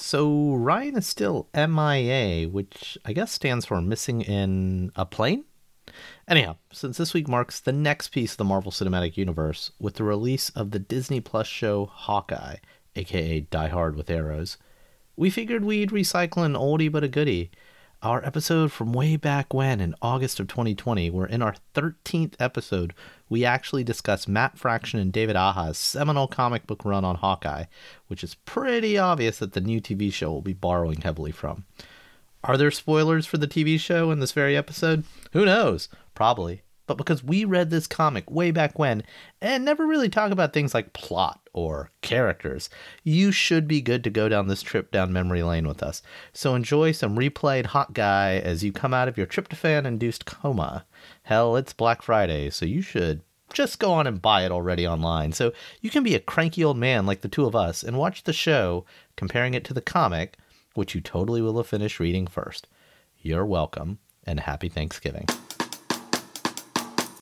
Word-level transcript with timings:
So 0.00 0.54
Ryan 0.54 0.96
is 0.96 1.06
still 1.06 1.48
MIA, 1.54 2.48
which 2.48 2.96
I 3.04 3.12
guess 3.12 3.30
stands 3.30 3.66
for 3.66 3.80
missing 3.82 4.22
in 4.22 4.90
a 4.96 5.04
plane? 5.04 5.44
Anyhow, 6.26 6.56
since 6.72 6.96
this 6.96 7.12
week 7.12 7.28
marks 7.28 7.60
the 7.60 7.72
next 7.72 8.08
piece 8.08 8.32
of 8.32 8.38
the 8.38 8.44
Marvel 8.44 8.72
Cinematic 8.72 9.18
Universe 9.18 9.72
with 9.78 9.96
the 9.96 10.04
release 10.04 10.48
of 10.50 10.70
the 10.70 10.78
Disney 10.78 11.20
Plus 11.20 11.46
show 11.46 11.84
Hawkeye, 11.84 12.56
aka 12.96 13.40
Die 13.40 13.68
Hard 13.68 13.94
with 13.94 14.10
Arrows, 14.10 14.56
we 15.16 15.28
figured 15.28 15.64
we'd 15.64 15.90
recycle 15.90 16.46
an 16.46 16.54
oldie 16.54 16.90
but 16.90 17.04
a 17.04 17.08
goodie. 17.08 17.50
Our 18.02 18.24
episode 18.24 18.72
from 18.72 18.94
way 18.94 19.16
back 19.16 19.52
when 19.52 19.78
in 19.78 19.94
August 20.00 20.40
of 20.40 20.48
2020, 20.48 21.10
We're 21.10 21.26
in 21.26 21.42
our 21.42 21.54
13th 21.74 22.32
episode, 22.40 22.94
we 23.28 23.44
actually 23.44 23.84
discuss 23.84 24.26
Matt 24.26 24.56
Fraction 24.56 24.98
and 24.98 25.12
David 25.12 25.36
Aja's 25.36 25.76
seminal 25.76 26.26
comic 26.26 26.66
book 26.66 26.82
run 26.86 27.04
on 27.04 27.16
Hawkeye, 27.16 27.64
which 28.06 28.24
is 28.24 28.36
pretty 28.36 28.96
obvious 28.96 29.38
that 29.40 29.52
the 29.52 29.60
new 29.60 29.82
TV 29.82 30.10
show 30.10 30.30
will 30.30 30.40
be 30.40 30.54
borrowing 30.54 31.02
heavily 31.02 31.30
from. 31.30 31.66
Are 32.42 32.56
there 32.56 32.70
spoilers 32.70 33.26
for 33.26 33.36
the 33.36 33.46
TV 33.46 33.78
show 33.78 34.10
in 34.10 34.18
this 34.18 34.32
very 34.32 34.56
episode? 34.56 35.04
Who 35.34 35.44
knows? 35.44 35.90
Probably 36.14 36.62
but 36.90 36.96
because 36.96 37.22
we 37.22 37.44
read 37.44 37.70
this 37.70 37.86
comic 37.86 38.28
way 38.28 38.50
back 38.50 38.76
when 38.76 39.04
and 39.40 39.64
never 39.64 39.86
really 39.86 40.08
talk 40.08 40.32
about 40.32 40.52
things 40.52 40.74
like 40.74 40.92
plot 40.92 41.38
or 41.52 41.88
characters, 42.00 42.68
you 43.04 43.30
should 43.30 43.68
be 43.68 43.80
good 43.80 44.02
to 44.02 44.10
go 44.10 44.28
down 44.28 44.48
this 44.48 44.60
trip 44.60 44.90
down 44.90 45.12
memory 45.12 45.44
lane 45.44 45.68
with 45.68 45.84
us. 45.84 46.02
So 46.32 46.56
enjoy 46.56 46.90
some 46.90 47.14
replayed 47.14 47.66
Hawk 47.66 47.92
Guy 47.92 48.38
as 48.38 48.64
you 48.64 48.72
come 48.72 48.92
out 48.92 49.06
of 49.06 49.16
your 49.16 49.28
tryptophan 49.28 49.84
induced 49.84 50.26
coma. 50.26 50.84
Hell, 51.22 51.54
it's 51.54 51.72
Black 51.72 52.02
Friday, 52.02 52.50
so 52.50 52.66
you 52.66 52.82
should 52.82 53.22
just 53.52 53.78
go 53.78 53.92
on 53.92 54.08
and 54.08 54.20
buy 54.20 54.44
it 54.44 54.50
already 54.50 54.84
online. 54.84 55.30
So 55.30 55.52
you 55.80 55.90
can 55.90 56.02
be 56.02 56.16
a 56.16 56.20
cranky 56.20 56.64
old 56.64 56.76
man 56.76 57.06
like 57.06 57.20
the 57.20 57.28
two 57.28 57.46
of 57.46 57.54
us 57.54 57.84
and 57.84 57.98
watch 57.98 58.24
the 58.24 58.32
show 58.32 58.84
comparing 59.14 59.54
it 59.54 59.62
to 59.66 59.74
the 59.74 59.80
comic, 59.80 60.38
which 60.74 60.96
you 60.96 61.00
totally 61.00 61.40
will 61.40 61.56
have 61.58 61.68
finished 61.68 62.00
reading 62.00 62.26
first. 62.26 62.66
You're 63.20 63.46
welcome 63.46 64.00
and 64.26 64.40
happy 64.40 64.68
Thanksgiving. 64.68 65.26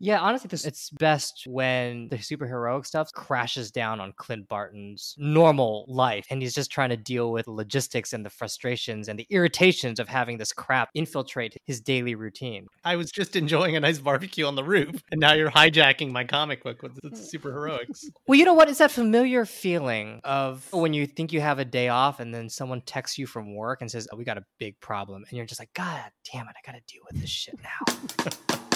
Yeah, 0.01 0.21
honestly, 0.21 0.49
this 0.49 0.65
it's 0.65 0.91
best 0.91 1.45
when 1.47 2.09
the 2.09 2.17
superheroic 2.17 2.87
stuff 2.87 3.13
crashes 3.13 3.71
down 3.71 4.01
on 4.01 4.13
Clint 4.17 4.49
Barton's 4.49 5.15
normal 5.19 5.85
life, 5.89 6.27
and 6.31 6.43
he's 6.43 6.55
just 6.55 6.71
trying 6.71 6.91
to 6.91 6.97
deal 6.97 7.33
with 7.33 7.49
logistics 7.49 8.13
and 8.13 8.25
the 8.25 8.31
frustrations 8.31 9.09
and 9.09 9.19
the 9.19 9.27
irritations 9.31 9.99
of 9.99 10.09
having 10.09 10.39
this 10.39 10.53
crap 10.53 10.91
infiltrate 10.95 11.57
his 11.65 11.81
daily 11.81 12.15
routine. 12.15 12.67
I 12.85 12.97
was 12.97 13.11
just 13.11 13.37
enjoying 13.37 13.77
a 13.77 13.81
nice 13.81 13.99
barbecue 13.99 14.47
on 14.47 14.55
the 14.55 14.65
roof, 14.65 15.03
and 15.11 15.21
now 15.21 15.33
you're 15.33 15.51
hijacking 15.51 16.11
my 16.13 16.25
comic 16.25 16.63
book 16.63 16.83
with 16.83 16.95
the 16.97 17.11
superheroics. 17.39 18.05
well, 18.27 18.39
you 18.39 18.45
know 18.45 18.55
what? 18.55 18.69
It's 18.69 18.79
that 18.79 18.91
familiar 18.91 19.45
feeling 19.45 20.21
of 20.25 20.67
when 20.73 20.93
you 20.93 21.07
think 21.07 21.33
you 21.33 21.41
have 21.41 21.59
a 21.59 21.65
day 21.65 21.89
off, 21.89 22.21
and 22.21 22.35
then 22.35 22.49
someone 22.49 22.81
texts 22.83 23.19
you 23.19 23.27
from 23.27 23.55
work 23.55 23.81
and 23.81 23.91
says, 23.91 24.07
"Oh, 24.13 24.17
we 24.17 24.25
got 24.25 24.39
a 24.39 24.45
big 24.59 24.79
problem," 24.81 25.25
and 25.29 25.37
you're 25.37 25.47
just 25.47 25.61
like, 25.61 25.73
"God 25.75 26.11
damn 26.33 26.47
it, 26.49 26.55
I 26.57 26.71
got 26.71 26.79
to 26.79 26.83
deal 26.93 27.03
with 27.11 27.21
this 27.21 27.31
shit 27.31 27.57
now." 27.63 28.59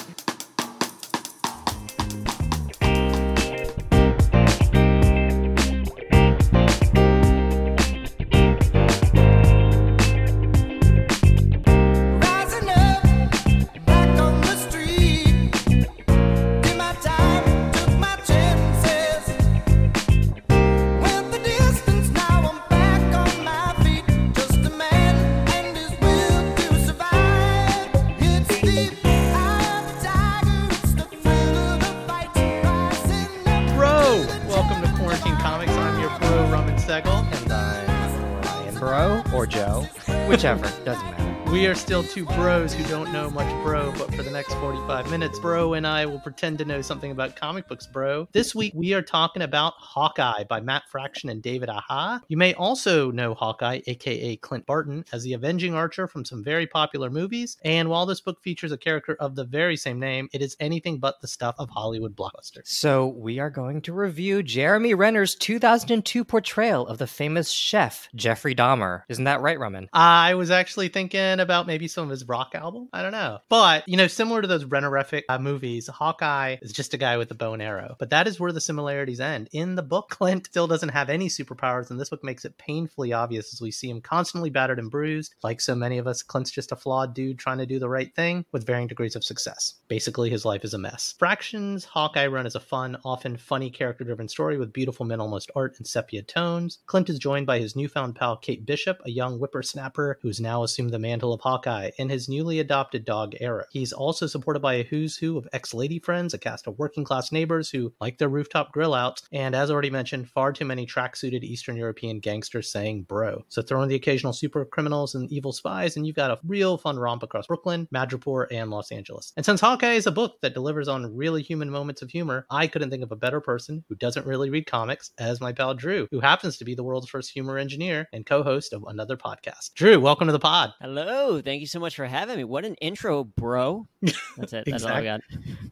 We 41.62 41.68
are 41.68 41.77
still 41.77 42.02
two 42.02 42.24
bros 42.24 42.74
who 42.74 42.83
don't 42.89 43.12
know 43.12 43.30
much, 43.30 43.48
bro, 43.62 43.92
but 43.92 44.12
for 44.17 44.24
the 44.24 44.33
next 44.33 44.52
45 44.55 45.08
minutes, 45.12 45.39
bro 45.39 45.74
and 45.74 45.86
I 45.86 46.06
will 46.06 46.18
pretend 46.18 46.58
to 46.58 46.64
know 46.64 46.83
something 46.83 47.12
about 47.12 47.36
comic 47.36 47.68
books, 47.68 47.86
bro. 47.86 48.27
This 48.33 48.52
week, 48.52 48.73
we 48.74 48.95
are 48.95 49.00
talking 49.00 49.42
about 49.42 49.74
Hawkeye 49.77 50.42
by 50.42 50.61
Matt 50.61 50.89
Fraction 50.89 51.28
and 51.28 51.40
David 51.40 51.68
Aha. 51.68 52.20
You 52.27 52.36
may 52.36 52.52
also 52.55 53.12
know 53.12 53.34
Hawkeye, 53.34 53.80
aka 53.86 54.34
Clint 54.39 54.67
Barton, 54.67 55.05
as 55.12 55.23
the 55.23 55.34
avenging 55.34 55.73
archer 55.73 56.08
from 56.08 56.24
some 56.24 56.42
very 56.42 56.67
popular 56.67 57.11
movies. 57.11 57.58
And 57.64 57.89
while 57.89 58.06
this 58.06 58.20
book 58.20 58.42
features 58.42 58.73
a 58.73 58.77
character 58.77 59.17
of 59.20 59.36
the 59.36 59.44
very 59.44 59.77
same 59.77 60.00
name, 60.00 60.29
it 60.33 60.42
is 60.42 60.56
anything 60.58 60.98
but 60.98 61.20
the 61.20 61.29
stuff 61.29 61.55
of 61.61 61.70
Hollywood 61.70 62.17
blockbusters. 62.17 62.67
So, 62.67 63.06
we 63.06 63.39
are 63.39 63.50
going 63.50 63.83
to 63.83 63.92
review 63.92 64.42
Jeremy 64.42 64.94
Renner's 64.94 65.36
2002 65.36 66.24
portrayal 66.24 66.89
of 66.89 66.98
the 66.98 67.06
famous 67.06 67.50
chef, 67.52 68.08
Jeffrey 68.17 68.56
Dahmer. 68.56 69.05
Isn't 69.08 69.24
that 69.24 69.42
right, 69.42 69.61
Roman? 69.61 69.89
I 69.92 70.34
was 70.34 70.50
actually 70.50 70.89
thinking 70.89 71.39
about 71.39 71.52
maybe 71.67 71.89
some 71.89 72.05
of 72.05 72.11
his 72.11 72.27
rock 72.27 72.55
album. 72.55 72.89
I 72.92 73.02
don't 73.02 73.13
know. 73.13 73.39
But, 73.48 73.89
you 73.89 73.96
know, 73.96 74.07
similar 74.07 74.42
to 74.42 74.48
those 74.48 74.64
Rennerific 74.64 75.23
uh, 75.29 75.39
movies, 75.39 75.89
Hawkeye 75.89 76.57
is 76.63 76.73
just 76.73 76.95
a 76.95 76.96
guy 76.96 77.17
with 77.17 77.30
a 77.30 77.35
bow 77.35 77.52
and 77.52 77.63
arrow. 77.63 77.96
But 77.98 78.11
that 78.11 78.27
is 78.27 78.40
where 78.40 78.52
the 78.52 78.61
similarities 78.61 79.20
end. 79.20 79.48
In 79.52 79.74
the 79.74 79.83
book, 79.83 80.08
Clint 80.11 80.46
still 80.46 80.67
doesn't 80.67 80.89
have 80.89 81.11
any 81.11 81.29
superpowers, 81.29 81.91
and 81.91 82.01
this 82.01 82.11
book 82.11 82.24
makes 82.24 82.45
it 82.45 82.58
painfully 82.58 83.12
obvious 83.12 83.52
as 83.52 83.61
we 83.61 83.70
see 83.70 83.91
him 83.91 84.01
constantly 84.01 84.51
battered 84.51 84.79
and 84.79 84.91
bruised. 84.91 85.35
Like 85.42 85.61
so 85.61 85.74
many 85.74 85.98
of 85.98 86.07
us, 86.07 86.23
Clint's 86.23 86.51
just 86.51 86.73
a 86.73 86.77
flawed 86.77 87.14
dude 87.14 87.39
trying 87.39 87.58
to 87.58 87.67
do 87.67 87.79
the 87.79 87.89
right 87.89 88.14
thing 88.14 88.45
with 88.52 88.67
varying 88.67 88.86
degrees 88.89 89.17
of 89.17 89.24
success. 89.24 89.74
Basically, 89.89 90.30
his 90.30 90.45
life 90.45 90.64
is 90.64 90.74
a 90.74 90.79
mess. 90.79 91.14
Fractions 91.18 91.85
Hawkeye 91.85 92.27
run 92.27 92.46
is 92.46 92.55
a 92.55 92.61
fun, 92.61 92.96
often 93.05 93.36
funny 93.36 93.70
character 93.70 94.05
driven 94.05 94.29
story 94.29 94.57
with 94.57 94.73
beautiful 94.73 95.05
minimalist 95.05 95.48
art 95.55 95.77
and 95.79 95.86
sepia 95.86 96.23
tones. 96.23 96.79
Clint 96.86 97.11
is 97.11 97.18
joined 97.18 97.46
by 97.46 97.58
his 97.58 97.77
newfound 97.77 98.17
pal 98.17 98.36
Kate 98.36 98.64
Bishop, 98.64 99.01
a 99.05 99.11
young 99.11 99.39
whippersnapper 99.39 100.18
who's 100.23 100.41
now 100.41 100.62
assumed 100.62 100.91
the 100.91 100.98
mantle 100.98 101.33
of 101.33 101.41
Hawkeye, 101.42 101.91
and 101.98 102.11
his 102.11 102.29
newly 102.29 102.61
adopted 102.61 103.05
dog 103.05 103.35
Arrow. 103.41 103.64
He's 103.70 103.92
also 103.92 104.27
supported 104.27 104.61
by 104.61 104.75
a 104.75 104.85
who's 104.85 105.17
who 105.17 105.36
of 105.36 105.48
ex 105.53 105.75
lady 105.75 105.98
friends, 105.98 106.35
a 106.35 106.39
cast 106.39 106.67
of 106.67 106.79
working 106.79 107.05
class 107.05 107.33
neighbors 107.33 107.69
who 107.69 107.92
like 108.01 108.19
their 108.19 108.29
rooftop 108.29 108.73
grill 108.73 108.95
outs, 108.95 109.23
and 109.33 109.55
as 109.55 109.70
already 109.70 109.91
mentioned, 109.91 110.29
far 110.29 110.53
too 110.53 110.64
many 110.64 110.86
track 110.86 111.17
suited 111.17 111.42
Eastern 111.42 111.77
European 111.77 112.20
gangsters 112.20 112.70
saying 112.70 113.03
bro. 113.03 113.45
So 113.48 113.61
throw 113.61 113.83
in 113.83 113.89
the 113.89 113.97
occasional 113.97 114.33
super 114.33 114.64
criminals 114.64 115.14
and 115.14 115.30
evil 115.33 115.53
spies, 115.53 115.97
and 115.97 116.07
you've 116.07 116.17
got 116.17 116.30
a 116.30 116.39
real 116.47 116.79
fun 116.79 116.98
romp 116.98 117.23
across 117.23 117.48
Brooklyn, 117.48 117.89
Madripoor, 117.92 118.47
and 118.51 118.70
Los 118.70 118.92
Angeles. 118.92 119.33
And 119.36 119.45
since 119.45 119.61
Hawkeye 119.61 119.95
is 119.95 120.07
a 120.07 120.13
book 120.13 120.41
that 120.42 120.55
delivers 120.55 120.86
on 120.86 121.17
really 121.17 121.42
human 121.42 121.70
moments 121.70 122.03
of 122.03 122.11
humor, 122.11 122.47
I 122.51 122.69
couldn't 122.69 122.91
think 122.91 123.03
of 123.03 123.11
a 123.13 123.17
better 123.17 123.41
person 123.41 123.85
who 123.89 123.97
doesn't 123.97 124.27
really 124.27 124.51
read 124.51 124.67
comics 124.67 125.11
as 125.19 125.41
my 125.41 125.53
pal 125.53 125.74
Drew, 125.74 126.07
who 126.11 126.20
happens 126.20 126.57
to 126.59 126.64
be 126.64 126.74
the 126.74 126.85
world's 126.85 127.09
first 127.09 127.33
humor 127.33 127.59
engineer 127.59 128.09
and 128.12 128.25
co 128.25 128.43
host 128.43 128.73
of 128.73 128.85
another 128.87 129.17
podcast. 129.17 129.75
Drew, 129.75 129.99
welcome 129.99 130.29
to 130.29 130.32
the 130.32 130.38
pod. 130.38 130.73
Hello. 130.81 131.31
Thank 131.40 131.60
you 131.60 131.66
so 131.66 131.81
much 131.81 131.96
for 131.96 132.06
having 132.06 132.37
me. 132.37 132.44
What 132.44 132.64
an 132.64 132.75
intro, 132.76 133.25
bro. 133.25 133.87
That's 134.02 134.52
it. 134.52 134.64
That's 134.66 134.69
exactly. 134.69 135.08
all 135.08 135.19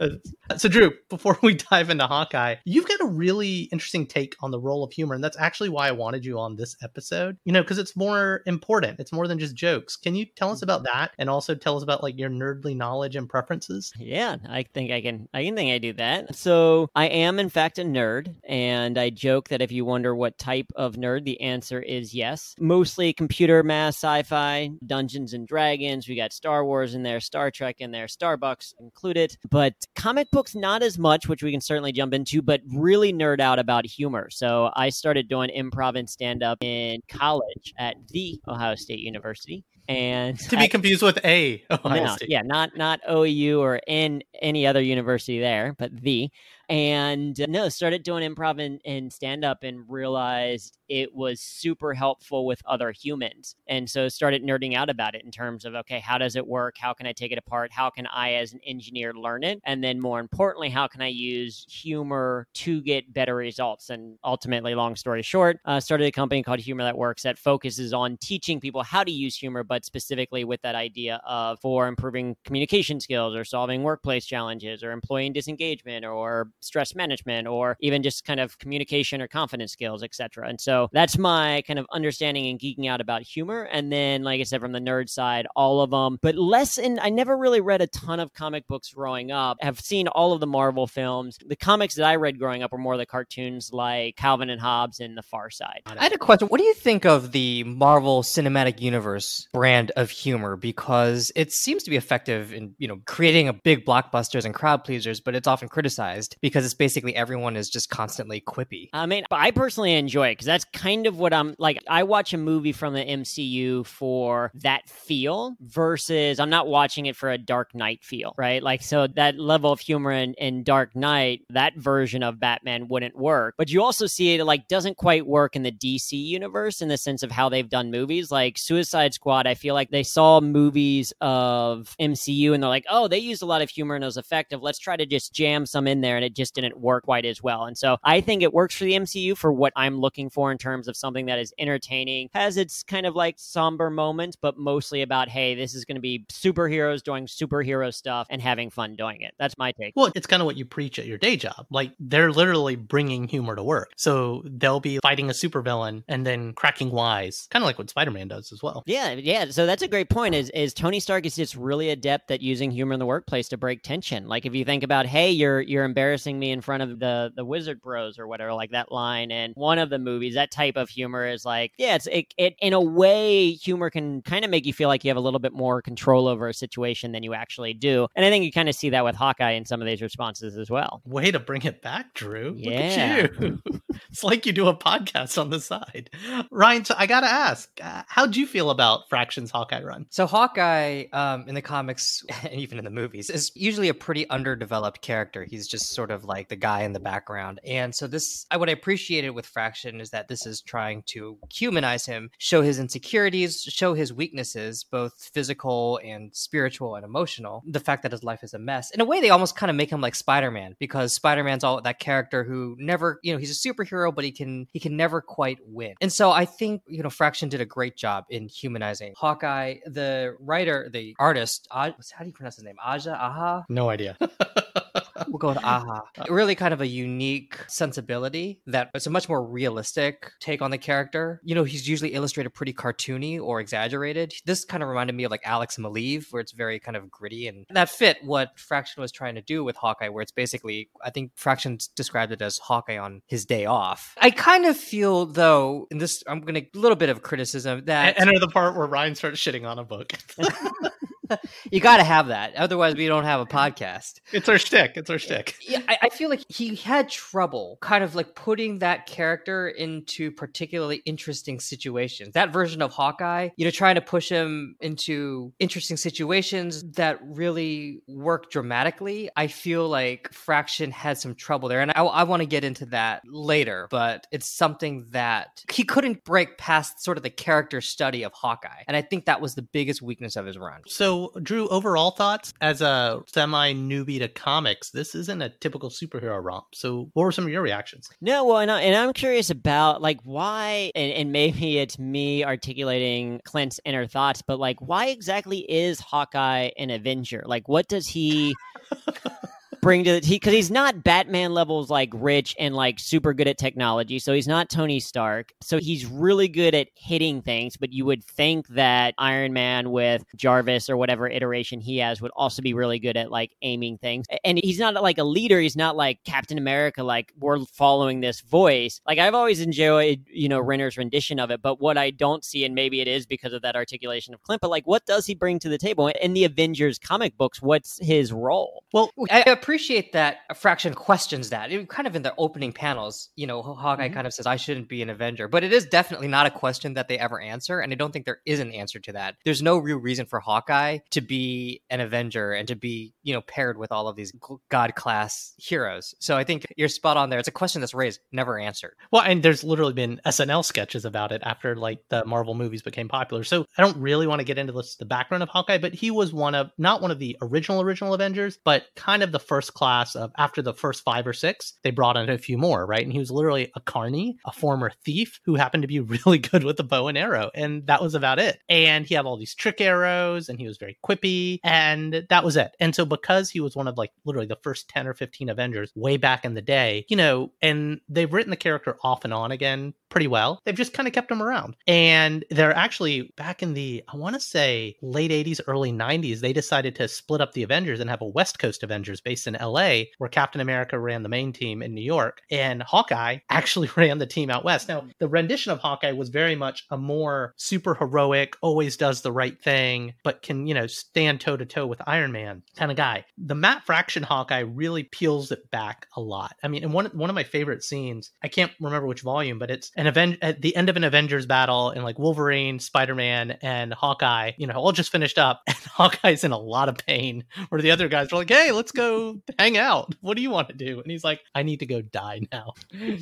I 0.00 0.09
got. 0.09 0.60
So, 0.60 0.69
Drew, 0.69 0.93
before 1.09 1.38
we 1.43 1.54
dive 1.54 1.91
into 1.91 2.06
Hawkeye, 2.06 2.56
you've 2.65 2.87
got 2.87 3.00
a 3.00 3.06
really 3.06 3.62
interesting 3.72 4.06
take 4.06 4.37
on 4.41 4.50
the 4.50 4.59
role 4.59 4.84
of 4.84 4.93
humor. 4.93 5.15
And 5.15 5.22
that's 5.22 5.38
actually 5.38 5.69
why 5.69 5.88
I 5.88 5.93
wanted 5.93 6.25
you 6.25 6.38
on 6.38 6.56
this 6.56 6.76
episode, 6.82 7.37
you 7.44 7.53
know, 7.53 7.62
because 7.62 7.78
it's 7.78 7.97
more 7.97 8.43
important. 8.47 9.00
It's 9.00 9.12
more 9.12 9.26
than 9.26 9.38
just 9.38 9.54
jokes. 9.54 9.97
Can 9.97 10.15
you 10.15 10.25
tell 10.25 10.50
us 10.50 10.62
about 10.62 10.84
that 10.84 11.12
and 11.19 11.28
also 11.28 11.54
tell 11.54 11.77
us 11.77 11.82
about 11.82 12.03
like 12.03 12.19
your 12.19 12.31
nerdly 12.31 12.77
knowledge 12.77 13.16
and 13.16 13.28
preferences? 13.28 13.92
Yeah, 13.98 14.37
I 14.48 14.62
think 14.62 14.91
I 14.91 15.00
can. 15.00 15.28
I 15.34 15.44
can 15.44 15.56
think 15.56 15.72
I 15.72 15.78
do 15.78 15.92
that. 15.94 16.34
So, 16.34 16.88
I 16.94 17.06
am, 17.06 17.38
in 17.38 17.48
fact, 17.48 17.78
a 17.78 17.82
nerd. 17.82 18.34
And 18.44 18.98
I 18.98 19.10
joke 19.10 19.48
that 19.48 19.62
if 19.62 19.72
you 19.72 19.84
wonder 19.84 20.15
what 20.15 20.38
type 20.38 20.66
of 20.77 20.94
nerd, 20.94 21.25
the 21.25 21.41
answer 21.41 21.81
is 21.81 22.15
yes. 22.15 22.54
Mostly 22.59 23.13
computer, 23.13 23.63
math, 23.63 23.95
sci 23.95 24.22
fi, 24.22 24.71
Dungeons 24.86 25.34
and 25.34 25.47
Dragons. 25.51 26.09
We 26.09 26.15
got 26.15 26.33
Star 26.33 26.65
Wars 26.65 26.95
in 26.95 27.03
there, 27.03 27.19
Star 27.19 27.51
Trek 27.51 27.81
in 27.81 27.91
there, 27.91 28.07
Starbucks 28.07 28.75
included. 28.79 29.37
But 29.51 29.75
comic 29.97 30.31
books, 30.31 30.55
not 30.55 30.81
as 30.81 30.97
much, 30.97 31.27
which 31.27 31.43
we 31.43 31.51
can 31.51 31.61
certainly 31.61 31.91
jump 31.91 32.15
into, 32.15 32.41
but 32.41 32.61
really 32.73 33.13
nerd 33.13 33.41
out 33.41 33.59
about 33.59 33.85
humor. 33.85 34.31
So 34.31 34.71
I 34.77 34.91
started 34.91 35.29
doing 35.29 35.51
improv 35.51 35.99
and 35.99 36.09
stand 36.09 36.45
up 36.45 36.59
in 36.63 37.01
college 37.09 37.75
at 37.79 37.97
the 38.11 38.41
Ohio 38.47 38.77
State 38.77 39.01
University. 39.01 39.65
And 39.91 40.39
to 40.39 40.57
be 40.57 40.65
I- 40.65 40.69
confused 40.69 41.03
with 41.03 41.19
a 41.25 41.63
Ohio 41.71 42.04
no, 42.04 42.16
State. 42.16 42.31
yeah, 42.31 42.42
not 42.42 42.77
not 42.77 43.01
OU 43.10 43.60
or 43.60 43.81
in 43.87 44.22
any 44.41 44.66
other 44.66 44.81
university 44.81 45.41
there, 45.41 45.75
but 45.78 45.95
the. 46.01 46.31
And 46.69 47.41
uh, 47.41 47.47
no, 47.48 47.69
started 47.69 48.04
doing 48.04 48.22
improv 48.33 48.65
and, 48.65 48.81
and 48.84 49.13
stand 49.13 49.45
up 49.45 49.65
and 49.65 49.83
realized 49.89 50.78
it 50.89 51.13
was 51.13 51.41
super 51.41 51.95
helpful 51.95 52.47
with 52.47 52.63
other 52.65 52.92
humans. 52.92 53.57
And 53.66 53.91
so 53.91 54.09
started 54.09 54.45
nerding 54.45 54.77
out 54.77 54.89
about 54.89 55.16
it 55.16 55.25
in 55.25 55.33
terms 55.33 55.65
of, 55.65 55.75
okay, 55.75 55.98
how 55.98 56.16
does 56.16 56.37
it 56.37 56.47
work? 56.47 56.77
How 56.78 56.92
can 56.92 57.09
I 57.09 57.13
take 57.13 57.33
it 57.33 57.39
apart? 57.39 57.72
How 57.72 57.91
can 57.91 58.07
I, 58.07 58.34
as 58.34 58.53
an 58.53 58.60
engineer, 58.65 59.13
learn 59.15 59.42
it? 59.42 59.60
And 59.65 59.83
then 59.83 59.98
more 60.01 60.21
importantly, 60.21 60.69
how 60.71 60.87
can 60.87 61.03
I 61.03 61.09
use 61.09 61.66
humor 61.69 62.47
to 62.54 62.81
get 62.83 63.13
better 63.13 63.34
results? 63.34 63.91
And 63.91 64.16
ultimately, 64.22 64.77
long 64.77 64.95
story 64.95 65.22
short, 65.22 65.59
uh, 65.65 65.81
started 65.81 66.04
a 66.07 66.13
company 66.13 66.45
called 66.45 66.60
Humor 66.60 66.84
That 66.84 66.97
Works 66.97 67.25
that 67.25 67.37
focuses 67.37 67.92
on 67.92 68.16
teaching 68.19 68.60
people 68.60 68.84
how 68.84 69.03
to 69.03 69.10
use 69.10 69.34
humor, 69.34 69.65
but 69.65 69.79
specifically 69.84 70.44
with 70.44 70.62
that 70.62 70.74
idea 70.74 71.21
of 71.27 71.59
for 71.60 71.86
improving 71.86 72.36
communication 72.44 73.00
skills 73.00 73.34
or 73.34 73.44
solving 73.44 73.82
workplace 73.82 74.24
challenges 74.27 74.82
or 74.82 74.92
employee 74.92 75.30
disengagement 75.30 76.04
or 76.04 76.50
stress 76.60 76.94
management 76.94 77.47
or 77.47 77.77
even 77.80 78.03
just 78.03 78.24
kind 78.24 78.41
of 78.41 78.59
communication 78.59 79.21
or 79.21 79.28
confidence 79.28 79.72
skills, 79.72 80.03
etc. 80.03 80.48
And 80.48 80.60
so 80.60 80.88
that's 80.92 81.18
my 81.18 81.62
kind 81.66 81.78
of 81.78 81.86
understanding 81.92 82.47
and 82.48 82.59
geeking 82.59 82.88
out 82.88 83.00
about 83.00 83.22
humor. 83.22 83.62
And 83.62 83.92
then, 83.92 84.22
like 84.22 84.41
I 84.41 84.44
said, 84.44 84.60
from 84.60 84.72
the 84.72 84.80
nerd 84.80 85.09
side, 85.09 85.47
all 85.56 85.80
of 85.80 85.91
them, 85.91 86.18
but 86.22 86.36
less 86.36 86.78
in, 86.78 86.98
I 87.00 87.10
never 87.10 87.36
really 87.36 87.60
read 87.60 87.80
a 87.80 87.86
ton 87.86 88.21
of 88.21 88.32
comic 88.32 88.66
books 88.66 88.92
growing 88.92 89.30
up. 89.30 89.59
I've 89.62 89.80
seen 89.80 90.09
all 90.09 90.32
of 90.32 90.41
the 90.41 90.47
Marvel 90.47 90.86
films. 90.86 91.38
The 91.44 91.56
comics 91.56 91.94
that 91.97 92.04
I 92.04 92.16
read 92.16 92.38
growing 92.38 92.62
up 92.62 92.72
were 92.72 92.78
more 92.78 92.97
the 92.97 93.06
cartoons 93.06 93.71
like 93.72 94.16
Calvin 94.16 94.50
and 94.50 94.60
Hobbes 94.60 95.00
and 95.00 95.16
The 95.16 95.22
Far 95.22 95.50
Side. 95.50 95.82
I 95.86 96.03
had 96.03 96.12
a 96.12 96.18
question. 96.18 96.48
What 96.48 96.59
do 96.59 96.65
you 96.65 96.74
think 96.74 97.04
of 97.04 97.32
the 97.32 97.65
Marvel 97.65 98.22
Cinematic 98.22 98.80
Universe 98.80 99.48
brand 99.53 99.70
of 99.97 100.11
humor? 100.11 100.57
Because 100.57 101.33
it 101.37 101.53
seems 101.53 101.83
to 101.84 101.91
be 101.91 101.97
effective 101.97 102.53
in, 102.53 102.75
you 102.78 102.89
know, 102.89 103.01
creating 103.07 103.49
a 103.49 103.53
big 103.53 103.84
blockbusters 103.84 104.45
and 104.45 104.55
crowd 104.55 104.84
pleasers, 104.84 105.21
but 105.21 105.34
it's 105.34 105.47
often 105.49 105.69
criticized 105.69 106.37
because 106.41 106.65
it's 106.65 106.75
basically 106.75 107.15
everyone 107.15 107.57
is 107.57 107.71
just 107.71 107.91
constantly 107.91 108.41
quippy. 108.41 108.89
I 108.93 109.07
mean, 109.07 109.25
I 109.31 109.51
personally 109.51 109.95
enjoy 109.95 110.28
it 110.28 110.33
because 110.33 110.47
that's 110.47 110.65
kind 110.65 111.07
of 111.07 111.19
what 111.19 111.33
I'm 111.33 111.55
like. 111.59 111.78
I 111.89 112.03
watch 112.03 112.33
a 112.33 112.39
movie 112.39 112.72
from 112.72 112.95
the 112.95 113.05
MCU 113.05 113.87
for 113.87 114.51
that 114.55 114.89
feel 114.89 115.57
versus 115.61 116.41
I'm 116.41 116.51
not 116.51 116.66
watching 116.66 117.07
it 117.07 117.16
for 117.16 117.31
a 117.31 117.39
Dark 117.39 117.75
Knight 117.75 118.05
feel, 118.05 118.34
right? 118.37 118.63
Like, 118.63 118.83
so 118.83 119.07
that 119.07 119.39
level 119.39 119.73
of 119.73 119.81
humor 119.81 120.13
in, 120.13 120.34
in 120.34 120.63
Dark 120.63 120.97
Knight, 120.97 121.43
that 121.51 121.77
version 121.77 122.23
of 122.23 122.41
Batman 122.41 122.89
wouldn't 122.89 123.16
work. 123.16 123.55
But 123.57 123.71
you 123.71 123.83
also 123.83 124.07
see 124.07 124.34
it 124.34 124.45
like 124.45 124.69
doesn't 124.69 124.97
quite 124.97 125.27
work 125.27 125.57
in 125.57 125.63
the 125.63 125.73
DC 125.73 126.13
universe 126.13 126.83
in 126.83 126.89
the 126.89 126.97
sense 126.97 127.23
of 127.23 127.31
how 127.31 127.49
they've 127.49 127.69
done 127.69 127.91
movies. 127.91 128.31
Like 128.31 128.59
Suicide 128.59 129.15
Squad, 129.15 129.47
I 129.47 129.55
feel 129.60 129.74
like 129.74 129.91
they 129.91 130.03
saw 130.03 130.41
movies 130.41 131.12
of 131.21 131.95
MCU 132.01 132.53
and 132.53 132.62
they're 132.62 132.71
like, 132.71 132.86
oh, 132.89 133.09
they 133.09 133.18
used 133.18 133.42
a 133.42 133.47
lot 133.47 133.62
of 133.62 133.71
humor 133.71 133.95
and 133.95 134.03
it 134.03 134.07
was 134.07 134.16
effective. 134.16 134.62
Let's 134.62 134.78
try 134.78 134.97
to 134.97 135.07
just 135.07 135.33
jam 135.33 135.66
some 135.66 135.86
in 135.86 136.01
there. 136.01 136.16
And 136.16 136.24
it 136.24 136.34
just 136.34 136.54
didn't 136.54 136.78
work 136.78 137.04
quite 137.04 137.24
as 137.24 137.42
well. 137.42 137.65
And 137.65 137.77
so 137.77 137.98
I 138.03 138.21
think 138.21 138.42
it 138.42 138.53
works 138.53 138.74
for 138.74 138.84
the 138.84 138.92
MCU 138.92 139.36
for 139.36 139.53
what 139.53 139.72
I'm 139.77 140.01
looking 140.01 140.30
for 140.30 140.51
in 140.51 140.59
terms 140.59 140.89
of 140.89 140.97
something 140.97 141.27
that 141.27 141.39
is 141.39 141.53
entertaining, 141.59 142.30
has 142.33 142.57
its 142.57 142.83
kind 142.83 143.07
of 143.07 143.15
like 143.15 143.36
somber 143.39 143.91
moments, 143.91 144.36
but 144.36 144.57
mostly 144.59 145.03
about, 145.03 145.28
hey, 145.28 145.54
this 145.54 145.74
is 145.74 145.84
going 145.84 145.97
to 145.97 146.01
be 146.01 146.24
superheroes 146.30 147.03
doing 147.03 147.27
superhero 147.27 147.92
stuff 147.92 148.27
and 148.30 148.41
having 148.41 148.71
fun 148.71 148.97
doing 148.97 149.21
it. 149.21 149.34
That's 149.39 149.59
my 149.59 149.72
take. 149.72 149.92
Well, 149.97 150.10
it's 150.15 150.27
kind 150.27 150.41
of 150.41 150.47
what 150.47 150.56
you 150.56 150.65
preach 150.65 150.98
at 150.98 151.06
your 151.06 151.18
day 151.18 151.36
job. 151.36 151.66
Like 151.71 151.92
they're 151.98 152.33
literally 152.33 152.77
bringing 152.77 153.28
humor 153.28 153.56
to 153.56 153.63
work. 153.63 153.92
So 153.97 154.42
they'll 154.45 154.80
be 154.80 154.98
fighting 155.03 155.28
a 155.28 155.33
supervillain 155.33 156.04
and 156.09 156.27
then 156.27 156.53
cracking 156.54 156.91
wise, 156.91 157.47
kind 157.51 157.63
of 157.63 157.66
like 157.66 157.78
what 157.78 157.91
Spider-Man 157.91 158.28
does 158.28 158.53
as 158.53 158.63
well. 158.63 158.83
Yeah, 158.86 159.13
yeah. 159.13 159.40
So 159.48 159.66
that's 159.66 159.83
a 159.83 159.89
great 159.89 160.10
point. 160.10 160.34
Is 160.34 160.51
is 160.51 160.75
Tony 160.75 161.01
Stark 161.01 161.25
is 161.27 161.34
just 161.34 161.57
really 161.57 161.91
adept 161.91 162.31
at 162.31 162.41
using 162.42 162.71
humor 162.71 162.92
in 162.92 162.98
the 163.01 163.07
workplace 163.07 163.48
to 163.48 163.57
break 163.57 163.83
tension. 163.83 164.28
Like 164.28 164.45
if 164.47 164.54
you 164.54 164.65
think 164.65 164.83
about, 164.83 165.07
hey, 165.07 165.31
you're 165.31 165.60
you're 165.60 165.84
embarrassing 165.84 166.39
me 166.39 166.51
in 166.51 166.60
front 166.60 166.83
of 166.83 166.98
the 166.98 167.33
the 167.34 167.45
Wizard 167.45 167.81
Bros 167.81 168.19
or 168.19 168.27
whatever, 168.27 168.53
like 168.53 168.71
that 168.72 168.92
line. 168.92 169.31
And 169.31 169.54
one 169.57 169.78
of 169.78 169.91
the 169.91 169.98
movies, 169.98 170.34
that 170.34 170.51
type 170.51 170.77
of 170.77 170.89
humor 170.89 171.27
is 171.27 171.45
like, 171.45 171.72
yeah, 171.78 171.95
it's 171.95 172.07
it, 172.09 172.34
it 172.37 172.54
in 172.60 172.72
a 172.72 172.81
way, 172.81 173.53
humor 173.53 173.91
can 173.91 174.22
kind 174.22 174.45
of 174.45 174.51
make 174.51 174.66
you 174.66 174.72
feel 174.72 174.89
like 174.89 175.04
you 175.04 175.09
have 175.10 175.16
a 175.16 175.21
little 175.21 175.41
bit 175.41 175.53
more 175.53 175.81
control 175.83 176.28
over 176.28 176.48
a 176.48 176.54
situation 176.54 177.13
than 177.13 177.22
you 177.22 177.34
actually 177.34 177.72
do. 177.75 178.07
And 178.15 178.25
I 178.27 178.31
think 178.31 178.45
you 178.45 178.53
kind 178.53 178.69
of 178.69 178.75
see 178.75 178.91
that 178.91 179.04
with 179.04 179.16
Hawkeye 179.16 179.53
in 179.53 179.65
some 179.65 179.81
of 179.81 179.87
these 179.87 180.03
responses 180.03 180.59
as 180.59 180.71
well. 180.71 181.01
Way 181.04 181.31
to 181.31 181.41
bring 181.41 181.63
it 181.63 181.81
back, 181.83 182.15
Drew. 182.15 182.51
Look 182.51 182.65
Yeah. 182.75 183.27
at 183.31 183.41
you. 183.41 183.59
it's 184.10 184.22
like 184.25 184.45
you 184.47 184.53
do 184.53 184.69
a 184.69 184.77
podcast 184.77 185.41
on 185.41 185.51
the 185.51 185.60
side. 185.60 186.10
Ryan, 186.51 186.84
so 186.84 186.95
I 186.98 187.07
got 187.07 187.21
to 187.21 187.27
ask, 187.28 187.71
uh, 187.83 188.03
how'd 188.09 188.37
you 188.37 188.47
feel 188.47 188.71
about 188.71 189.09
Hawkeye 189.50 189.82
run? 189.82 190.06
So 190.10 190.27
Hawkeye, 190.27 191.04
um, 191.12 191.44
in 191.48 191.54
the 191.54 191.62
comics 191.62 192.24
and 192.42 192.54
even 192.54 192.78
in 192.78 192.84
the 192.84 192.91
movies, 192.91 193.30
is 193.30 193.53
usually 193.54 193.88
a 193.88 193.94
pretty 193.94 194.28
underdeveloped 194.30 195.03
character. 195.03 195.44
He's 195.44 195.66
just 195.66 195.91
sort 195.91 196.10
of 196.10 196.24
like 196.24 196.48
the 196.48 196.56
guy 196.56 196.82
in 196.82 196.92
the 196.92 197.00
background. 197.00 197.60
And 197.65 197.94
so 197.94 198.06
this, 198.06 198.47
what 198.54 198.68
I 198.68 198.72
appreciated 198.72 199.30
with 199.30 199.47
Fraction 199.47 200.00
is 200.00 200.10
that 200.10 200.28
this 200.28 200.47
is 200.47 200.60
trying 200.60 201.03
to 201.09 201.38
humanize 201.50 202.06
him, 202.06 202.30
show 202.38 202.62
his 202.62 202.78
insecurities, 202.78 203.62
show 203.62 203.94
his 203.94 204.12
weaknesses, 204.12 204.84
both 204.84 205.30
physical 205.32 206.00
and 206.04 206.34
spiritual 206.34 206.97
and 206.97 207.04
emotional. 207.04 207.62
The 207.66 207.80
fact 207.80 208.03
that 208.03 208.12
his 208.12 208.24
life 208.24 208.42
is 208.42 208.54
a 208.54 208.59
mess. 208.59 208.91
In 208.91 209.00
a 209.00 209.04
way, 209.04 209.21
they 209.21 209.30
almost 209.30 209.56
kind 209.56 209.71
of 209.71 209.77
make 209.77 209.91
him 209.91 210.00
like 210.00 210.15
Spider-Man 210.15 210.77
because 210.78 211.15
Spider-Man's 211.15 211.65
all 211.65 211.80
that 211.80 211.98
character 211.98 212.44
who 212.44 212.77
never, 212.78 213.21
you 213.22 213.32
know, 213.32 213.38
he's 213.38 213.50
a 213.50 213.68
superhero, 213.68 214.15
but 214.15 214.24
he 214.24 214.32
can 214.32 214.66
he 214.72 214.80
can 214.80 214.97
never 214.97 215.21
quite 215.21 215.59
win. 215.66 215.94
And 216.00 216.12
so 216.12 216.30
I 216.30 216.44
think 216.44 216.82
you 216.86 217.03
know 217.03 217.10
Fraction 217.10 217.48
did 217.48 217.60
a 217.60 217.66
great 217.66 217.97
job 217.97 218.24
in 218.30 218.48
humanizing 218.48 219.15
Hawkeye. 219.21 219.77
The 219.87 220.34
writer, 220.41 220.89
the 220.91 221.15
artist, 221.19 221.69
Aj- 221.71 221.95
how 222.13 222.25
do 222.25 222.27
you 222.28 222.33
pronounce 222.33 222.57
his 222.57 222.65
name? 222.65 222.77
Aja 222.83 223.13
Aha. 223.21 223.65
No 223.69 223.91
idea. 223.91 224.17
We'll 225.28 225.39
go 225.39 225.49
with 225.49 225.59
Aha. 225.59 226.03
Really, 226.28 226.55
kind 226.55 226.72
of 226.72 226.81
a 226.81 226.87
unique 226.87 227.59
sensibility 227.69 228.61
that 228.67 228.91
it's 228.95 229.07
a 229.07 229.11
much 229.11 229.28
more 229.28 229.45
realistic 229.45 230.33
take 230.41 230.63
on 230.63 230.71
the 230.71 230.78
character. 230.78 231.41
You 231.45 231.55
know, 231.55 231.65
he's 231.65 231.89
usually 231.89 232.15
illustrated 232.15 232.51
pretty 232.51 232.72
cartoony 232.72 233.41
or 233.41 233.61
exaggerated. 233.61 234.34
This 234.45 234.65
kind 234.65 234.83
of 234.83 234.89
reminded 234.89 235.15
me 235.17 235.25
of 235.25 235.31
like 235.31 235.43
Alex 235.45 235.77
Maleev, 235.77 236.27
where 236.31 236.41
it's 236.41 236.53
very 236.53 236.78
kind 236.78 236.97
of 236.97 237.11
gritty 237.11 237.49
and 237.49 237.67
that 237.71 237.89
fit 237.89 238.19
what 238.22 238.59
Fraction 238.59 239.01
was 239.01 239.13
trying 239.13 239.34
to 239.34 239.43
do 239.43 239.65
with 239.65 239.77
Hawkeye, 239.77 240.09
where 240.09 240.22
it's 240.22 240.33
basically, 240.33 240.91
I 241.05 241.11
think 241.11 241.33
Fraction 241.37 241.78
described 241.97 242.33
it 242.33 242.43
as 242.43 242.59
Hawkeye 242.59 242.99
on 242.99 243.23
his 243.27 243.45
day 243.45 243.66
off. 243.66 244.15
I 244.21 244.31
kind 244.31 244.66
of 244.66 244.77
feel 244.77 245.27
though, 245.27 245.87
in 245.91 245.99
this, 245.99 246.23
I'm 246.27 246.41
going 246.41 246.55
to 246.55 246.61
a 246.61 246.78
little 246.78 246.97
bit 246.97 247.09
of 247.09 247.23
criticism 247.23 247.84
that 247.87 248.21
Enter 248.21 248.39
the 248.39 248.49
part 248.49 248.77
where 248.77 248.87
Ryan 248.87 249.15
starts 249.15 249.41
shitting 249.41 249.69
on 249.69 249.78
a 249.78 249.84
book. 249.84 250.13
you 251.71 251.80
got 251.80 251.98
to 251.98 252.04
have 252.04 252.28
that, 252.28 252.54
otherwise 252.56 252.94
we 252.94 253.06
don't 253.06 253.24
have 253.24 253.41
a 253.41 253.47
podcast. 253.47 254.21
it's 254.32 254.48
our 254.48 254.59
shtick. 254.59 254.92
It's 254.97 255.10
our 255.10 255.18
shtick. 255.18 255.56
yeah, 255.60 255.80
I, 255.88 255.98
I 256.02 256.09
feel 256.09 256.30
like 256.30 256.42
he 256.49 256.75
had 256.75 257.09
trouble 257.09 257.78
kind 257.80 258.04
of 258.04 258.14
like 258.14 258.35
putting 258.35 258.78
that 258.80 259.06
character 259.06 259.68
into 259.68 260.30
particularly 260.30 261.02
interesting 261.04 261.61
situations. 261.61 262.32
That 262.35 262.52
version 262.52 262.82
of 262.82 262.92
Hawkeye, 262.92 263.50
you 263.56 263.64
know, 263.64 263.71
trying 263.71 263.97
to 263.97 264.00
push 264.00 264.28
him 264.28 264.76
into 264.80 265.52
interesting 265.59 265.97
situations 265.97 266.82
that 266.92 267.18
really 267.23 268.00
work 268.06 268.50
dramatically. 268.50 269.30
I 269.37 269.47
feel 269.47 269.88
like 269.88 270.32
Fraction 270.32 270.90
had 270.90 271.18
some 271.18 271.35
trouble 271.35 271.68
there. 271.68 271.80
And 271.80 271.92
I, 271.94 272.02
I 272.02 272.23
want 272.25 272.40
to 272.40 272.47
get 272.47 272.64
into 272.64 272.87
that 272.87 273.23
later, 273.26 273.88
but 273.90 274.26
it's 274.30 274.49
something 274.49 275.06
that 275.11 275.64
he 275.71 275.85
couldn't 275.85 276.25
break 276.25 276.59
past 276.59 277.02
sort 277.02 277.16
of 277.16 277.23
the 277.23 277.30
character 277.30 277.80
study 277.80 278.25
of 278.25 278.32
Hawkeye. 278.32 278.82
And 278.87 278.96
I 278.96 279.02
think 279.02 279.26
that 279.26 279.40
was 279.40 279.54
the 279.54 279.62
biggest 279.62 280.02
weakness 280.02 280.37
of 280.37 280.46
his 280.46 280.58
run. 280.58 280.82
So, 280.87 281.19
Drew, 281.42 281.68
overall 281.68 282.10
thoughts 282.10 282.52
as 282.60 282.80
a 282.80 283.22
semi 283.26 283.72
newbie 283.74 284.18
to 284.18 284.28
comics, 284.28 284.90
this 284.90 285.14
isn't 285.14 285.42
a 285.42 285.48
typical 285.48 285.90
superhero 285.90 286.42
romp. 286.42 286.66
So, 286.74 287.10
what 287.14 287.24
were 287.24 287.32
some 287.32 287.44
of 287.44 287.50
your 287.50 287.62
reactions? 287.62 288.08
No, 288.20 288.44
well, 288.44 288.58
and, 288.58 288.70
I, 288.70 288.82
and 288.82 288.96
I'm 288.96 289.12
curious 289.12 289.50
about 289.50 290.02
like 290.02 290.20
why, 290.22 290.92
and, 290.94 291.12
and 291.12 291.32
maybe 291.32 291.78
it's 291.78 291.98
me 291.98 292.44
articulating 292.44 293.40
Clint's 293.44 293.80
inner 293.84 294.06
thoughts, 294.06 294.42
but 294.42 294.58
like 294.58 294.80
why 294.80 295.06
exactly 295.06 295.58
is 295.70 296.00
Hawkeye 296.00 296.70
an 296.78 296.90
Avenger? 296.90 297.42
Like, 297.46 297.68
what 297.68 297.88
does 297.88 298.06
he 298.06 298.54
bring 299.80 300.04
to 300.04 300.20
the 300.20 300.26
he 300.26 300.37
because 300.37 300.52
he's 300.52 300.70
not 300.70 301.02
Batman 301.02 301.52
levels 301.52 301.90
like 301.90 302.10
rich 302.14 302.54
and 302.58 302.75
like 302.75 302.99
super 302.99 303.32
good 303.32 303.49
at 303.49 303.58
technology. 303.58 304.18
So 304.18 304.32
he's 304.32 304.49
not 304.49 304.70
Tony 304.70 305.00
Stark. 305.00 305.52
So 305.62 305.78
he's 305.78 306.06
really 306.06 306.49
good 306.49 306.75
at 306.75 306.88
hitting 306.94 307.42
things, 307.42 307.76
but 307.76 307.92
you 307.92 308.04
would 308.04 308.25
think 308.25 308.68
that 308.68 309.14
Iron 309.18 309.52
Man 309.52 309.90
with 309.90 310.25
Jarvis 310.37 310.90
or 310.90 310.96
whatever 310.96 311.28
iteration 311.28 311.80
he 311.80 311.99
has 311.99 312.20
would 312.20 312.32
also 312.37 312.62
be 312.62 312.75
really 312.75 312.99
good 312.99 313.16
at 313.16 313.30
like 313.30 313.52
aiming 313.62 313.99
things. 313.99 314.26
And 314.44 314.58
he's 314.62 314.78
not 314.78 314.94
like 315.02 315.18
a 315.18 315.25
leader, 315.25 315.60
he's 315.60 315.76
not 315.76 315.96
like 315.96 316.20
Captain 316.25 316.58
America, 316.58 317.02
like 317.02 317.32
we're 317.38 317.64
following 317.66 318.20
this 318.20 318.40
voice. 318.40 319.00
Like 319.06 319.18
I've 319.18 319.34
always 319.34 319.60
enjoyed, 319.60 320.25
you 320.28 320.49
know, 320.49 320.60
Renner's 320.60 320.96
rendition 320.96 321.40
of 321.40 321.50
it, 321.50 321.62
but 321.62 321.80
what 321.80 321.96
I 321.96 322.10
don't 322.10 322.44
see, 322.44 322.64
and 322.64 322.75
maybe 322.75 323.00
it 323.00 323.08
is 323.08 323.26
because 323.26 323.52
of 323.52 323.62
that 323.62 323.76
articulation 323.76 324.34
of 324.34 324.42
Clint, 324.42 324.60
but 324.60 324.70
like 324.70 324.87
what 324.87 325.06
does 325.06 325.26
he 325.26 325.34
bring 325.34 325.58
to 325.60 325.68
the 325.68 325.78
table? 325.78 326.08
In 326.08 326.34
the 326.34 326.44
Avengers 326.44 326.99
comic 326.99 327.37
books, 327.37 327.62
what's 327.62 327.99
his 328.04 328.32
role? 328.32 328.84
Well, 328.92 329.10
I 329.30 329.42
appreciate 329.42 329.69
appreciate 329.70 330.10
that 330.14 330.38
a 330.50 330.54
Fraction 330.54 330.94
questions 330.94 331.50
that. 331.50 331.70
It, 331.70 331.88
kind 331.88 332.08
of 332.08 332.16
in 332.16 332.22
the 332.22 332.34
opening 332.36 332.72
panels, 332.72 333.28
you 333.36 333.46
know, 333.46 333.62
Hawkeye 333.62 334.06
mm-hmm. 334.06 334.14
kind 334.14 334.26
of 334.26 334.34
says, 334.34 334.44
I 334.44 334.56
shouldn't 334.56 334.88
be 334.88 335.00
an 335.00 335.10
Avenger. 335.10 335.46
But 335.46 335.62
it 335.62 335.72
is 335.72 335.86
definitely 335.86 336.26
not 336.26 336.46
a 336.46 336.50
question 336.50 336.94
that 336.94 337.06
they 337.06 337.16
ever 337.16 337.40
answer. 337.40 337.78
And 337.78 337.92
I 337.92 337.94
don't 337.94 338.12
think 338.12 338.24
there 338.24 338.40
is 338.44 338.58
an 338.58 338.72
answer 338.72 338.98
to 338.98 339.12
that. 339.12 339.36
There's 339.44 339.62
no 339.62 339.78
real 339.78 339.98
reason 339.98 340.26
for 340.26 340.40
Hawkeye 340.40 340.98
to 341.10 341.20
be 341.20 341.82
an 341.88 342.00
Avenger 342.00 342.52
and 342.52 342.66
to 342.66 342.74
be, 342.74 343.14
you 343.22 343.32
know, 343.32 343.42
paired 343.42 343.78
with 343.78 343.92
all 343.92 344.08
of 344.08 344.16
these 344.16 344.32
God 344.70 344.96
class 344.96 345.54
heroes. 345.56 346.16
So 346.18 346.36
I 346.36 346.42
think 346.42 346.66
you're 346.76 346.88
spot 346.88 347.16
on 347.16 347.30
there. 347.30 347.38
It's 347.38 347.46
a 347.46 347.52
question 347.52 347.80
that's 347.80 347.94
raised, 347.94 348.18
never 348.32 348.58
answered. 348.58 348.96
Well, 349.12 349.22
and 349.22 349.40
there's 349.40 349.62
literally 349.62 349.92
been 349.92 350.20
SNL 350.26 350.64
sketches 350.64 351.04
about 351.04 351.30
it 351.30 351.42
after 351.44 351.76
like 351.76 352.00
the 352.08 352.24
Marvel 352.24 352.54
movies 352.54 352.82
became 352.82 353.06
popular. 353.06 353.44
So 353.44 353.66
I 353.78 353.82
don't 353.82 353.98
really 353.98 354.26
want 354.26 354.40
to 354.40 354.44
get 354.44 354.58
into 354.58 354.72
this, 354.72 354.96
the 354.96 355.04
background 355.04 355.44
of 355.44 355.48
Hawkeye, 355.48 355.78
but 355.78 355.94
he 355.94 356.10
was 356.10 356.32
one 356.32 356.56
of, 356.56 356.72
not 356.76 357.00
one 357.00 357.12
of 357.12 357.20
the 357.20 357.36
original, 357.40 357.80
original 357.80 358.14
Avengers, 358.14 358.58
but 358.64 358.86
kind 358.96 359.22
of 359.22 359.30
the 359.30 359.38
first 359.38 359.60
class 359.69 360.14
of 360.14 360.33
after 360.38 360.62
the 360.62 360.73
first 360.73 361.02
five 361.05 361.26
or 361.26 361.33
six, 361.33 361.75
they 361.83 361.90
brought 361.90 362.17
in 362.17 362.31
a 362.31 362.38
few 362.38 362.57
more, 362.57 362.87
right? 362.87 363.02
And 363.02 363.12
he 363.12 363.19
was 363.19 363.31
literally 363.31 363.71
a 363.76 363.81
carny, 363.81 364.38
a 364.47 364.52
former 364.52 364.93
thief 365.05 365.40
who 365.45 365.57
happened 365.57 365.83
to 365.83 365.88
be 365.88 366.00
really 366.25 366.38
good 366.38 366.64
with 366.64 366.76
the 366.76 366.85
bow 366.85 367.09
and 367.09 367.19
arrow. 367.19 367.50
And 367.55 367.87
that 367.87 368.02
was 368.02 368.14
about 368.14 368.38
it. 368.38 368.59
And 368.69 369.05
he 369.05 369.14
had 369.14 369.26
all 369.26 369.37
these 369.37 369.55
trick 369.55 369.81
arrows 369.81 370.49
and 370.49 370.59
he 370.59 370.67
was 370.67 370.79
very 370.79 370.97
quippy. 371.05 371.59
And 371.64 372.26
that 372.31 372.45
was 372.45 372.57
it. 372.57 372.76
And 372.81 372.95
so 372.95 373.05
because 373.05 373.50
he 373.50 373.61
was 373.61 373.76
one 373.76 373.88
of 373.88 373.99
like 373.99 374.12
literally 374.25 374.47
the 374.47 374.59
first 374.62 374.88
10 374.88 375.07
or 375.07 375.14
15 375.14 375.49
Avengers 375.49 375.93
way 375.95 376.17
back 376.17 376.45
in 376.45 376.55
the 376.55 376.62
day, 376.62 377.05
you 377.09 377.17
know, 377.17 377.52
and 377.61 378.00
they've 378.09 378.33
written 378.33 378.50
the 378.50 378.57
character 378.57 378.97
off 379.02 379.25
and 379.25 379.35
on 379.35 379.50
again 379.50 379.93
pretty 380.11 380.26
well. 380.26 380.61
They've 380.64 380.75
just 380.75 380.93
kind 380.93 381.09
of 381.09 381.14
kept 381.14 381.31
him 381.31 381.43
around. 381.43 381.76
And 381.87 382.45
they're 382.50 382.76
actually 382.76 383.33
back 383.37 383.62
in 383.62 383.75
the, 383.75 384.02
I 384.12 384.17
want 384.17 384.35
to 384.35 384.40
say 384.40 384.97
late 385.00 385.31
80s, 385.31 385.61
early 385.67 385.93
90s, 385.93 386.40
they 386.40 386.52
decided 386.52 386.95
to 386.97 387.09
split 387.09 387.40
up 387.40 387.52
the 387.52 387.62
Avengers 387.62 388.00
and 388.00 388.11
have 388.11 388.21
a 388.21 388.26
West 388.26 388.59
Coast 388.59 388.83
Avengers 388.83 389.21
based 389.21 389.47
in 389.47 389.50
LA, 389.54 390.02
where 390.19 390.28
Captain 390.30 390.61
America 390.61 390.99
ran 390.99 391.23
the 391.23 391.28
main 391.28 391.52
team 391.52 391.83
in 391.83 391.95
New 391.95 392.02
York 392.02 392.42
and 392.50 392.83
Hawkeye 392.83 393.38
actually 393.50 393.90
ran 393.97 394.19
the 394.19 394.26
team 394.26 394.50
out 394.50 394.64
west. 394.64 394.88
Now, 394.88 395.07
the 395.19 395.28
rendition 395.28 395.73
of 395.73 395.78
Hawkeye 395.78 396.12
was 396.12 396.28
very 396.28 396.57
much 396.57 396.87
a 396.90 396.97
more 396.97 397.54
super 397.57 397.95
heroic, 397.95 398.57
always 398.61 398.97
does 398.97 399.23
the 399.23 399.33
right 399.33 399.61
thing, 399.61 400.14
but 400.25 400.42
can, 400.42 400.66
you 400.66 400.75
know, 400.75 400.87
stand 400.87 401.40
toe 401.40 401.57
to 401.57 401.66
toe 401.66 401.87
with 401.87 402.02
Iron 402.07 402.33
Man 402.33 402.62
kind 402.76 402.90
of 402.90 402.97
guy. 402.97 403.25
The 403.38 403.54
Matt 403.54 403.85
Fraction 403.85 404.23
Hawkeye 404.23 404.61
really 404.61 405.04
peels 405.04 405.50
it 405.50 405.71
back 405.71 406.07
a 406.16 406.21
lot. 406.21 406.57
I 406.62 406.69
mean, 406.69 406.85
and 406.85 406.92
one, 406.92 407.07
one 407.07 407.30
of 407.30 407.35
my 407.35 407.45
favorite 407.45 407.83
scenes, 407.83 408.30
I 408.42 408.49
can't 408.49 408.73
remember 408.80 409.07
which 409.07 409.23
volume, 409.23 409.59
but 409.59 409.71
it's 409.71 409.90
an 409.97 410.07
event 410.07 410.38
at 410.42 410.61
the 410.61 410.75
end 410.76 410.88
of 410.88 410.97
an 410.97 411.04
Avengers 411.04 411.47
battle, 411.47 411.90
and 411.90 412.04
like 412.04 412.19
Wolverine, 412.19 412.78
Spider 412.78 413.14
Man, 413.14 413.52
and 413.62 413.92
Hawkeye, 413.92 414.52
you 414.57 414.66
know, 414.66 414.75
all 414.75 414.92
just 414.92 415.12
finished 415.12 415.38
up, 415.38 415.62
and 415.66 415.76
Hawkeye's 415.76 416.45
in 416.45 416.52
a 416.52 416.59
lot 416.59 416.88
of 416.88 416.99
pain. 416.99 417.45
Where 417.69 417.80
the 417.80 417.90
other 417.90 418.09
guys 418.09 418.33
are 418.33 418.37
like, 418.37 418.49
"Hey, 418.49 418.73
let's 418.73 418.92
go 418.92 419.39
hang 419.59 419.76
out. 419.76 420.14
What 420.20 420.37
do 420.37 420.42
you 420.42 420.50
want 420.50 420.68
to 420.68 420.75
do?" 420.75 421.00
And 421.00 421.11
he's 421.11 421.25
like, 421.25 421.40
"I 421.54 421.62
need 421.62 421.80
to 421.80 421.87
go 421.87 422.02
die 422.02 422.40
now." 422.52 422.75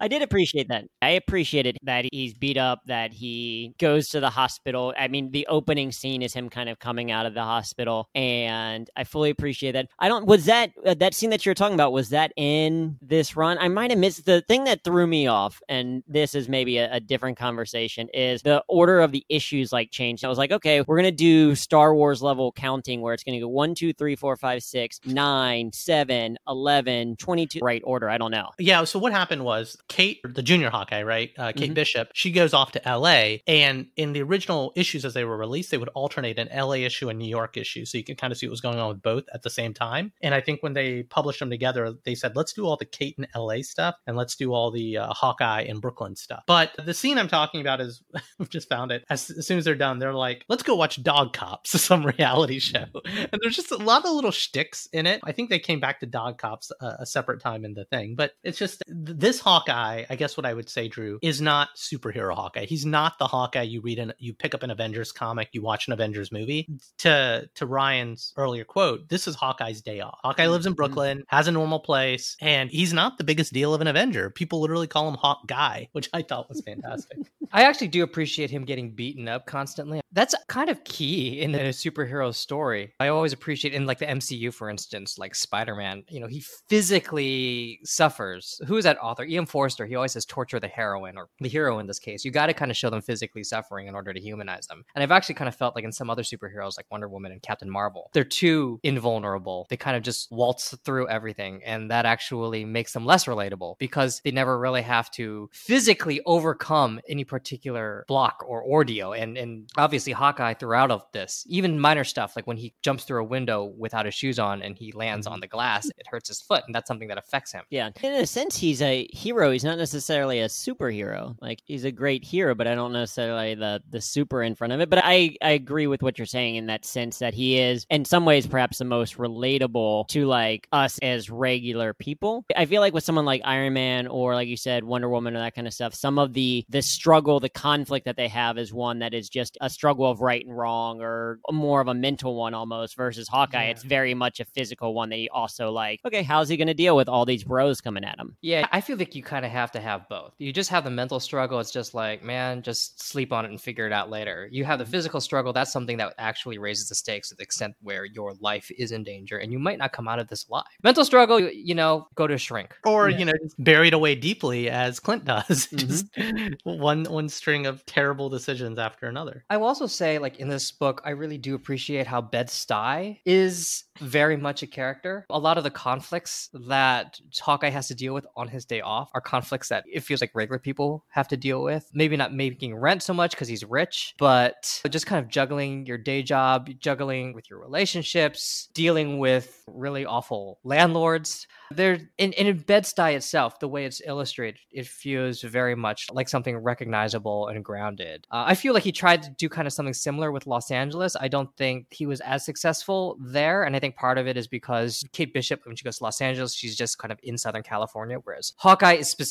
I 0.00 0.08
did 0.08 0.22
appreciate 0.22 0.68
that. 0.68 0.84
I 1.00 1.10
appreciated 1.10 1.78
that 1.82 2.06
he's 2.12 2.34
beat 2.34 2.56
up, 2.56 2.80
that 2.86 3.12
he 3.12 3.74
goes 3.78 4.08
to 4.08 4.20
the 4.20 4.30
hospital. 4.30 4.94
I 4.98 5.08
mean, 5.08 5.30
the 5.30 5.46
opening 5.48 5.92
scene 5.92 6.22
is 6.22 6.34
him 6.34 6.48
kind 6.48 6.68
of 6.68 6.78
coming 6.78 7.10
out 7.10 7.26
of 7.26 7.34
the 7.34 7.42
hospital, 7.42 8.08
and 8.14 8.88
I 8.96 9.04
fully 9.04 9.30
appreciate 9.30 9.72
that. 9.72 9.88
I 9.98 10.08
don't 10.08 10.26
was 10.26 10.46
that 10.46 10.70
uh, 10.84 10.94
that 10.94 11.14
scene 11.14 11.30
that 11.30 11.44
you're 11.44 11.54
talking 11.54 11.74
about 11.74 11.92
was 11.92 12.10
that 12.10 12.32
in 12.36 12.98
this 13.00 13.36
run? 13.36 13.58
I 13.58 13.68
might 13.68 13.90
have 13.90 13.98
missed 13.98 14.24
the 14.24 14.42
thing 14.42 14.64
that 14.64 14.84
threw 14.84 15.06
me 15.06 15.26
off, 15.26 15.60
and 15.68 16.02
this 16.06 16.34
is 16.34 16.48
maybe 16.48 16.78
a, 16.78 16.94
a 16.94 17.00
different 17.00 17.38
conversation. 17.38 18.08
Is 18.14 18.42
the 18.42 18.62
order 18.68 19.00
of 19.00 19.12
the 19.12 19.24
issues 19.28 19.72
like 19.72 19.90
changed? 19.90 20.24
I 20.24 20.28
was 20.28 20.38
like, 20.38 20.52
okay, 20.52 20.82
we're 20.82 20.96
gonna 20.96 21.12
do 21.12 21.54
Star 21.54 21.94
Wars 21.94 22.22
level 22.22 22.52
counting 22.52 23.00
where 23.00 23.14
it's 23.14 23.24
gonna 23.24 23.40
go 23.40 23.48
one, 23.48 23.74
two, 23.74 23.92
three, 23.92 24.16
four, 24.16 24.36
five, 24.36 24.62
six, 24.62 25.00
nine, 25.06 25.72
seven, 25.72 26.38
eleven, 26.48 27.16
twenty-two. 27.16 27.60
Right 27.62 27.82
order? 27.84 28.08
I 28.08 28.18
don't 28.18 28.30
know. 28.30 28.50
Yeah. 28.58 28.84
So 28.84 28.98
what 28.98 29.12
happened 29.12 29.44
was 29.44 29.76
Kate, 29.88 30.20
the 30.24 30.42
junior 30.42 30.70
Hawkeye, 30.70 31.02
right? 31.02 31.30
Uh, 31.38 31.52
Kate 31.52 31.66
mm-hmm. 31.66 31.74
Bishop, 31.74 32.08
she 32.14 32.32
goes 32.32 32.54
off 32.54 32.72
to 32.72 32.82
LA. 32.86 33.36
And 33.46 33.86
in 33.96 34.12
the 34.12 34.22
original 34.22 34.72
issues 34.76 35.04
as 35.04 35.14
they 35.14 35.24
were 35.24 35.36
released, 35.36 35.70
they 35.70 35.78
would 35.78 35.90
alternate 35.90 36.38
an 36.38 36.48
LA 36.54 36.76
issue 36.76 37.08
and 37.08 37.18
New 37.18 37.28
York 37.28 37.56
issue. 37.56 37.84
So 37.84 37.98
you 37.98 38.04
can 38.04 38.16
kind 38.16 38.32
of 38.32 38.38
see 38.38 38.46
what 38.46 38.52
was 38.52 38.60
going 38.60 38.78
on 38.78 38.88
with 38.88 39.02
both 39.02 39.24
at 39.34 39.42
the 39.42 39.50
same 39.50 39.74
time. 39.74 40.12
And 40.22 40.34
I 40.34 40.40
think 40.40 40.62
when 40.62 40.72
they 40.72 41.02
published 41.04 41.40
them 41.40 41.50
together, 41.50 41.94
they 42.04 42.14
said, 42.14 42.36
let's 42.36 42.52
do 42.52 42.64
all 42.64 42.76
the 42.76 42.84
Kate 42.84 43.16
and 43.18 43.26
LA 43.36 43.62
stuff 43.62 43.96
and 44.06 44.16
let's 44.16 44.36
do 44.36 44.52
all 44.52 44.70
the 44.70 44.98
uh, 44.98 45.12
Hawkeye 45.12 45.62
and 45.62 45.80
Brooklyn 45.80 46.16
stuff. 46.16 46.42
But 46.46 46.72
the 46.84 46.94
scene 46.94 47.18
I'm 47.18 47.28
talking 47.28 47.60
about 47.60 47.80
is, 47.80 48.02
I've 48.40 48.48
just 48.48 48.68
found 48.68 48.92
it. 48.92 49.04
As, 49.10 49.30
as 49.30 49.46
soon 49.46 49.58
as 49.58 49.64
they're 49.64 49.74
done, 49.74 49.98
they're 49.98 50.14
like, 50.14 50.44
let's 50.48 50.62
go 50.62 50.74
watch 50.74 51.02
Dog 51.02 51.32
Cops, 51.32 51.70
some 51.82 52.04
reality 52.04 52.58
show. 52.58 52.86
And 53.04 53.40
there's 53.42 53.56
just 53.56 53.70
a 53.70 53.76
lot 53.76 54.04
of 54.04 54.12
little 54.12 54.30
shticks 54.30 54.88
in 54.92 55.06
it. 55.06 55.20
I 55.24 55.32
think 55.32 55.50
they 55.50 55.58
came 55.58 55.80
back 55.80 56.00
to 56.00 56.06
Dog 56.06 56.38
Cops 56.38 56.70
a, 56.80 56.96
a 57.00 57.06
separate 57.06 57.40
time 57.40 57.64
in 57.64 57.74
the 57.74 57.84
thing. 57.84 58.14
But 58.16 58.32
it's 58.42 58.58
just 58.58 58.82
this 58.86 59.40
Hawkeye, 59.40 59.71
I 59.72 60.16
guess 60.16 60.36
what 60.36 60.46
I 60.46 60.54
would 60.54 60.68
say, 60.68 60.88
Drew, 60.88 61.18
is 61.22 61.40
not 61.40 61.70
superhero 61.76 62.34
Hawkeye. 62.34 62.66
He's 62.66 62.86
not 62.86 63.18
the 63.18 63.26
Hawkeye 63.26 63.62
you 63.62 63.80
read 63.80 63.98
and 63.98 64.14
you 64.18 64.34
pick 64.34 64.54
up 64.54 64.62
an 64.62 64.70
Avengers 64.70 65.12
comic, 65.12 65.48
you 65.52 65.62
watch 65.62 65.86
an 65.86 65.92
Avengers 65.92 66.32
movie. 66.32 66.68
To 66.98 67.48
to 67.54 67.66
Ryan's 67.66 68.32
earlier 68.36 68.64
quote, 68.64 69.08
this 69.08 69.26
is 69.26 69.34
Hawkeye's 69.34 69.82
day 69.82 70.00
off. 70.00 70.18
Hawkeye 70.22 70.46
lives 70.46 70.66
in 70.66 70.72
mm-hmm. 70.72 70.76
Brooklyn, 70.76 71.24
has 71.28 71.48
a 71.48 71.52
normal 71.52 71.80
place, 71.80 72.36
and 72.40 72.70
he's 72.70 72.92
not 72.92 73.18
the 73.18 73.24
biggest 73.24 73.52
deal 73.52 73.74
of 73.74 73.80
an 73.80 73.86
Avenger. 73.86 74.30
People 74.30 74.60
literally 74.60 74.86
call 74.86 75.08
him 75.08 75.14
Hawk 75.14 75.46
Guy, 75.46 75.88
which 75.92 76.08
I 76.12 76.22
thought 76.22 76.48
was 76.48 76.60
fantastic. 76.60 77.18
I 77.52 77.64
actually 77.64 77.88
do 77.88 78.02
appreciate 78.02 78.50
him 78.50 78.64
getting 78.64 78.92
beaten 78.92 79.28
up 79.28 79.44
constantly. 79.46 80.00
That's 80.12 80.34
kind 80.48 80.70
of 80.70 80.82
key 80.84 81.40
in 81.40 81.54
a 81.54 81.68
superhero 81.68 82.34
story. 82.34 82.94
I 82.98 83.08
always 83.08 83.34
appreciate 83.34 83.74
in 83.74 83.84
like 83.84 83.98
the 83.98 84.06
MCU, 84.06 84.52
for 84.54 84.70
instance, 84.70 85.18
like 85.18 85.34
Spider-Man, 85.34 86.04
you 86.08 86.20
know, 86.20 86.26
he 86.26 86.42
physically 86.68 87.80
suffers. 87.84 88.58
Who 88.66 88.76
is 88.78 88.84
that 88.84 88.98
author? 89.02 89.24
E.M. 89.24 89.46
Forster. 89.62 89.86
He 89.86 89.94
always 89.94 90.10
says 90.10 90.24
torture 90.24 90.58
the 90.58 90.66
heroine 90.66 91.16
or 91.16 91.28
the 91.38 91.48
hero 91.48 91.78
in 91.78 91.86
this 91.86 92.00
case. 92.00 92.24
You 92.24 92.32
got 92.32 92.46
to 92.46 92.52
kind 92.52 92.72
of 92.72 92.76
show 92.76 92.90
them 92.90 93.00
physically 93.00 93.44
suffering 93.44 93.86
in 93.86 93.94
order 93.94 94.12
to 94.12 94.20
humanize 94.20 94.66
them. 94.66 94.82
And 94.96 95.04
I've 95.04 95.12
actually 95.12 95.36
kind 95.36 95.46
of 95.46 95.54
felt 95.54 95.76
like 95.76 95.84
in 95.84 95.92
some 95.92 96.10
other 96.10 96.24
superheroes 96.24 96.76
like 96.76 96.86
Wonder 96.90 97.08
Woman 97.08 97.30
and 97.30 97.40
Captain 97.40 97.70
Marvel, 97.70 98.10
they're 98.12 98.24
too 98.24 98.80
invulnerable. 98.82 99.68
They 99.70 99.76
kind 99.76 99.96
of 99.96 100.02
just 100.02 100.32
waltz 100.32 100.76
through 100.84 101.06
everything. 101.06 101.62
And 101.64 101.92
that 101.92 102.06
actually 102.06 102.64
makes 102.64 102.92
them 102.92 103.06
less 103.06 103.26
relatable 103.26 103.78
because 103.78 104.20
they 104.24 104.32
never 104.32 104.58
really 104.58 104.82
have 104.82 105.12
to 105.12 105.48
physically 105.52 106.20
overcome 106.26 107.00
any 107.08 107.22
particular 107.22 108.04
block 108.08 108.42
or 108.44 108.64
ordeal. 108.64 109.12
And, 109.12 109.38
and 109.38 109.70
obviously, 109.76 110.12
Hawkeye 110.12 110.54
throughout 110.54 110.90
of 110.90 111.04
this, 111.12 111.44
even 111.48 111.78
minor 111.78 112.02
stuff 112.02 112.34
like 112.34 112.48
when 112.48 112.56
he 112.56 112.74
jumps 112.82 113.04
through 113.04 113.22
a 113.22 113.26
window 113.26 113.72
without 113.78 114.06
his 114.06 114.14
shoes 114.14 114.40
on 114.40 114.60
and 114.60 114.76
he 114.76 114.90
lands 114.90 115.28
on 115.28 115.34
mm-hmm. 115.34 115.42
the 115.42 115.46
glass, 115.46 115.86
it 115.86 116.08
hurts 116.08 116.26
his 116.26 116.40
foot. 116.40 116.64
And 116.66 116.74
that's 116.74 116.88
something 116.88 117.06
that 117.06 117.18
affects 117.18 117.52
him. 117.52 117.62
Yeah. 117.70 117.90
In 118.02 118.14
a 118.14 118.26
sense, 118.26 118.56
he's 118.56 118.82
a 118.82 119.06
hero. 119.12 119.51
He's 119.52 119.64
not 119.64 119.78
necessarily 119.78 120.40
a 120.40 120.46
superhero. 120.46 121.36
Like 121.40 121.62
he's 121.64 121.84
a 121.84 121.92
great 121.92 122.24
hero, 122.24 122.54
but 122.54 122.66
I 122.66 122.74
don't 122.74 122.92
necessarily 122.92 123.54
the 123.54 123.82
the 123.90 124.00
super 124.00 124.42
in 124.42 124.54
front 124.54 124.72
of 124.72 124.80
it. 124.80 124.90
But 124.90 125.00
I 125.04 125.36
I 125.42 125.50
agree 125.50 125.86
with 125.86 126.02
what 126.02 126.18
you're 126.18 126.26
saying 126.26 126.56
in 126.56 126.66
that 126.66 126.84
sense 126.84 127.18
that 127.18 127.34
he 127.34 127.58
is 127.58 127.86
in 127.90 128.04
some 128.04 128.24
ways 128.24 128.46
perhaps 128.46 128.78
the 128.78 128.84
most 128.84 129.16
relatable 129.16 130.08
to 130.08 130.26
like 130.26 130.68
us 130.72 130.98
as 131.00 131.30
regular 131.30 131.94
people. 131.94 132.44
I 132.56 132.66
feel 132.66 132.80
like 132.80 132.94
with 132.94 133.04
someone 133.04 133.24
like 133.24 133.42
Iron 133.44 133.74
Man 133.74 134.06
or 134.06 134.34
like 134.34 134.48
you 134.48 134.56
said 134.56 134.84
Wonder 134.84 135.08
Woman 135.08 135.36
or 135.36 135.40
that 135.40 135.54
kind 135.54 135.66
of 135.66 135.74
stuff, 135.74 135.94
some 135.94 136.18
of 136.18 136.32
the 136.32 136.64
the 136.68 136.82
struggle, 136.82 137.40
the 137.40 137.48
conflict 137.48 138.06
that 138.06 138.16
they 138.16 138.28
have 138.28 138.58
is 138.58 138.72
one 138.72 139.00
that 139.00 139.14
is 139.14 139.28
just 139.28 139.56
a 139.60 139.70
struggle 139.70 140.10
of 140.10 140.20
right 140.20 140.44
and 140.44 140.56
wrong 140.56 141.00
or 141.00 141.38
more 141.50 141.80
of 141.80 141.88
a 141.88 141.94
mental 141.94 142.34
one 142.36 142.54
almost 142.54 142.96
versus 142.96 143.28
Hawkeye. 143.28 143.64
Yeah. 143.64 143.70
It's 143.70 143.82
very 143.82 144.14
much 144.14 144.40
a 144.40 144.44
physical 144.44 144.94
one 144.94 145.10
that 145.10 145.16
he 145.16 145.28
also 145.28 145.70
like, 145.70 146.00
okay, 146.04 146.22
how's 146.22 146.48
he 146.48 146.56
going 146.56 146.68
to 146.68 146.74
deal 146.74 146.96
with 146.96 147.08
all 147.08 147.24
these 147.24 147.44
bros 147.44 147.80
coming 147.80 148.04
at 148.04 148.18
him? 148.18 148.36
Yeah, 148.40 148.66
I 148.72 148.80
feel 148.80 148.96
like 148.96 149.14
you 149.14 149.22
kind 149.22 149.41
of 149.41 149.41
have 149.48 149.72
to 149.72 149.80
have 149.80 150.08
both. 150.08 150.32
You 150.38 150.52
just 150.52 150.70
have 150.70 150.84
the 150.84 150.90
mental 150.90 151.20
struggle. 151.20 151.60
It's 151.60 151.70
just 151.70 151.94
like, 151.94 152.22
man, 152.22 152.62
just 152.62 153.02
sleep 153.02 153.32
on 153.32 153.44
it 153.44 153.50
and 153.50 153.60
figure 153.60 153.86
it 153.86 153.92
out 153.92 154.10
later. 154.10 154.48
You 154.50 154.64
have 154.64 154.78
the 154.78 154.84
mm-hmm. 154.84 154.92
physical 154.92 155.20
struggle. 155.20 155.52
That's 155.52 155.72
something 155.72 155.96
that 155.98 156.14
actually 156.18 156.58
raises 156.58 156.88
the 156.88 156.94
stakes 156.94 157.28
to 157.30 157.34
the 157.34 157.42
extent 157.42 157.74
where 157.80 158.04
your 158.04 158.34
life 158.40 158.70
is 158.78 158.92
in 158.92 159.04
danger 159.04 159.38
and 159.38 159.52
you 159.52 159.58
might 159.58 159.78
not 159.78 159.92
come 159.92 160.08
out 160.08 160.18
of 160.18 160.28
this 160.28 160.46
alive. 160.48 160.64
Mental 160.82 161.04
struggle, 161.04 161.40
you 161.40 161.74
know, 161.74 162.08
go 162.14 162.26
to 162.26 162.38
shrink. 162.38 162.74
Or, 162.84 163.08
yeah. 163.08 163.18
you 163.18 163.24
know, 163.26 163.32
buried 163.58 163.94
away 163.94 164.14
deeply 164.14 164.68
as 164.70 165.00
Clint 165.00 165.24
does. 165.24 165.68
Mm-hmm. 165.72 165.88
just 165.88 166.64
one 166.64 167.04
one 167.04 167.28
string 167.28 167.66
of 167.66 167.84
terrible 167.86 168.28
decisions 168.28 168.78
after 168.78 169.06
another. 169.06 169.44
I 169.48 169.56
will 169.56 169.66
also 169.66 169.86
say, 169.86 170.18
like 170.18 170.38
in 170.38 170.48
this 170.48 170.70
book, 170.70 171.00
I 171.04 171.10
really 171.10 171.38
do 171.38 171.54
appreciate 171.54 172.06
how 172.06 172.20
Bed 172.20 172.48
Stuy 172.48 173.18
is 173.24 173.84
very 173.98 174.36
much 174.36 174.62
a 174.62 174.66
character. 174.66 175.26
A 175.30 175.38
lot 175.38 175.58
of 175.58 175.64
the 175.64 175.70
conflicts 175.70 176.50
that 176.52 177.20
Hawkeye 177.40 177.70
has 177.70 177.88
to 177.88 177.94
deal 177.94 178.14
with 178.14 178.26
on 178.36 178.48
his 178.48 178.64
day 178.64 178.80
off 178.80 179.10
are 179.14 179.20
conflicts 179.32 179.70
that 179.70 179.84
it 179.90 180.02
feels 180.02 180.20
like 180.20 180.30
regular 180.34 180.58
people 180.58 181.06
have 181.08 181.26
to 181.28 181.38
deal 181.38 181.62
with. 181.62 181.90
Maybe 181.94 182.18
not 182.18 182.34
making 182.34 182.74
rent 182.74 183.02
so 183.02 183.14
much 183.14 183.30
because 183.30 183.48
he's 183.48 183.64
rich, 183.64 184.14
but 184.18 184.82
just 184.90 185.06
kind 185.06 185.24
of 185.24 185.30
juggling 185.30 185.86
your 185.86 185.96
day 185.96 186.22
job, 186.22 186.68
juggling 186.78 187.32
with 187.32 187.48
your 187.48 187.58
relationships, 187.58 188.68
dealing 188.74 189.18
with 189.18 189.64
really 189.66 190.04
awful 190.04 190.58
landlords. 190.64 191.46
There 191.70 191.98
in, 192.18 192.32
in 192.34 192.58
Bed-Stuy 192.58 193.14
itself, 193.14 193.58
the 193.58 193.68
way 193.68 193.86
it's 193.86 194.02
illustrated, 194.04 194.60
it 194.70 194.86
feels 194.86 195.40
very 195.40 195.74
much 195.74 196.08
like 196.12 196.28
something 196.28 196.58
recognizable 196.58 197.48
and 197.48 197.64
grounded. 197.64 198.26
Uh, 198.30 198.44
I 198.48 198.54
feel 198.54 198.74
like 198.74 198.82
he 198.82 198.92
tried 198.92 199.22
to 199.22 199.30
do 199.38 199.48
kind 199.48 199.66
of 199.66 199.72
something 199.72 199.94
similar 199.94 200.30
with 200.30 200.46
Los 200.46 200.70
Angeles. 200.70 201.16
I 201.18 201.28
don't 201.28 201.48
think 201.56 201.86
he 201.90 202.04
was 202.04 202.20
as 202.20 202.44
successful 202.44 203.16
there. 203.18 203.62
And 203.62 203.74
I 203.74 203.78
think 203.80 203.96
part 203.96 204.18
of 204.18 204.26
it 204.26 204.36
is 204.36 204.46
because 204.46 205.02
Kate 205.12 205.32
Bishop, 205.32 205.62
when 205.64 205.76
she 205.76 205.84
goes 205.84 205.96
to 205.96 206.04
Los 206.04 206.20
Angeles, 206.20 206.54
she's 206.54 206.76
just 206.76 206.98
kind 206.98 207.10
of 207.10 207.18
in 207.22 207.38
Southern 207.38 207.62
California, 207.62 208.18
whereas 208.22 208.52
Hawkeye 208.58 208.96
is 208.96 209.08
specifically 209.08 209.21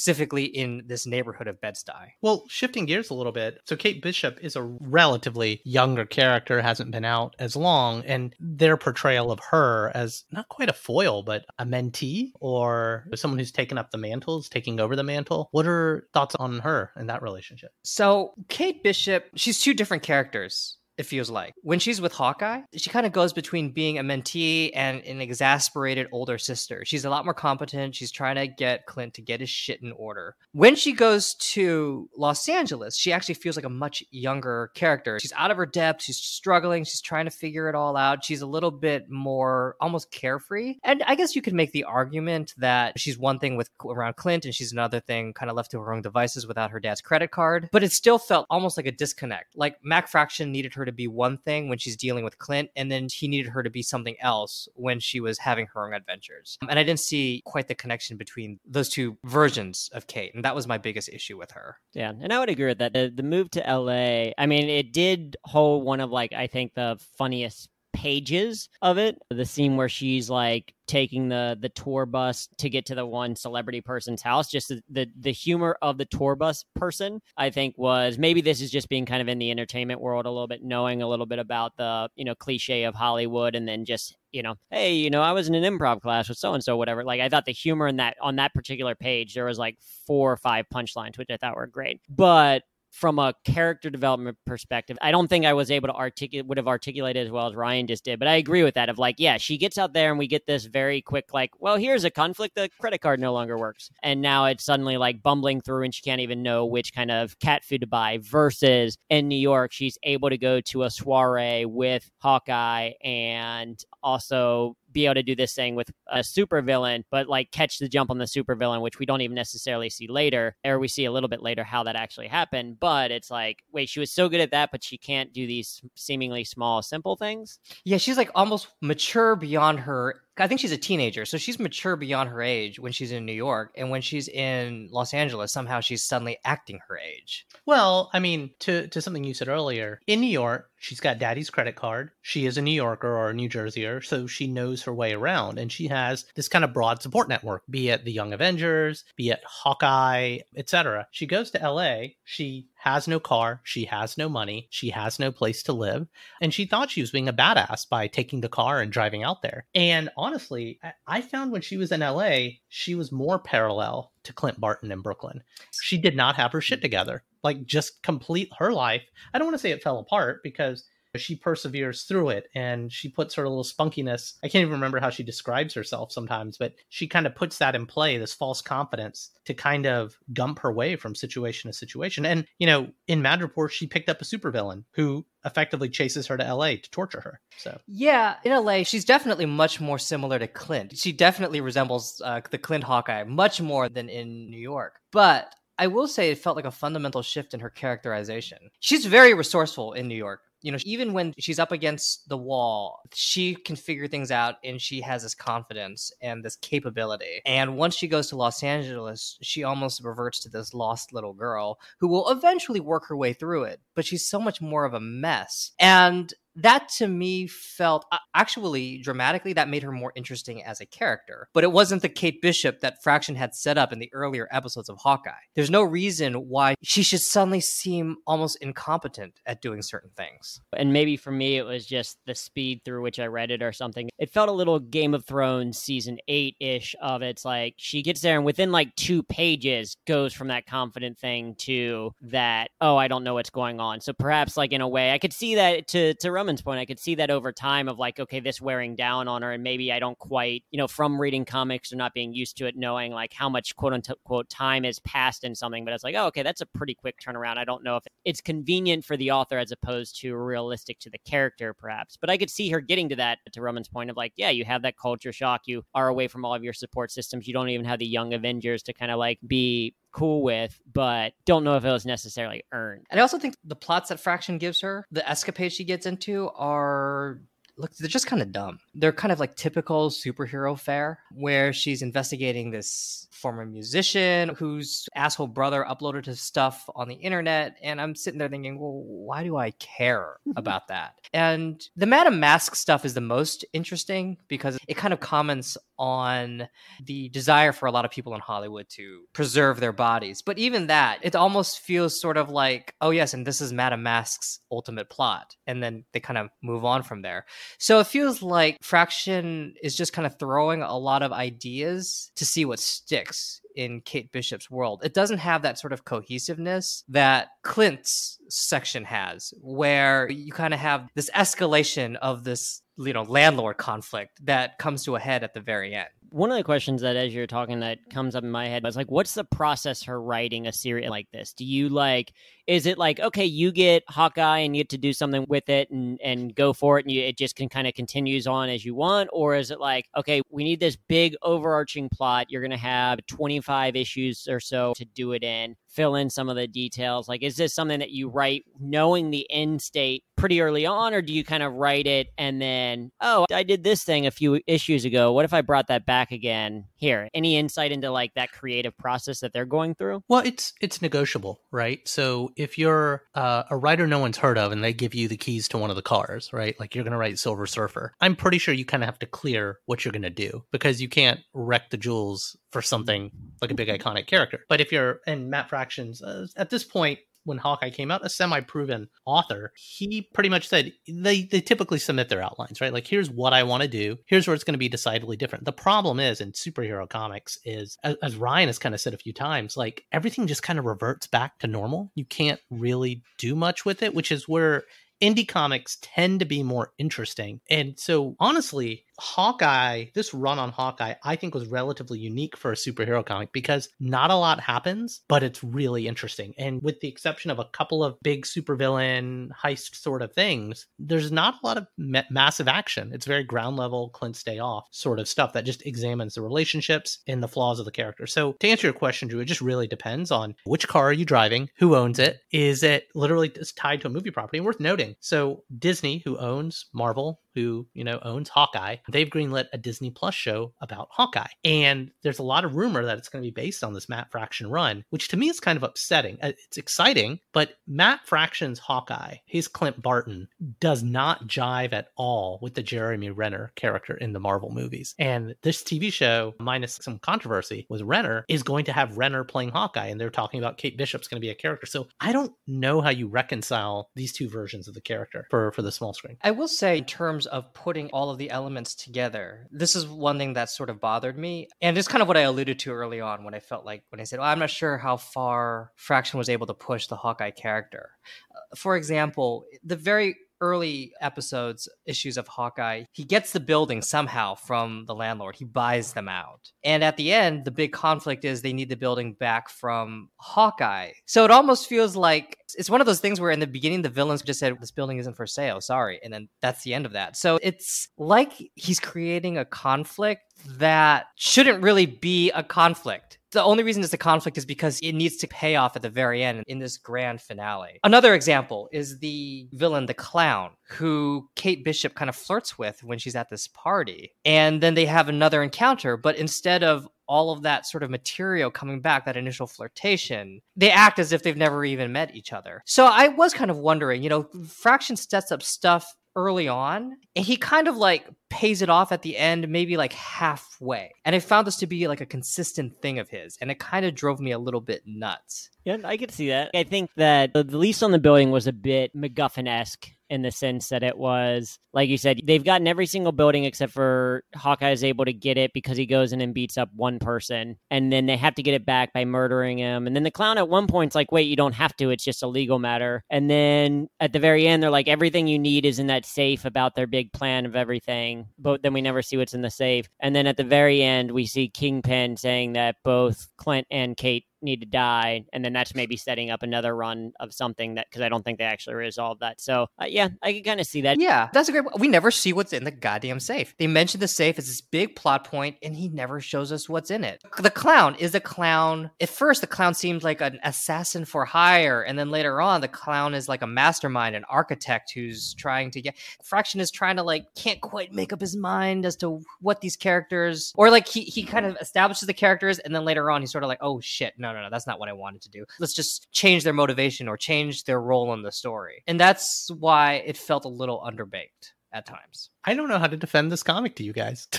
in 0.46 0.84
this 0.86 1.06
neighborhood 1.06 1.48
of 1.48 1.60
Bed-Stuy. 1.62 2.12
Well, 2.22 2.46
shifting 2.48 2.86
gears 2.86 3.10
a 3.10 3.14
little 3.14 3.32
bit. 3.32 3.60
So 3.66 3.76
Kate 3.76 4.02
Bishop 4.02 4.40
is 4.42 4.56
a 4.56 4.64
relatively 4.64 5.62
younger 5.64 6.06
character, 6.06 6.62
hasn't 6.62 6.92
been 6.92 7.06
out 7.06 7.36
as 7.40 7.56
long, 7.56 8.04
and 8.06 8.36
their 8.40 8.78
portrayal 8.78 9.32
of 9.32 9.40
her 9.52 9.92
as 9.94 10.24
not 10.32 10.50
quite 10.50 10.70
a 10.70 10.74
foil, 10.74 11.24
but 11.24 11.46
a 11.60 11.66
mentee 11.66 12.32
or 12.40 13.08
someone 13.16 13.40
who's 13.40 13.52
taken 13.52 13.78
up 13.78 13.92
the 13.92 13.98
mantle, 13.98 14.40
is 14.40 14.50
taking 14.50 14.80
over 14.80 14.96
the 14.96 15.04
mantle. 15.04 15.50
What 15.52 15.68
are 15.68 16.08
thoughts 16.14 16.36
on 16.36 16.60
her 16.60 16.92
and 16.96 17.10
that 17.10 17.22
relationship? 17.22 17.72
So 17.84 18.34
Kate 18.50 18.84
Bishop, 18.84 19.26
she's 19.36 19.60
two 19.60 19.74
different 19.74 20.04
characters 20.04 20.78
it 20.98 21.06
feels 21.06 21.30
like. 21.30 21.54
When 21.62 21.80
she's 21.80 22.02
with 22.02 22.14
Hawkeye, 22.14 22.62
she 22.76 22.90
kind 22.90 23.06
of 23.06 23.12
goes 23.12 23.34
between 23.34 23.72
being 23.72 23.98
a 23.98 24.04
mentee 24.04 24.72
and 24.74 25.02
an 25.04 25.22
exasperated 25.22 26.08
older 26.12 26.38
sister. 26.38 26.84
She's 26.86 27.06
a 27.06 27.10
lot 27.10 27.26
more 27.26 27.34
competent. 27.34 27.96
She's 27.96 28.12
trying 28.12 28.36
to 28.36 28.48
get 28.48 28.86
Clint 28.86 29.16
to 29.16 29.22
get 29.22 29.40
his 29.40 29.50
shit 29.50 29.82
in 29.82 29.92
order. 29.94 30.36
When 30.52 30.76
she 30.76 30.94
goes 30.94 31.34
to 31.36 32.10
Los 32.16 32.48
Angeles, 32.48 32.98
she 32.98 33.14
actually 33.14 33.36
feels 33.36 33.56
like 33.56 33.66
a 33.66 33.70
much 33.70 34.04
younger 34.12 34.72
character. 34.76 35.20
She's 35.20 35.34
out 35.36 35.52
of 35.52 35.58
her 35.58 35.66
depth. 35.66 36.04
She's 36.04 36.18
struggling. 36.18 36.84
She's 36.84 37.02
trying 37.02 37.26
to 37.26 37.32
figure 37.32 37.70
it 37.70 37.76
all 37.76 37.98
out. 37.98 38.24
She's 38.24 38.42
a 38.42 38.48
little 38.48 38.72
bit 38.72 39.10
more 39.10 39.76
almost 39.80 40.12
carefree. 40.12 40.76
And 40.84 41.04
I 41.08 41.16
guess 41.16 41.36
you 41.36 41.42
could 41.42 41.54
make 41.54 41.72
the 41.72 41.86
argument 41.86 42.54
that 42.58 43.00
she's 43.00 43.18
one 43.18 43.40
thing 43.40 43.56
with 43.56 43.70
around 43.86 44.16
Clint 44.18 44.46
and 44.46 44.54
she's 44.54 44.72
another 44.72 45.00
thing 45.00 45.34
kind 45.34 45.50
of 45.50 45.58
left 45.58 45.72
to 45.72 45.80
her 45.80 45.94
own 45.94 46.02
devices 46.02 46.46
without 46.46 46.72
her 46.72 46.80
dad's 46.80 47.02
credit 47.02 47.32
card. 47.32 47.70
But 47.72 47.84
it 47.84 47.92
still 47.92 48.20
felt 48.20 48.46
almost 48.50 48.78
like 48.78 48.86
a 48.86 48.92
disconnect. 48.92 49.56
Like 49.56 49.78
Matt 49.84 50.10
Fraction 50.10 50.52
needed 50.52 50.74
her 50.76 50.86
to 50.86 50.91
to 50.92 50.96
be 50.96 51.08
one 51.08 51.38
thing 51.38 51.70
when 51.70 51.78
she's 51.78 51.98
dealing 51.98 52.24
with 52.24 52.38
Clint, 52.38 52.70
and 52.76 52.92
then 52.92 53.08
he 53.12 53.28
needed 53.28 53.50
her 53.50 53.64
to 53.64 53.70
be 53.70 53.82
something 53.82 54.16
else 54.20 54.68
when 54.76 55.00
she 55.00 55.20
was 55.20 55.40
having 55.40 55.68
her 55.74 55.86
own 55.86 55.94
adventures. 55.94 56.58
And 56.68 56.78
I 56.80 56.84
didn't 56.84 57.00
see 57.00 57.42
quite 57.46 57.68
the 57.68 57.76
connection 57.76 58.18
between 58.18 58.60
those 58.66 58.90
two 58.90 59.18
versions 59.26 59.90
of 59.94 60.08
Kate, 60.08 60.34
and 60.34 60.46
that 60.46 60.56
was 60.56 60.68
my 60.68 60.78
biggest 60.78 61.10
issue 61.10 61.38
with 61.38 61.52
her. 61.52 61.78
Yeah, 61.94 62.14
and 62.22 62.32
I 62.32 62.40
would 62.40 62.50
agree 62.50 62.68
with 62.68 62.80
that. 62.80 62.94
The, 62.94 63.12
the 63.14 63.24
move 63.24 63.50
to 63.52 63.60
LA, 63.60 64.32
I 64.38 64.46
mean, 64.46 64.70
it 64.70 64.94
did 64.94 65.38
hold 65.44 65.86
one 65.86 66.00
of 66.00 66.12
like 66.12 66.34
I 66.34 66.48
think 66.48 66.74
the 66.74 67.00
funniest 67.18 67.70
pages 67.94 68.70
of 68.82 68.98
it. 68.98 69.18
The 69.30 69.46
scene 69.46 69.78
where 69.78 69.90
she's 69.90 70.30
like 70.30 70.74
taking 70.88 71.30
the 71.30 71.58
the 71.60 71.70
tour 71.70 72.06
bus 72.06 72.50
to 72.58 72.70
get 72.70 72.86
to 72.88 72.96
the 72.96 73.06
one 73.06 73.36
celebrity 73.36 73.82
person's 73.82 74.22
house. 74.22 74.50
Just 74.50 74.70
the, 74.70 74.82
the, 74.90 75.08
the 75.20 75.32
humor 75.32 75.78
of 75.82 75.98
the 75.98 76.06
tour 76.06 76.36
bus 76.36 76.66
person, 76.76 77.22
I 77.38 77.50
think, 77.50 77.78
was 77.78 78.18
maybe 78.18 78.42
this 78.42 78.62
is 78.62 78.72
just 78.72 78.90
being 78.90 79.06
kind 79.06 79.22
of 79.22 79.28
in 79.28 79.40
the 79.40 79.52
entertainment 79.52 80.02
world 80.02 80.26
a 80.26 80.32
little 80.32 80.48
bit, 80.48 80.64
knowing 80.64 81.02
a 81.02 81.08
little 81.08 81.26
bit 81.26 81.40
about 81.40 81.78
the 81.78 82.10
you 82.16 82.26
know 82.26 82.36
cliche 82.36 82.84
of 82.84 82.96
Hollywood, 82.96 83.56
and 83.56 83.68
then 83.68 83.86
just 83.86 84.16
you 84.32 84.44
know, 84.44 84.56
hey, 84.70 84.94
you 84.94 85.10
know, 85.10 85.22
I 85.22 85.34
was 85.34 85.50
in 85.50 85.56
an 85.56 85.64
improv 85.64 86.02
class 86.02 86.30
with 86.30 86.38
so 86.38 86.54
and 86.54 86.64
so, 86.64 86.78
whatever. 86.78 87.04
Like 87.04 87.22
I 87.22 87.30
thought 87.30 87.46
the 87.46 87.52
humor 87.52 87.88
in 87.88 87.98
that 87.98 88.18
on 88.22 88.38
that 88.38 88.54
particular 88.54 88.96
page, 88.96 89.34
there 89.34 89.46
was 89.46 89.60
like 89.60 89.78
four 90.08 90.32
or 90.32 90.38
five 90.38 90.66
punchlines, 90.74 91.18
which 91.18 91.30
I 91.30 91.38
thought 91.38 91.56
were 91.56 91.68
great. 91.68 92.02
But 92.10 92.64
from 92.92 93.20
a 93.20 93.34
character 93.46 93.90
development 93.90 94.38
perspective, 94.46 94.98
I 95.02 95.12
don't 95.12 95.28
think 95.28 95.46
I 95.46 95.54
was 95.54 95.72
able 95.72 95.88
to 95.88 95.96
articulate 95.96 96.46
would 96.46 96.58
have 96.58 96.68
articulated 96.68 97.26
as 97.26 97.32
well 97.32 97.48
as 97.48 97.56
Ryan 97.56 97.88
just 97.88 98.04
did. 98.04 98.20
But 98.20 98.28
I 98.28 98.36
agree 98.36 98.64
with 98.64 98.76
that. 98.76 98.90
Of 98.90 99.00
like, 99.00 99.16
yeah, 99.18 99.38
she 99.38 99.58
gets 99.58 99.78
out 99.78 99.94
there 99.94 100.10
and 100.10 100.20
we 100.20 100.28
get 100.28 100.46
this 100.46 100.66
very 100.66 101.02
quick, 101.02 101.34
like, 101.34 101.52
well, 101.60 101.78
here's 101.78 102.04
a 102.04 102.12
conflict. 102.12 102.56
The 102.56 102.70
credit 102.80 103.00
card 103.00 103.20
no 103.20 103.34
longer 103.34 103.58
works, 103.58 103.90
and 104.04 104.22
now 104.22 104.46
it's 104.46 104.64
suddenly 104.64 104.98
like 104.98 105.24
bumbling 105.24 105.62
through, 105.62 105.84
and 105.84 105.94
she 105.96 106.02
can't 106.02 106.22
even 106.22 106.44
know 106.44 106.66
which 106.66 106.94
kind 106.94 107.12
of 107.12 107.40
cat 107.40 107.64
food 107.64 107.82
to 107.82 107.88
buy. 107.88 108.20
Versus 108.22 108.98
in 109.10 109.28
New 109.28 109.36
York, 109.36 109.72
she's 109.72 109.98
able 110.04 110.30
to 110.30 110.38
go 110.38 110.62
to 110.62 110.84
a 110.84 110.90
soiree 110.90 111.66
with 111.66 112.10
Hawkeye 112.20 112.92
and 113.04 113.84
also 114.04 114.76
be 114.92 115.06
able 115.06 115.16
to 115.16 115.24
do 115.24 115.36
this 115.36 115.54
thing 115.54 115.76
with 115.76 115.92
a 116.08 116.20
supervillain, 116.20 117.04
but 117.10 117.28
like 117.28 117.52
catch 117.52 117.80
the 117.80 117.90
jump 117.90 118.10
on 118.10 118.18
the 118.18 118.26
supervillain, 118.26 118.82
which 118.82 119.00
we 119.00 119.06
don't 119.06 119.22
even 119.22 119.36
necessarily 119.36 119.90
see 119.90 120.08
later, 120.08 120.56
or 120.66 120.80
we 120.80 120.88
see 120.88 121.06
a 121.06 121.12
little 121.12 121.30
bit 121.30 121.42
later 121.42 121.64
how 121.64 121.84
that 121.84 121.96
actually 121.96 122.28
happened. 122.28 122.80
But 122.80 123.12
it's 123.12 123.32
like, 123.32 123.64
wait, 123.72 123.90
she 123.90 124.00
was 124.00 124.12
so 124.12 124.30
good 124.30 124.42
at 124.42 124.52
that, 124.52 124.72
but 124.72 124.84
she 124.84 124.98
can't 124.98 125.34
do 125.34 125.48
these 125.48 125.82
seemingly 125.96 126.44
small, 126.44 126.82
simple 126.82 127.16
things. 127.16 127.60
Yeah, 127.84 127.98
she's 127.98 128.18
like 128.18 128.32
almost 128.36 128.68
mature 128.82 129.36
beyond 129.36 129.80
her 129.82 130.22
I 130.38 130.48
think 130.48 130.60
she's 130.60 130.72
a 130.72 130.78
teenager, 130.78 131.26
so 131.26 131.38
she's 131.38 131.60
mature 131.60 131.96
beyond 131.96 132.30
her 132.30 132.42
age 132.42 132.80
when 132.80 132.92
she's 132.92 133.12
in 133.12 133.26
New 133.26 133.34
York, 133.34 133.74
and 133.76 133.90
when 133.90 134.02
she's 134.02 134.28
in 134.28 134.88
Los 134.92 135.14
Angeles, 135.14 135.52
somehow 135.52 135.82
she's 135.82 136.04
suddenly 136.04 136.38
acting 136.44 136.80
her 136.88 136.98
age. 136.98 137.46
Well, 137.66 138.10
I 138.14 138.20
mean, 138.20 138.52
to 138.62 138.88
to 138.88 139.02
something 139.02 139.24
you 139.24 139.34
said 139.34 139.50
earlier, 139.50 140.00
in 140.08 140.22
New 140.22 140.28
York, 140.28 140.71
she's 140.82 141.00
got 141.00 141.20
daddy's 141.20 141.52
credit 141.52 141.76
card. 141.76 142.12
She 142.22 142.46
is 142.46 142.58
a 142.58 142.62
New 142.62 142.72
Yorker 142.72 143.16
or 143.16 143.30
a 143.30 143.34
New 143.34 143.48
Jerseyer, 143.48 144.04
so 144.04 144.28
she 144.28 144.48
knows 144.48 144.82
her 144.84 144.94
way 144.94 145.14
around, 145.14 145.60
and 145.60 145.72
she 145.72 145.88
has 145.88 146.26
this 146.36 146.50
kind 146.50 146.66
of 146.66 146.74
broad 146.74 147.02
support 147.02 147.30
network, 147.30 147.64
be 147.70 147.90
it 147.90 148.04
the 148.04 148.12
Young 148.12 148.34
Avengers, 148.34 149.06
be 149.16 149.30
it 149.30 149.42
Hawkeye, 149.46 150.40
etc. 150.58 151.08
She 151.12 151.28
goes 151.28 151.52
to 151.52 151.62
L.A. 151.62 152.18
She 152.26 152.68
has 152.76 153.08
no 153.08 153.20
car, 153.20 153.62
she 153.64 153.86
has 153.86 154.18
no 154.18 154.28
money, 154.28 154.68
she 154.72 154.90
has 154.90 155.20
no 155.20 155.32
place 155.32 155.62
to 155.64 155.74
live, 155.74 156.08
and 156.42 156.52
she 156.52 156.66
thought 156.66 156.90
she 156.90 157.02
was 157.02 157.12
being 157.12 157.30
a 157.30 157.34
badass 157.34 157.88
by 157.88 158.08
taking 158.08 158.42
the 158.42 158.50
car 158.50 158.82
and 158.82 158.92
driving 158.92 159.24
out 159.24 159.44
there. 159.44 159.68
And 159.76 160.10
honestly, 160.18 160.80
I 161.06 161.22
found 161.22 161.52
when 161.52 161.62
she 161.62 161.78
was 161.78 161.92
in 161.92 162.00
LA, 162.00 162.58
she 162.70 162.96
was 162.96 163.12
more 163.12 163.38
parallel 163.38 164.12
to 164.24 164.34
Clint 164.34 164.60
Barton 164.60 164.92
in 164.92 165.02
Brooklyn. 165.02 165.44
She 165.80 165.98
did 166.00 166.16
not 166.16 166.36
have 166.36 166.52
her 166.54 166.62
shit 166.62 166.82
together. 166.82 167.24
Like 167.44 167.66
just 167.66 168.02
complete 168.04 168.50
her 168.58 168.72
life. 168.72 169.04
I 169.34 169.38
don't 169.38 169.48
want 169.48 169.56
to 169.56 169.62
say 169.62 169.72
it 169.72 169.84
fell 169.84 170.00
apart 170.00 170.42
because 170.44 170.84
she 171.20 171.36
perseveres 171.36 172.04
through 172.04 172.30
it 172.30 172.50
and 172.56 172.92
she 172.92 173.10
puts 173.10 173.36
her 173.36 173.48
little 173.48 173.64
spunkiness. 173.64 174.36
I 174.44 174.48
can't 174.48 174.62
even 174.62 174.74
remember 174.74 175.00
how 175.00 175.10
she 175.10 175.24
describes 175.24 175.74
herself 175.74 176.12
sometimes, 176.12 176.58
but 176.58 176.76
she 176.90 177.08
kind 177.08 177.28
of 177.28 177.36
puts 177.36 177.58
that 177.58 177.76
in 177.76 177.86
play, 177.86 178.18
this 178.18 178.34
false 178.34 178.62
confidence 178.62 179.32
to 179.46 179.54
kind 179.54 179.86
of 179.86 180.18
gump 180.34 180.60
her 180.60 180.72
way 180.72 180.96
from 180.96 181.16
situation 181.16 181.70
to 181.70 181.78
situation. 181.78 182.26
And, 182.26 182.46
you 182.60 182.68
know, 182.68 182.90
in 183.08 183.22
Madripoor, 183.22 183.70
she 183.70 183.88
picked 183.88 184.10
up 184.10 184.22
a 184.22 184.26
supervillain 184.26 184.86
who 184.92 185.26
effectively 185.44 185.90
chases 185.90 186.28
her 186.28 186.38
to 186.38 186.54
LA 186.54 186.76
to 186.76 186.92
torture 186.92 187.22
her. 187.22 187.42
So, 187.58 187.80
yeah, 187.88 188.36
in 188.44 188.52
LA, 188.52 188.84
she's 188.84 189.06
definitely 189.06 189.46
much 189.46 189.82
more 189.82 190.00
similar 190.00 190.40
to 190.40 190.48
Clint. 190.48 190.98
She 190.98 191.12
definitely 191.12 191.62
resembles 191.62 192.22
uh, 192.24 192.42
the 192.50 192.58
Clint 192.58 192.84
Hawkeye 192.84 193.24
much 193.24 193.60
more 193.60 193.90
than 193.90 194.08
in 194.08 194.50
New 194.50 194.60
York. 194.60 195.00
But 195.12 195.54
I 195.82 195.88
will 195.88 196.08
say 196.08 196.30
it 196.30 196.38
felt 196.38 196.56
like 196.56 196.66
a 196.66 196.72
fundamental 196.72 197.24
shift 197.24 197.56
in 197.56 197.60
her 197.60 197.70
characterization. 197.72 198.70
She's 198.80 199.08
very 199.08 199.34
resourceful 199.34 199.94
in 199.94 200.08
New 200.08 200.16
York 200.16 200.42
you 200.62 200.72
know, 200.72 200.78
even 200.86 201.14
when 201.14 201.34
she's 201.40 201.60
up 201.60 201.72
against 201.72 202.30
the 202.30 202.38
wall, 202.38 203.02
she 203.14 203.56
can 203.56 203.76
figure 203.76 204.08
things 204.08 204.32
out 204.32 204.56
and 204.64 204.80
she 204.80 205.02
has 205.02 205.24
this 205.24 205.34
confidence 205.34 206.12
and 206.22 206.44
this 206.44 206.56
capability. 206.56 207.42
And 207.46 207.78
once 207.78 207.96
she 207.96 208.08
goes 208.08 208.28
to 208.28 208.36
Los 208.36 208.62
Angeles, 208.62 209.38
she 209.42 209.64
almost 209.64 210.04
reverts 210.04 210.40
to 210.42 210.50
this 210.50 210.74
lost 210.74 211.14
little 211.14 211.34
girl 211.34 211.80
who 212.00 212.08
will 212.08 212.30
eventually 212.30 212.80
work 212.80 213.08
her 213.08 213.18
way 213.18 213.34
through 213.34 213.64
it, 213.64 213.82
but 213.96 214.06
she's 214.06 214.28
so 214.28 214.40
much 214.40 214.62
more 214.62 214.86
of 214.86 214.94
a 214.94 215.00
mess. 215.00 215.72
And 215.80 216.32
that 216.56 216.90
to 216.98 217.08
me 217.08 217.48
felt 217.48 218.06
actually 218.36 218.98
dramatically 218.98 219.54
that 219.54 219.70
made 219.70 219.84
her 219.84 219.92
more 219.92 220.12
interesting 220.16 220.64
as 220.64 220.82
a 220.82 220.86
character. 220.86 221.48
But 221.54 221.64
it 221.64 221.72
wasn't 221.72 222.02
the 222.02 222.10
kate 222.10 222.42
bishop 222.42 222.82
that 222.82 223.02
fraction 223.04 223.36
had 223.36 223.56
set 223.56 223.78
up 223.78 223.94
in 223.94 224.00
the 224.00 224.12
earlier 224.14 224.48
episodes 224.52 224.90
of 224.90 224.98
hawkeye. 224.98 225.32
There's 225.56 225.70
no 225.70 225.84
reason 225.84 226.34
why 226.34 226.76
she 226.82 227.04
should 227.04 227.22
suddenly 227.22 227.62
seem 227.62 228.18
almost 228.28 228.58
incompetent 228.62 229.40
at 229.46 229.62
doing 229.62 229.82
certain 229.82 230.12
things. 230.16 230.62
And 230.76 230.94
maybe 230.94 231.18
for 231.18 231.32
me 231.32 231.58
it 231.58 231.64
was 231.64 231.86
just 231.86 232.18
the 232.26 232.36
speed 232.36 232.82
through 232.84 233.02
which 233.02 233.20
i 233.20 233.26
read 233.26 233.52
it 233.52 233.62
or 233.62 233.72
something. 233.72 234.10
It 234.18 234.32
felt 234.32 234.50
a 234.50 234.54
little 234.54 234.80
game 234.80 235.14
of 235.14 235.26
thrones 235.26 235.78
season 235.78 236.20
8-ish 236.30 236.96
of 237.02 237.22
it's 237.22 237.46
like 237.46 237.76
she 237.78 238.02
gets 238.02 238.22
there 238.22 238.36
and 238.36 238.46
within 238.46 238.72
like 238.72 238.96
two 238.96 239.24
pages 239.24 239.96
goes 240.06 240.34
from 240.34 240.50
that 240.50 240.66
confident 240.66 241.18
thing 241.18 241.56
to 241.60 242.12
that 242.22 242.70
oh 242.80 242.98
i 242.98 243.08
don't 243.08 243.24
know 243.24 243.36
what's 243.36 243.50
going 243.50 243.80
on. 243.80 244.02
So 244.02 244.14
perhaps 244.14 244.58
like 244.58 244.72
in 244.72 244.82
a 244.82 244.88
way 244.88 245.12
i 245.12 245.18
could 245.18 245.34
see 245.34 245.56
that 245.56 245.88
to 245.90 246.14
to 246.16 246.32
Roman's 246.42 246.64
point, 246.64 246.80
I 246.80 246.86
could 246.86 247.00
see 247.00 247.14
that 247.16 247.30
over 247.30 247.52
time 247.52 247.88
of 247.88 248.00
like, 248.00 248.20
okay, 248.20 248.40
this 248.40 248.60
wearing 248.60 248.96
down 248.96 249.28
on 249.28 249.44
her, 249.44 249.52
and 249.52 249.62
maybe 249.62 249.92
I 249.92 250.00
don't 250.00 250.18
quite, 250.18 250.64
you 250.72 250.78
know, 250.80 250.88
from 250.88 251.22
reading 251.22 251.46
comics 251.46 251.94
or 251.94 251.98
not 251.98 252.16
being 252.16 252.34
used 252.34 252.58
to 252.58 252.66
it, 252.66 252.76
knowing 252.76 253.12
like 253.12 253.32
how 253.32 253.48
much 253.48 253.76
quote 253.76 253.94
unquote 253.94 254.50
time 254.50 254.84
has 254.84 254.98
passed 255.00 255.44
in 255.44 255.54
something. 255.54 255.86
But 255.86 255.94
it's 255.94 256.04
like, 256.04 256.16
oh, 256.16 256.26
okay, 256.26 256.42
that's 256.42 256.62
a 256.62 256.66
pretty 256.66 256.96
quick 256.96 257.20
turnaround. 257.20 257.58
I 257.58 257.64
don't 257.64 257.84
know 257.84 257.96
if 257.96 258.08
it's 258.26 258.42
convenient 258.42 259.06
for 259.06 259.16
the 259.16 259.30
author 259.30 259.60
as 259.60 259.72
opposed 259.72 260.20
to 260.22 260.36
realistic 260.36 260.98
to 261.02 261.12
the 261.12 261.20
character, 261.20 261.76
perhaps. 261.76 262.18
But 262.20 262.32
I 262.32 262.38
could 262.38 262.50
see 262.50 262.72
her 262.72 262.82
getting 262.82 263.10
to 263.10 263.16
that, 263.18 263.38
to 263.52 263.62
Roman's 263.62 263.88
point 263.88 264.10
of 264.10 264.18
like, 264.18 264.34
yeah, 264.36 264.50
you 264.50 264.66
have 264.66 264.82
that 264.82 264.98
culture 264.98 265.32
shock. 265.32 265.62
You 265.68 265.86
are 265.94 266.08
away 266.08 266.28
from 266.28 266.44
all 266.44 266.56
of 266.56 266.64
your 266.64 266.74
support 266.74 267.12
systems. 267.12 267.48
You 267.48 267.54
don't 267.54 267.70
even 267.70 267.86
have 267.86 268.00
the 268.00 268.08
young 268.08 268.34
Avengers 268.34 268.82
to 268.84 268.94
kind 268.94 269.12
of 269.12 269.20
like 269.20 269.38
be 269.46 269.94
cool 270.12 270.42
with, 270.42 270.80
but 270.92 271.34
don't 271.46 271.64
know 271.64 271.76
if 271.76 271.86
it 271.86 271.92
was 271.92 272.06
necessarily 272.06 272.64
earned. 272.72 273.06
And 273.10 273.20
I 273.20 273.22
also 273.22 273.40
think 273.40 273.56
the 273.64 273.76
plots 273.76 274.10
that 274.10 274.20
Fraction 274.20 274.58
gives 274.58 274.82
her, 274.82 275.06
the 275.12 275.28
escapades 275.28 275.74
she 275.74 275.84
gets 275.84 276.06
into, 276.06 276.50
are 276.56 277.42
look, 277.82 277.92
they're 277.96 278.08
just 278.08 278.28
kind 278.28 278.42
of 278.42 278.52
dumb. 278.52 278.80
They're 278.94 279.12
kind 279.12 279.32
of 279.32 279.40
like 279.40 279.56
typical 279.56 280.10
superhero 280.10 280.80
fare 280.80 281.20
where 281.34 281.74
she's 281.74 282.02
investigating 282.02 282.72
this 282.72 283.28
former 283.32 283.66
musician 283.66 284.50
whose 284.50 285.10
asshole 285.16 285.48
brother 285.48 285.84
uploaded 285.90 286.26
his 286.26 286.40
stuff 286.40 286.88
on 286.96 287.08
the 287.08 287.16
internet. 287.16 287.76
And 287.82 288.00
I'm 288.00 288.16
sitting 288.16 288.38
there 288.38 288.48
thinking, 288.48 288.80
well, 288.80 289.04
why 289.04 289.44
do 289.44 289.58
I 289.58 289.72
care 289.72 290.38
mm-hmm. 290.48 290.58
about 290.58 290.88
that? 290.90 291.16
And 291.34 291.84
the 291.96 292.06
Madame 292.06 292.40
Masque 292.40 292.76
stuff 292.76 293.04
is 293.04 293.16
the 293.16 293.22
most 293.22 293.66
interesting 293.74 294.38
because 294.48 294.78
it 294.88 294.96
kind 294.96 295.14
of 295.14 295.20
comments 295.20 295.78
on 295.98 296.68
the 297.04 297.30
desire 297.30 297.72
for 297.72 297.88
a 297.88 297.92
lot 297.92 298.06
of 298.06 298.12
people 298.12 298.34
in 298.34 298.42
Hollywood 298.42 298.88
to 298.90 299.24
preserve 299.34 299.80
their 299.80 299.92
bodies. 299.92 300.42
But 300.42 300.58
even 300.58 300.88
that, 300.88 301.20
it 301.22 301.36
almost 301.36 301.80
feels 301.80 302.20
sort 302.20 302.38
of 302.38 302.50
like, 302.50 302.96
oh, 303.02 303.10
yes, 303.10 303.34
and 303.34 303.46
this 303.46 303.62
is 303.62 303.74
Madame 303.74 304.04
Masque's 304.04 304.60
ultimate 304.72 305.10
plot. 305.10 305.56
And 305.68 305.82
then 305.82 306.06
they 306.12 306.20
kind 306.20 306.38
of 306.38 306.50
move 306.62 306.86
on 306.86 307.04
from 307.04 307.22
there. 307.22 307.46
So 307.78 308.00
it 308.00 308.08
feels 308.08 308.42
like 308.42 308.78
Fraction 308.82 309.76
is 309.82 309.96
just 309.96 310.14
kind 310.14 310.26
of 310.26 310.38
throwing 310.38 310.82
a 310.82 310.98
lot 310.98 311.24
of 311.24 311.32
ideas 311.32 312.32
to 312.36 312.46
see 312.46 312.66
what 312.66 312.80
sticks 312.80 313.61
in 313.76 314.02
Kate 314.02 314.32
Bishop's 314.32 314.70
world. 314.70 315.02
It 315.04 315.14
doesn't 315.14 315.40
have 315.40 315.62
that 315.64 315.80
sort 315.80 315.94
of 315.94 316.06
cohesiveness 316.06 317.04
that 317.10 317.50
Clint's 317.64 318.40
section 318.50 319.06
has, 319.06 319.54
where 319.62 320.30
you 320.30 320.52
kind 320.52 320.74
of 320.74 320.80
have 320.80 321.10
this 321.16 321.30
escalation 321.36 322.16
of 322.18 322.44
this, 322.44 322.82
you 322.98 323.14
know, 323.14 323.24
landlord 323.24 323.78
conflict 323.78 324.46
that 324.46 324.78
comes 324.78 325.04
to 325.06 325.16
a 325.16 325.20
head 325.20 325.44
at 325.44 325.54
the 325.54 325.62
very 325.62 325.94
end. 325.96 326.10
One 326.30 326.50
of 326.50 326.56
the 326.56 326.64
questions 326.64 327.02
that 327.02 327.18
as 327.18 327.34
you're 327.34 327.46
talking 327.46 327.82
that 327.82 328.00
comes 328.10 328.36
up 328.36 328.44
in 328.46 328.52
my 328.52 328.66
head 328.68 328.84
was 328.84 328.96
like 328.96 329.12
what's 329.12 329.34
the 329.34 329.44
process 329.44 330.02
for 330.04 330.22
writing 330.22 330.66
a 330.66 330.72
series 330.72 331.10
like 331.10 331.28
this? 331.34 331.52
Do 331.52 331.66
you 331.66 331.90
like 331.90 332.32
is 332.68 332.86
it 332.86 332.98
like 332.98 333.20
okay 333.20 333.44
you 333.44 333.70
get 333.70 334.04
hawkeye 334.08 334.60
and 334.60 334.74
you 334.74 334.84
get 334.84 334.90
to 334.92 334.98
do 334.98 335.12
something 335.12 335.44
with 335.50 335.68
it 335.68 335.90
and 335.92 336.22
and 336.24 336.56
go 336.56 336.72
for 336.72 336.98
it 337.00 337.06
and 337.06 337.14
you, 337.14 337.22
it 337.22 337.38
just 337.38 337.58
can 337.58 337.68
kind 337.68 337.86
of 337.86 337.96
continues 337.96 338.48
on 338.48 338.70
as 338.70 338.86
you 338.86 338.96
want? 338.96 339.30
Or 339.34 339.56
is 339.56 339.72
it 339.72 339.82
like 339.82 340.08
okay 340.16 340.42
we 340.50 340.64
need 340.64 340.80
this 340.80 340.96
big 340.96 341.36
overarching 341.42 342.08
plot 342.08 342.46
you're 342.50 342.62
gonna 342.62 342.78
have 342.78 343.20
25 343.62 343.96
issues 343.96 344.48
or 344.48 344.60
so 344.60 344.94
to 344.96 345.06
do 345.06 345.34
it 345.34 345.44
in 345.44 345.76
fill 345.92 346.16
in 346.16 346.30
some 346.30 346.50
of 346.50 346.56
the 346.56 346.68
details 346.68 347.28
like 347.28 347.44
is 347.44 347.56
this 347.56 347.74
something 347.74 348.00
that 348.00 348.12
you 348.12 348.30
write 348.30 348.64
knowing 348.80 349.30
the 349.30 349.50
end 349.52 349.82
state 349.82 350.24
pretty 350.36 350.62
early 350.62 350.86
on 350.86 351.14
or 351.14 351.22
do 351.22 351.34
you 351.34 351.44
kind 351.44 351.64
of 351.64 351.74
write 351.74 352.08
it 352.08 352.28
and 352.38 352.62
then 352.62 353.12
oh 353.22 353.46
i 353.54 353.64
did 353.64 353.84
this 353.84 354.04
thing 354.04 354.26
a 354.26 354.32
few 354.32 354.60
issues 354.68 355.06
ago 355.06 355.32
what 355.32 355.46
if 355.46 355.54
i 355.54 355.62
brought 355.62 355.88
that 355.88 356.06
back 356.06 356.32
again 356.32 356.86
here 356.96 357.30
any 357.34 357.58
insight 357.58 357.92
into 357.92 358.10
like 358.10 358.34
that 358.36 358.52
creative 358.52 358.98
process 358.98 359.40
that 359.42 359.54
they're 359.54 359.66
going 359.66 359.94
through 359.96 360.24
well 360.28 360.42
it's 360.46 360.74
it's 360.82 361.02
negotiable 361.02 361.62
right 361.72 362.08
so 362.08 362.50
if 362.56 362.78
you're 362.78 363.24
uh, 363.36 363.64
a 363.70 363.78
writer 363.78 364.08
no 364.08 364.20
one's 364.20 364.38
heard 364.38 364.58
of 364.58 364.72
and 364.72 364.84
they 364.84 364.94
give 364.94 365.16
you 365.16 365.28
the 365.28 365.38
keys 365.38 365.68
to 365.70 365.78
one 365.78 365.90
of 365.90 365.96
the 365.96 366.02
cars, 366.02 366.52
right? 366.54 366.80
Like 366.80 366.94
you're 366.96 367.04
going 367.04 367.12
to 367.12 367.18
write 367.18 367.40
Silver 367.40 367.66
Surfer. 367.66 368.14
I'm 368.22 368.36
pretty 368.36 368.58
sure 368.58 368.74
you 368.74 368.86
kind 368.86 369.04
of 369.04 369.08
have 369.08 369.20
to 369.20 369.26
clear 369.26 369.80
what 369.86 370.04
you're 370.04 370.12
going 370.12 370.22
to 370.24 370.30
do 370.30 370.64
because 370.72 371.02
you 371.02 371.10
can't 371.10 371.40
wreck 371.54 371.90
the 371.90 371.98
jewels 371.98 372.56
for 372.72 372.82
something 372.82 373.32
like 373.62 373.72
a 373.72 373.76
big 373.76 373.90
iconic 373.90 374.28
character. 374.28 374.66
But 374.70 374.82
if 374.82 374.92
you're 374.92 375.20
in 375.28 375.50
Matt 375.50 375.70
Fractions, 375.82 376.22
uh, 376.22 376.46
at 376.58 376.70
this 376.70 376.84
point, 376.84 377.18
when 377.44 377.58
Hawkeye 377.58 377.90
came 377.90 378.12
out, 378.12 378.24
a 378.24 378.30
semi-proven 378.30 379.10
author, 379.26 379.74
he 379.76 380.30
pretty 380.32 380.50
much 380.50 380.68
said 380.68 380.94
they 381.08 381.42
they 381.42 381.60
typically 381.60 381.98
submit 381.98 382.30
their 382.30 382.44
outlines, 382.44 382.80
right? 382.80 382.94
Like 382.94 383.08
here's 383.08 383.32
what 383.32 383.52
I 383.52 383.64
want 383.64 383.82
to 383.82 383.90
do. 383.90 384.18
Here's 384.28 384.46
where 384.46 384.54
it's 384.54 384.64
going 384.64 384.76
to 384.76 384.78
be 384.78 384.90
decidedly 384.90 385.38
different. 385.38 385.66
The 385.66 385.72
problem 385.72 386.20
is 386.20 386.40
in 386.40 386.52
superhero 386.52 387.10
comics 387.10 387.58
is 387.66 387.98
as 388.22 388.36
Ryan 388.36 388.70
has 388.70 388.78
kind 388.78 388.94
of 388.94 389.02
said 389.02 389.16
a 389.16 389.18
few 389.18 389.34
times, 389.34 389.76
like 389.76 390.06
everything 390.12 390.46
just 390.46 390.62
kind 390.62 390.78
of 390.78 390.86
reverts 390.86 391.26
back 391.26 391.58
to 391.60 391.68
normal. 391.68 392.12
You 392.14 392.26
can't 392.26 392.60
really 392.70 393.24
do 393.40 393.56
much 393.56 393.86
with 393.86 394.04
it, 394.04 394.14
which 394.14 394.32
is 394.32 394.48
where 394.48 394.84
indie 395.20 395.48
comics 395.48 395.98
tend 396.02 396.40
to 396.40 396.46
be 396.46 396.62
more 396.62 396.94
interesting. 397.00 397.62
And 397.72 398.00
so 398.00 398.36
honestly, 398.40 399.06
Hawkeye, 399.22 400.06
this 400.16 400.34
run 400.34 400.58
on 400.58 400.72
Hawkeye, 400.72 401.14
I 401.24 401.36
think 401.36 401.54
was 401.54 401.68
relatively 401.68 402.18
unique 402.18 402.58
for 402.58 402.72
a 402.72 402.76
superhero 402.76 403.24
comic 403.24 403.54
because 403.54 403.88
not 404.00 404.32
a 404.32 404.36
lot 404.36 404.60
happens, 404.60 405.22
but 405.30 405.44
it's 405.44 405.64
really 405.64 406.08
interesting. 406.08 406.56
And 406.58 406.82
with 406.82 407.00
the 407.02 407.08
exception 407.08 407.52
of 407.52 407.60
a 407.60 407.66
couple 407.66 408.04
of 408.04 408.18
big 408.24 408.46
supervillain 408.46 409.50
heist 409.52 409.96
sort 409.96 410.24
of 410.24 410.34
things, 410.34 410.88
there's 410.98 411.32
not 411.32 411.60
a 411.62 411.68
lot 411.68 411.78
of 411.78 411.86
ma- 412.00 412.24
massive 412.32 412.68
action. 412.68 413.12
It's 413.14 413.28
very 413.28 413.44
ground 413.44 413.78
level, 413.78 414.10
Clint 414.10 414.36
stay 414.36 414.58
off 414.58 414.88
sort 414.90 415.20
of 415.20 415.28
stuff 415.28 415.54
that 415.54 415.66
just 415.66 415.86
examines 415.86 416.34
the 416.34 416.42
relationships 416.42 417.20
and 417.28 417.44
the 417.44 417.48
flaws 417.48 417.78
of 417.78 417.86
the 417.86 417.92
character. 417.92 418.26
So 418.26 418.54
to 418.54 418.68
answer 418.68 418.88
your 418.88 418.94
question, 418.94 419.28
Drew, 419.28 419.42
it 419.42 419.46
just 419.46 419.62
really 419.62 419.88
depends 419.88 420.32
on 420.32 420.56
which 420.66 420.88
car 420.88 421.10
are 421.10 421.14
you 421.14 421.26
driving, 421.26 421.70
who 421.78 421.96
owns 421.96 422.18
it, 422.18 422.40
is 422.52 422.82
it 422.82 423.08
literally 423.14 423.50
just 423.50 423.78
tied 423.78 424.02
to 424.02 424.08
a 424.08 424.10
movie 424.10 424.32
property? 424.32 424.58
And 424.58 424.66
worth 424.66 424.80
noting. 424.80 425.16
So 425.20 425.64
Disney, 425.78 426.24
who 426.26 426.40
owns 426.40 426.88
Marvel, 426.92 427.40
who, 427.54 427.88
you 427.94 428.04
know, 428.04 428.20
owns 428.24 428.50
Hawkeye, 428.50 428.98
they've 429.12 429.30
greenlit 429.30 429.68
a 429.74 429.78
Disney 429.78 430.10
Plus 430.10 430.36
show 430.36 430.74
about 430.82 431.10
Hawkeye. 431.12 431.48
And 431.64 432.12
there's 432.24 432.40
a 432.40 432.44
lot 432.44 432.66
of 432.66 432.76
rumor 432.76 433.06
that 433.06 433.18
it's 433.18 433.30
going 433.30 433.44
to 433.44 433.48
be 433.48 433.54
based 433.54 433.84
on 433.84 433.94
this 433.94 434.10
Matt 434.10 434.32
Fraction 434.32 434.70
run, 434.70 435.04
which 435.10 435.30
to 435.30 435.38
me 435.38 435.50
is 435.50 435.60
kind 435.60 435.78
of 435.78 435.84
upsetting. 435.84 436.38
Uh, 436.42 436.52
it's 436.66 436.78
exciting, 436.78 437.40
but 437.54 437.74
Matt 437.88 438.26
Fraction's 438.26 438.80
Hawkeye, 438.80 439.38
his 439.46 439.68
Clint 439.68 440.02
Barton, 440.02 440.48
does 440.80 441.04
not 441.04 441.48
jive 441.48 441.94
at 441.94 442.10
all 442.16 442.60
with 442.62 442.74
the 442.76 442.84
Jeremy 442.84 443.30
Renner 443.30 443.72
character 443.76 444.16
in 444.16 444.34
the 444.34 444.40
Marvel 444.40 444.72
movies. 444.72 445.16
And 445.20 445.56
this 445.64 445.84
TV 445.84 446.12
show, 446.12 446.54
minus 446.60 447.00
some 447.02 447.20
controversy 447.20 447.86
with 447.90 448.02
Renner, 448.02 448.46
is 448.48 448.64
going 448.64 448.86
to 448.86 448.94
have 448.94 449.18
Renner 449.18 449.44
playing 449.44 449.70
Hawkeye. 449.70 450.08
And 450.08 450.20
they're 450.20 450.30
talking 450.30 450.60
about 450.60 450.78
Kate 450.78 450.98
Bishop's 450.98 451.28
going 451.28 451.40
to 451.40 451.46
be 451.46 451.52
a 451.52 451.56
character. 451.56 451.86
So 451.86 452.08
I 452.20 452.32
don't 452.32 452.54
know 452.68 453.02
how 453.02 453.10
you 453.10 453.28
reconcile 453.28 454.10
these 454.16 454.34
two 454.34 454.50
versions 454.50 454.88
of 454.88 454.94
the 454.94 455.02
character 455.02 455.48
for, 455.50 455.72
for 455.72 455.82
the 455.82 455.92
small 455.92 456.14
screen. 456.14 456.38
I 456.42 456.52
will 456.52 456.68
say, 456.68 457.00
in 457.00 457.06
terms 457.06 457.42
terms 457.42 457.46
of 457.48 457.74
putting 457.74 458.10
all 458.10 458.30
of 458.30 458.38
the 458.38 458.50
elements 458.50 458.91
together, 458.96 459.68
this 459.72 459.96
is 459.96 460.08
one 460.08 460.38
thing 460.38 460.54
that 460.54 460.70
sort 460.70 460.90
of 460.90 461.00
bothered 461.00 461.38
me. 461.38 461.68
And 461.82 461.98
it's 461.98 462.08
kind 462.08 462.22
of 462.22 462.28
what 462.28 462.38
I 462.38 462.42
alluded 462.42 462.80
to 462.80 462.92
early 462.92 463.22
on 463.22 463.44
when 463.44 463.54
I 463.54 463.60
felt 463.60 463.86
like, 463.86 464.04
when 464.10 464.22
I 464.22 464.24
said, 464.24 464.40
well, 464.40 464.48
I'm 464.48 464.60
not 464.60 464.70
sure 464.70 464.98
how 464.98 465.18
far 465.18 465.92
Fraction 465.96 466.38
was 466.38 466.50
able 466.50 466.68
to 466.68 466.74
push 466.74 467.08
the 467.08 467.16
Hawkeye 467.16 467.52
character. 467.52 468.12
Uh, 468.56 468.76
for 468.76 468.96
example, 468.96 469.66
the 469.84 469.96
very 469.96 470.36
early 470.62 471.12
episodes, 471.20 471.90
issues 472.06 472.38
of 472.38 472.48
Hawkeye, 472.48 473.04
he 473.12 473.24
gets 473.24 473.52
the 473.52 473.60
building 473.60 474.02
somehow 474.02 474.56
from 474.56 475.06
the 475.08 475.16
landlord. 475.16 475.56
He 475.56 475.66
buys 475.66 476.14
them 476.14 476.30
out. 476.30 476.72
And 476.84 477.04
at 477.04 477.18
the 477.18 477.34
end, 477.34 477.66
the 477.66 477.72
big 477.72 477.92
conflict 477.92 478.46
is 478.46 478.62
they 478.62 478.74
need 478.74 478.90
the 478.90 478.96
building 478.96 479.34
back 479.34 479.70
from 479.70 480.30
Hawkeye. 480.38 481.12
So 481.26 481.44
it 481.44 481.52
almost 481.52 481.88
feels 481.88 482.16
like 482.16 482.58
it's 482.78 482.90
one 482.90 483.02
of 483.02 483.08
those 483.08 483.20
things 483.20 483.42
where 483.42 483.52
in 483.52 483.60
the 483.60 483.68
beginning, 483.68 484.02
the 484.02 484.10
villains 484.10 484.42
just 484.42 484.60
said, 484.60 484.78
This 484.80 484.92
building 484.92 485.18
isn't 485.18 485.36
for 485.36 485.48
sale. 485.48 485.82
Sorry. 485.82 486.20
And 486.24 486.34
then 486.34 486.48
that's 486.62 486.84
the 486.84 486.94
end 486.94 487.06
of 487.06 487.14
that. 487.14 487.36
So 487.36 487.60
it's 487.62 488.08
like 488.18 488.54
he's 488.76 489.00
creating 489.00 489.58
a 489.58 489.66
conflict 489.66 490.44
that 490.78 491.26
shouldn't 491.36 491.84
really 491.84 492.06
be 492.06 492.52
a 492.52 492.64
conflict 492.64 493.40
the 493.52 493.64
only 493.64 493.84
reason 493.84 494.04
it's 494.04 494.14
a 494.14 494.18
conflict 494.18 494.58
is 494.58 494.66
because 494.66 495.00
it 495.02 495.14
needs 495.14 495.38
to 495.38 495.48
pay 495.48 495.76
off 495.76 495.96
at 495.96 496.02
the 496.02 496.10
very 496.10 496.44
end 496.44 496.64
in 496.68 496.80
this 496.80 496.98
grand 496.98 497.42
finale. 497.42 498.00
Another 498.04 498.34
example 498.34 498.90
is 498.92 499.20
the 499.20 499.68
villain, 499.74 500.06
the 500.06 500.14
clown, 500.14 500.72
who 500.90 501.50
Kate 501.56 501.84
Bishop 501.84 502.16
kind 502.16 502.30
of 502.30 502.36
flirts 502.36 502.78
with 502.78 503.04
when 503.04 503.20
she's 503.20 503.36
at 503.36 503.50
this 503.50 503.68
party. 503.68 504.34
And 504.46 504.82
then 504.82 504.94
they 504.94 505.06
have 505.06 505.30
another 505.30 505.64
encounter, 505.64 506.18
but 506.18 506.36
instead 506.38 506.84
of 506.84 507.08
all 507.28 507.52
of 507.52 507.62
that 507.62 507.86
sort 507.86 508.04
of 508.04 508.10
material 508.10 508.70
coming 508.70 509.00
back, 509.00 509.26
that 509.26 509.38
initial 509.38 509.66
flirtation, 509.66 510.60
they 510.76 510.92
act 510.92 511.18
as 511.18 511.32
if 511.32 511.44
they've 511.44 511.56
never 511.56 511.86
even 511.86 512.12
met 512.12 512.36
each 512.36 512.52
other. 512.52 512.84
So 512.86 513.06
I 513.06 513.30
was 513.30 513.54
kind 513.54 513.72
of 513.72 513.78
wondering, 513.78 514.22
you 514.22 514.30
know, 514.30 514.50
Fraction 514.68 515.16
sets 515.16 515.50
up 515.50 515.64
stuff 515.64 516.14
early 516.36 516.68
on 516.68 517.18
and 517.36 517.46
he 517.46 517.58
kind 517.58 517.88
of 517.88 517.98
like 517.98 518.26
pays 518.50 518.82
it 518.82 518.90
off 518.90 519.12
at 519.12 519.22
the 519.22 519.38
end 519.38 519.68
maybe 519.68 519.98
like 519.98 520.14
halfway. 520.14 521.12
And 521.26 521.36
i 521.36 521.40
found 521.40 521.68
this 521.68 521.78
to 521.78 521.88
be 521.88 522.08
like 522.08 522.22
a 522.22 522.26
consistent 522.26 523.02
thing 523.02 523.20
of 523.20 523.30
his 523.30 523.58
and 523.62 523.72
it 523.72 523.80
kind 523.80 524.06
of 524.06 524.16
drove 524.16 524.40
me 524.40 524.52
a 524.52 524.60
little 524.60 524.82
bit 524.82 525.04
nuts. 525.06 525.70
Yeah 525.86 525.98
i 526.04 526.18
could 526.18 526.32
see 526.32 526.50
that. 526.50 526.72
I 526.74 526.84
think 526.84 527.10
that 527.18 527.54
the 527.54 527.64
lease 527.64 528.04
on 528.04 528.12
the 528.12 528.20
building 528.20 528.52
was 528.52 528.68
a 528.68 528.74
bit 528.74 529.16
macguffin-esque 529.16 530.10
in 530.32 530.42
the 530.42 530.50
sense 530.50 530.90
that 530.90 531.04
it 531.04 531.18
was, 531.18 531.78
like 531.94 532.08
you 532.08 532.18
said, 532.18 532.40
they've 532.46 532.64
gotten 532.64 532.88
every 532.88 533.06
single 533.06 533.34
building 533.34 533.66
except 533.66 533.92
for 533.92 534.44
Hawkeye 534.56 534.92
is 534.92 535.04
able 535.04 535.26
to 535.26 535.34
get 535.34 535.58
it 535.58 535.74
because 535.74 535.98
he 535.98 536.06
goes 536.06 536.32
in 536.32 536.40
and 536.40 536.54
beats 536.54 536.78
up 536.78 536.90
one 536.96 537.20
person. 537.20 537.76
And 537.92 538.14
then 538.14 538.28
they 538.28 538.38
have 538.38 538.56
to 538.56 538.64
get 538.64 538.74
it 538.74 538.86
back 538.86 539.12
by 539.12 539.26
murdering 539.26 539.78
him. 539.78 540.08
And 540.08 540.16
then 540.16 540.24
the 540.24 540.32
clown 540.32 540.58
at 540.58 540.70
one 540.70 540.88
point's 540.88 541.16
like, 541.16 541.34
wait, 541.34 541.50
you 541.50 541.58
don't 541.58 541.76
have 541.76 541.96
to. 541.98 542.12
It's 542.12 542.24
just 542.24 542.44
a 542.44 542.48
legal 542.48 542.80
matter. 542.80 543.26
And 543.30 543.50
then 543.50 544.08
at 544.22 544.32
the 544.32 544.40
very 544.40 544.66
end, 544.66 544.82
they're 544.82 544.90
like, 544.90 545.10
everything 545.10 545.48
you 545.48 545.60
need 545.60 545.86
is 545.86 546.00
in 546.00 546.08
that 546.08 546.26
safe 546.26 546.64
about 546.64 546.96
their 546.96 547.08
big 547.08 547.34
plan 547.34 547.66
of 547.66 547.76
everything. 547.76 548.48
But 548.58 548.84
then 548.84 548.94
we 548.94 549.02
never 549.02 549.22
see 549.22 549.36
what's 549.36 549.54
in 549.54 549.62
the 549.62 549.70
safe. 549.70 550.08
And 550.22 550.34
then 550.34 550.48
at 550.48 550.56
the 550.56 550.64
very 550.64 551.04
end, 551.04 551.32
we 551.32 551.46
see 551.46 551.68
Kingpin 551.68 552.38
saying 552.38 552.74
that 552.74 552.96
both 553.04 553.48
Clint 553.58 553.88
and 553.92 554.16
Kate 554.16 554.46
need 554.62 554.82
to 554.82 554.86
die, 554.86 555.46
and 555.54 555.64
then 555.64 555.74
that's 555.74 555.96
maybe 555.96 556.18
setting 556.18 556.52
up 556.52 556.64
another 556.64 556.96
run 556.96 557.34
of 557.40 557.54
something 557.54 557.96
that 557.96 558.08
because 558.10 558.22
I 558.22 558.30
don't 558.30 558.44
think 558.44 558.58
they 558.58 558.66
actually 558.66 558.96
resolve 558.96 559.40
that. 559.40 559.62
So 559.62 559.88
uh, 560.02 560.06
yeah, 560.08 560.30
I 560.42 560.54
can 560.54 560.64
kind 560.64 560.80
of 560.80 560.88
see 560.88 561.02
that. 561.02 561.20
Yeah, 561.20 561.50
that's 561.54 561.70
a 561.70 561.72
great. 561.72 561.86
We 562.00 562.08
never 562.08 562.32
see 562.32 562.54
what's 562.54 562.74
in 562.74 562.84
the 562.84 562.92
goddamn 562.92 563.40
safe. 563.40 563.76
They 563.78 563.88
mention 563.88 564.20
the 564.20 564.28
safe 564.28 564.58
as 564.58 564.68
this 564.68 564.82
big 564.82 565.16
plot 565.16 565.44
point, 565.44 565.78
and 565.82 565.96
he 565.96 566.10
never 566.10 566.40
shows 566.40 566.72
us 566.72 566.88
what's 566.88 567.12
in 567.12 567.24
it. 567.24 567.44
The 567.58 567.70
clown 567.70 568.16
is 568.16 568.36
a 568.36 568.40
clown. 568.40 569.12
At 569.20 569.30
first, 569.30 569.62
the 569.62 569.68
clown 569.68 569.94
seems 569.94 570.24
like 570.24 570.42
an 570.42 570.60
assassin 570.64 571.26
for 571.26 571.46
hire, 571.46 572.02
and 572.02 572.18
then 572.18 572.30
later 572.30 572.62
on, 572.62 572.82
the 572.82 572.88
clown 572.88 573.34
is 573.34 573.50
like 573.50 573.62
a 573.62 573.68
mastermind, 573.68 574.36
an 574.36 574.46
architect 574.46 575.12
who's 575.14 575.54
trying 575.56 575.92
to 575.92 576.02
get. 576.02 576.16
Fraction 576.44 576.80
is 576.80 576.92
trying 576.92 577.18
to 577.18 577.24
like 577.24 577.46
can't 577.56 577.82
quite 577.82 578.14
make 578.14 578.34
up 578.34 578.42
his 578.42 578.56
mind 578.56 579.06
as 579.06 579.16
to 579.18 579.42
what 579.60 579.82
these 579.82 579.96
characters, 579.96 580.74
or 580.76 580.90
like 580.90 581.08
he 581.08 581.22
he 581.22 581.44
kind 581.44 581.66
of 581.66 581.78
establishes 581.82 582.28
the 582.28 582.34
characters, 582.34 582.80
and 582.80 582.94
then 582.96 583.06
later 583.06 583.30
on, 583.30 583.42
he's 583.42 583.52
sort 583.52 583.64
of 583.64 583.68
like, 583.68 583.80
oh 583.82 584.00
shit, 584.00 584.34
no 584.38 584.51
no 584.54 584.62
no, 584.62 584.70
that's 584.70 584.88
not 584.88 585.00
what 585.00 585.10
I 585.10 585.14
wanted 585.14 585.42
to 585.44 585.50
do. 585.50 585.66
Let's 585.80 585.94
just 585.94 586.32
change 586.32 586.64
their 586.64 586.74
motivation 586.74 587.28
or 587.28 587.38
change 587.38 587.84
their 587.84 588.02
role 588.02 588.34
in 588.34 588.42
the 588.42 588.52
story, 588.52 589.04
and 589.08 589.20
that's 589.20 589.70
why 589.78 590.16
it 590.26 590.38
felt 590.38 590.66
a 590.66 590.70
little 590.70 591.02
underbaked 591.02 591.74
at 591.94 592.06
times. 592.06 592.50
I 592.64 592.74
don't 592.74 592.90
know 592.90 593.00
how 593.00 593.08
to 593.08 593.18
defend 593.18 593.52
this 593.52 593.64
comic 593.64 593.96
to 593.98 594.04
you 594.04 594.14
guys. 594.14 594.48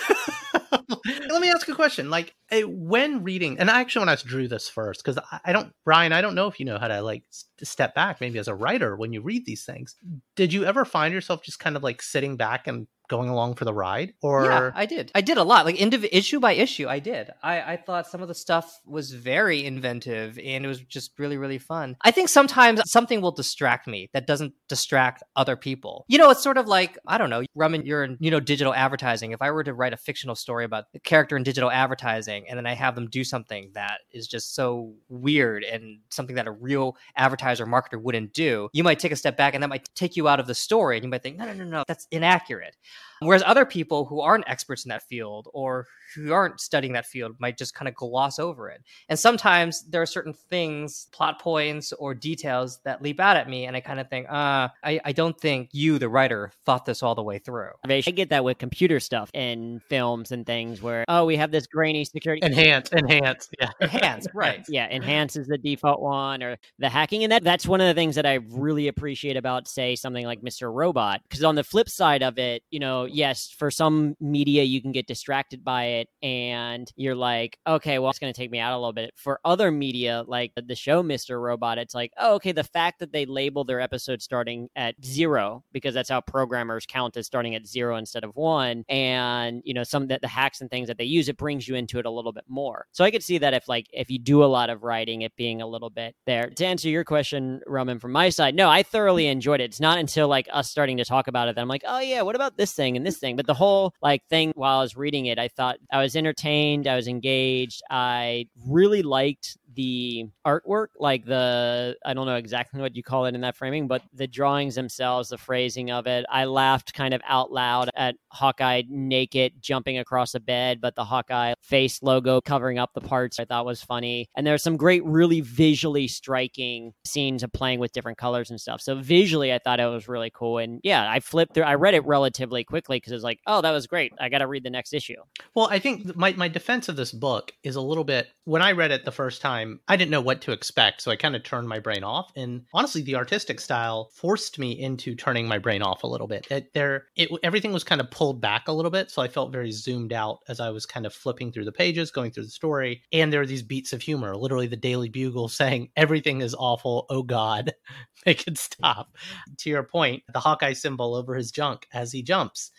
Let 1.31 1.41
me 1.41 1.51
ask 1.51 1.69
a 1.69 1.75
question. 1.75 2.11
Like 2.11 2.35
eh, 2.51 2.63
when 2.63 3.23
reading, 3.23 3.59
and 3.59 3.71
I 3.71 3.81
actually 3.81 4.01
want 4.01 4.09
to 4.09 4.13
ask 4.13 4.27
Drew 4.27 4.49
this 4.49 4.69
first 4.69 5.05
because 5.05 5.19
I 5.45 5.53
don't, 5.53 5.73
Brian, 5.85 6.13
I 6.13 6.21
don't 6.21 6.35
know 6.35 6.47
if 6.47 6.61
you 6.61 6.67
know 6.67 6.79
how 6.79 6.89
to 6.89 7.01
like 7.03 7.25
step 7.63 7.95
back, 7.95 8.21
maybe 8.21 8.39
as 8.39 8.49
a 8.49 8.55
writer 8.55 8.97
when 8.97 9.13
you 9.13 9.21
read 9.21 9.47
these 9.47 9.65
things. 9.65 9.97
Did 10.37 10.53
you 10.53 10.65
ever 10.65 10.85
find 10.85 11.15
yourself 11.15 11.43
just 11.43 11.59
kind 11.59 11.77
of 11.77 11.83
like 11.83 12.03
sitting 12.03 12.37
back 12.37 12.67
and 12.67 12.87
going 13.13 13.29
along 13.29 13.55
for 13.55 13.67
the 13.67 13.75
ride 13.75 14.15
or 14.23 14.47
yeah 14.47 14.71
i 14.75 14.87
did. 14.87 15.13
I 15.15 15.21
did 15.21 15.37
a 15.37 15.45
lot 15.45 15.67
like 15.67 15.77
indiv- 15.77 16.09
issue 16.11 16.41
by 16.41 16.53
issue 16.53 16.89
i 16.89 16.99
did. 16.99 17.31
I, 17.43 17.73
I 17.73 17.77
thought 17.77 18.07
some 18.07 18.23
of 18.23 18.29
the 18.29 18.35
stuff 18.35 18.81
was 18.87 19.13
very 19.13 19.65
inventive 19.65 20.39
and 20.39 20.65
it 20.65 20.69
was 20.69 20.81
just 20.81 21.13
really 21.19 21.37
really 21.37 21.59
fun. 21.59 21.97
I 22.01 22.11
think 22.11 22.29
sometimes 22.29 22.81
something 22.91 23.21
will 23.21 23.37
distract 23.43 23.87
me 23.87 24.09
that 24.15 24.27
doesn't 24.27 24.55
distract 24.69 25.23
other 25.37 25.57
people. 25.57 26.07
You 26.09 26.19
know 26.19 26.31
it's 26.31 26.43
sort 26.43 26.59
of 26.59 26.67
like 26.67 26.99
i 27.07 27.19
don't 27.19 27.31
know 27.31 27.43
Raman, 27.55 27.85
you're 27.85 28.05
in 28.05 28.17
you 28.19 28.31
know 28.31 28.41
digital 28.41 28.75
advertising. 28.75 29.33
If 29.33 29.43
i 29.43 29.51
were 29.51 29.65
to 29.65 29.75
write 29.75 29.93
a 29.93 29.99
fictional 29.99 30.35
story 30.35 30.65
about 30.65 30.85
a 30.95 31.01
character 31.01 31.37
in 31.37 31.43
digital 31.43 31.71
advertising 31.71 32.47
and 32.49 32.57
then 32.57 32.67
i 32.67 32.75
have 32.75 32.95
them 32.95 33.09
do 33.09 33.25
something 33.25 33.71
that 33.75 33.99
is 34.11 34.27
just 34.27 34.55
so 34.55 34.95
weird 35.09 35.65
and 35.65 35.99
something 36.11 36.37
that 36.37 36.47
a 36.47 36.51
real 36.51 36.97
advertiser 37.17 37.67
marketer 37.67 38.01
wouldn't 38.01 38.33
do 38.33 38.69
you 38.73 38.85
might 38.85 38.99
take 38.99 39.13
a 39.13 39.17
step 39.17 39.37
back 39.37 39.55
and 39.55 39.63
that 39.63 39.69
might 39.69 39.89
take 39.95 40.17
you 40.17 40.29
out 40.29 40.41
of 40.41 40.47
the 40.47 40.55
story 40.55 40.97
and 40.97 41.05
you 41.05 41.11
might 41.11 41.23
think 41.23 41.37
no 41.37 41.47
no 41.47 41.53
no 41.53 41.65
no 41.65 41.85
that's 41.87 42.07
inaccurate 42.11 42.77
Whereas 43.21 43.43
other 43.45 43.65
people 43.65 44.05
who 44.05 44.21
aren't 44.21 44.49
experts 44.49 44.85
in 44.85 44.91
that 44.91 45.07
field 45.09 45.49
or 45.53 45.87
who 46.15 46.33
aren't 46.33 46.61
studying 46.61 46.93
that 46.95 47.07
field 47.07 47.37
might 47.39 47.59
just 47.59 47.75
kind 47.75 47.89
of 47.89 47.95
gloss 47.95 48.39
over 48.39 48.69
it. 48.69 48.83
And 49.09 49.19
sometimes 49.19 49.83
there 49.89 50.03
are 50.03 50.07
certain 50.07 50.35
things, 50.35 51.09
plot 51.13 51.41
points 51.41 51.93
or 51.93 52.15
details 52.15 52.81
that 52.85 53.03
leap 53.03 53.21
out 53.21 53.37
at 53.37 53.49
me, 53.49 53.67
and 53.67 53.77
I 53.77 53.81
kind 53.81 54.01
of 54.01 54.09
think, 54.09 54.29
uh, 54.29 54.69
I, 54.83 55.01
I 55.05 55.13
don't 55.13 55.39
think 55.39 55.71
you, 55.73 55.99
the 55.99 56.09
writer, 56.09 56.53
thought 56.65 56.85
this 56.85 57.03
all 57.03 57.15
the 57.15 57.23
way 57.23 57.39
through. 57.39 57.71
I 57.85 58.01
get 58.01 58.31
that 58.31 58.45
with 58.45 58.59
computer 58.59 59.01
stuff 59.01 59.31
and 59.35 59.83
films 59.85 60.33
and 60.33 60.47
things 60.47 60.83
where, 60.83 61.05
oh, 61.09 61.25
we 61.25 61.37
have 61.37 61.51
this 61.51 61.67
grainy 61.67 62.05
security. 62.05 62.45
Enhance, 62.45 62.93
enhance, 62.93 63.49
yeah. 63.61 63.71
Enhance, 63.81 64.27
right. 64.35 64.65
yeah, 64.69 64.89
enhance 64.91 65.37
is 65.37 65.47
the 65.47 65.59
default 65.59 66.01
one 66.01 66.43
or 66.43 66.57
the 66.79 66.89
hacking. 66.89 67.23
And 67.23 67.33
that 67.33 67.45
that's 67.45 67.67
one 67.67 67.81
of 67.81 67.87
the 67.87 67.95
things 67.95 68.15
that 68.17 68.27
I 68.27 68.35
really 68.51 68.89
appreciate 68.89 69.37
about, 69.37 69.69
say, 69.69 69.97
something 69.97 70.27
like 70.27 70.43
Mr. 70.43 70.73
Robot. 70.73 71.23
Because 71.25 71.45
on 71.45 71.55
the 71.55 71.65
flip 71.65 71.89
side 71.89 72.23
of 72.23 72.39
it, 72.39 72.63
you 72.71 72.81
know, 72.81 73.05
yes, 73.05 73.51
for 73.51 73.71
some 73.71 74.17
media, 74.21 74.63
you 74.63 74.81
can 74.81 74.93
get 74.93 75.07
distracted 75.07 75.65
by 75.65 75.85
it 75.85 76.02
and 76.23 76.91
you're 76.97 77.15
like, 77.15 77.59
okay, 77.67 77.99
well, 77.99 78.11
it's 78.11 78.19
going 78.19 78.33
to 78.33 78.39
take 78.39 78.51
me 78.51 78.59
out 78.59 78.73
a 78.73 78.79
little 78.79 78.93
bit. 78.93 79.13
For 79.17 79.41
other 79.45 79.71
media, 79.71 80.25
like 80.27 80.53
the 80.55 80.75
show 80.75 81.03
Mr. 81.03 81.41
Robot, 81.41 81.79
it's 81.79 81.95
like, 81.95 82.13
oh, 82.19 82.35
okay, 82.35 82.53
the 82.53 82.65
fact 82.65 83.01
that 83.01 83.13
they 83.13 83.27
label 83.27 83.65
their 83.65 83.81
episode 83.81 84.23
starting 84.23 84.69
at 84.77 84.95
zero, 85.05 85.65
because 85.73 85.95
that's 85.95 86.11
how 86.11 86.21
programmers 86.21 86.87
count 86.87 87.17
as 87.17 87.27
starting 87.27 87.55
at 87.55 87.67
zero 87.67 87.97
instead 87.97 88.25
of 88.25 88.35
one. 88.35 88.85
And, 88.89 89.63
you 89.65 89.75
know, 89.75 89.85
some 89.85 90.09
that 90.09 90.21
the 90.21 90.29
hacks 90.29 90.61
and 90.61 90.71
things 90.71 90.89
that 90.89 90.99
they 90.99 91.05
use, 91.05 91.29
it 91.29 91.37
brings 91.37 91.67
you 91.67 91.75
into 91.75 91.99
it 91.99 92.07
a 92.07 92.11
little 92.11 92.33
bit 92.33 92.45
more. 92.49 92.87
So 92.93 93.05
I 93.05 93.11
could 93.11 93.23
see 93.23 93.39
that 93.39 93.55
if, 93.55 93.69
like, 93.69 93.87
if 93.93 94.11
you 94.11 94.19
do 94.19 94.45
a 94.45 94.47
lot 94.47 94.71
of 94.71 94.83
writing, 94.83 95.23
it 95.23 95.35
being 95.37 95.63
a 95.63 95.67
little 95.67 95.91
bit 95.91 96.15
there. 96.27 96.51
To 96.51 96.67
answer 96.67 96.89
your 96.89 97.05
question, 97.05 97.61
Roman, 97.67 97.99
from 97.99 98.13
my 98.13 98.29
side, 98.29 98.55
no, 98.55 98.69
I 98.69 98.83
thoroughly 98.83 99.27
enjoyed 99.27 99.61
it. 99.61 99.65
It's 99.65 99.81
not 99.81 99.99
until 99.99 100.29
like 100.29 100.49
us 100.53 100.71
starting 100.71 100.97
to 100.99 101.05
talk 101.05 101.29
about 101.29 101.49
it 101.49 101.55
that 101.55 101.61
I'm 101.61 101.69
like, 101.69 101.85
oh, 101.87 102.01
yeah, 102.01 102.23
what 102.23 102.37
about 102.37 102.57
this 102.57 102.73
thing 102.73 102.97
and 102.97 103.07
this 103.07 103.19
thing? 103.19 103.37
But 103.37 103.47
the 103.47 103.55
whole 103.55 103.95
like 104.03 104.27
thing 104.29 104.53
while 104.55 104.79
I 104.79 104.83
was 104.83 104.97
reading 104.97 105.27
it, 105.27 105.39
I 105.39 105.49
thought 105.49 105.79
I 105.93 106.03
was 106.03 106.17
entertained, 106.17 106.87
I 106.89 106.97
was 106.97 107.07
engaged, 107.07 107.83
I 107.91 108.47
really 108.67 109.03
liked 109.03 109.59
the 109.75 110.27
artwork, 110.47 110.89
like 110.99 111.25
the 111.25 111.97
I 112.05 112.15
don't 112.15 112.27
know 112.27 112.37
exactly 112.37 112.81
what 112.81 112.97
you 112.97 113.03
call 113.03 113.27
it 113.27 113.35
in 113.35 113.41
that 113.43 113.57
framing, 113.57 113.89
but 113.89 114.03
the 114.13 114.27
drawings 114.27 114.75
themselves, 114.75 115.29
the 115.29 115.39
phrasing 115.39 115.91
of 115.91 116.07
it. 116.07 116.25
I 116.31 116.45
laughed 116.45 116.95
kind 116.95 117.15
of 117.15 117.21
out 117.27 117.53
loud 117.53 117.91
at 117.97 118.17
Hawkeye 118.29 118.83
naked 118.89 119.55
jumping 119.61 119.99
across 119.99 120.35
a 120.35 120.41
bed, 120.41 120.81
but 120.81 120.95
the 120.95 121.05
Hawkeye 121.05 121.55
face 121.61 122.03
logo 122.03 122.41
covering 122.41 122.79
up 122.79 122.91
the 122.95 123.01
parts 123.01 123.39
I 123.39 123.45
thought 123.45 123.67
was 123.67 123.83
funny. 123.83 124.29
And 124.37 124.47
there's 124.47 124.63
some 124.63 124.77
great, 124.77 125.05
really 125.05 125.41
visually 125.41 126.09
striking 126.09 126.93
scenes 127.05 127.43
of 127.43 127.53
playing 127.53 127.79
with 127.79 127.93
different 127.93 128.19
colors 128.19 128.51
and 128.51 128.61
stuff. 128.61 128.81
So 128.81 128.97
visually, 128.97 129.53
I 129.53 129.59
thought 129.59 129.81
it 129.81 129.87
was 129.87 130.09
really 130.09 130.31
cool. 130.35 130.59
And 130.59 130.81
yeah, 130.83 131.11
I 131.11 131.21
flipped 131.21 131.55
through. 131.55 131.65
I 131.65 131.75
read 131.75 131.95
it 131.95 132.05
relatively 132.05 132.65
quickly 132.65 132.97
because 132.97 133.13
it 133.13 133.17
was 133.17 133.25
like, 133.25 133.41
oh, 133.47 133.61
that 133.61 133.71
was 133.71 133.87
great. 133.87 134.13
I 134.21 134.29
got 134.29 134.39
to 134.39 134.47
read 134.47 134.65
the 134.65 134.71
next 134.71 134.93
issue. 134.93 135.17
Well, 135.55 135.69
I 135.71 135.79
think 135.79 136.17
my 136.17 136.33
my 136.33 136.49
defense 136.49 136.89
of 136.89 136.97
this 136.97 137.13
book 137.13 137.53
is 137.63 137.77
a 137.77 137.81
little 137.81 138.05
bit 138.05 138.29
when 138.45 138.63
I 138.63 138.73
read 138.73 138.91
it 138.91 139.05
the 139.05 139.13
first 139.13 139.41
time 139.41 139.62
time, 139.63 139.81
I 139.89 139.97
didn't 139.97 140.11
know 140.11 140.21
what 140.21 140.41
to 140.43 140.53
expect. 140.53 141.03
So 141.03 141.11
I 141.11 141.17
kind 141.17 141.37
of 141.37 141.43
turned 141.43 141.69
my 141.69 141.79
brain 141.79 142.05
off. 142.05 142.33
And 142.37 142.63
honestly, 142.75 143.03
the 143.03 143.17
artistic 143.17 143.61
style 143.61 144.11
forced 144.15 144.59
me 144.59 144.73
into 144.73 145.15
turning 145.15 145.47
my 145.47 145.59
brain 145.59 145.83
off 145.83 146.03
a 146.03 146.07
little 146.07 146.27
bit. 146.27 146.47
It, 146.51 146.73
there, 146.75 147.07
it, 147.17 147.31
everything 147.43 147.73
was 147.73 147.85
kind 147.85 148.01
of 148.01 148.11
pulled 148.11 148.41
back 148.41 148.69
a 148.69 148.73
little 148.73 148.91
bit. 148.91 149.11
So 149.11 149.23
I 149.23 149.29
felt 149.29 149.53
very 149.53 149.71
zoomed 149.71 150.13
out 150.13 150.41
as 150.49 150.61
I 150.61 150.71
was 150.71 150.87
kind 150.87 151.07
of 151.07 151.15
flipping 151.15 151.53
through 151.53 151.65
the 151.65 151.73
pages, 151.73 152.11
going 152.11 152.31
through 152.31 152.45
the 152.45 152.51
story. 152.51 153.03
And 153.13 153.33
there 153.33 153.41
are 153.41 153.47
these 153.47 153.63
beats 153.63 153.93
of 153.93 154.03
humor, 154.03 154.37
literally 154.37 154.67
the 154.67 154.77
Daily 154.77 155.09
Bugle 155.09 155.49
saying, 155.63 155.91
everything 155.97 156.41
is 156.41 156.55
awful. 156.55 157.07
Oh 157.09 157.23
God, 157.23 157.73
make 158.27 158.47
it 158.47 158.59
stop. 158.59 159.17
To 159.59 159.71
your 159.71 159.83
point, 159.83 160.23
the 160.33 160.41
Hawkeye 160.41 160.73
symbol 160.75 161.15
over 161.15 161.35
his 161.35 161.51
junk 161.51 161.87
as 161.93 162.13
he 162.13 162.23
jumps 162.23 162.71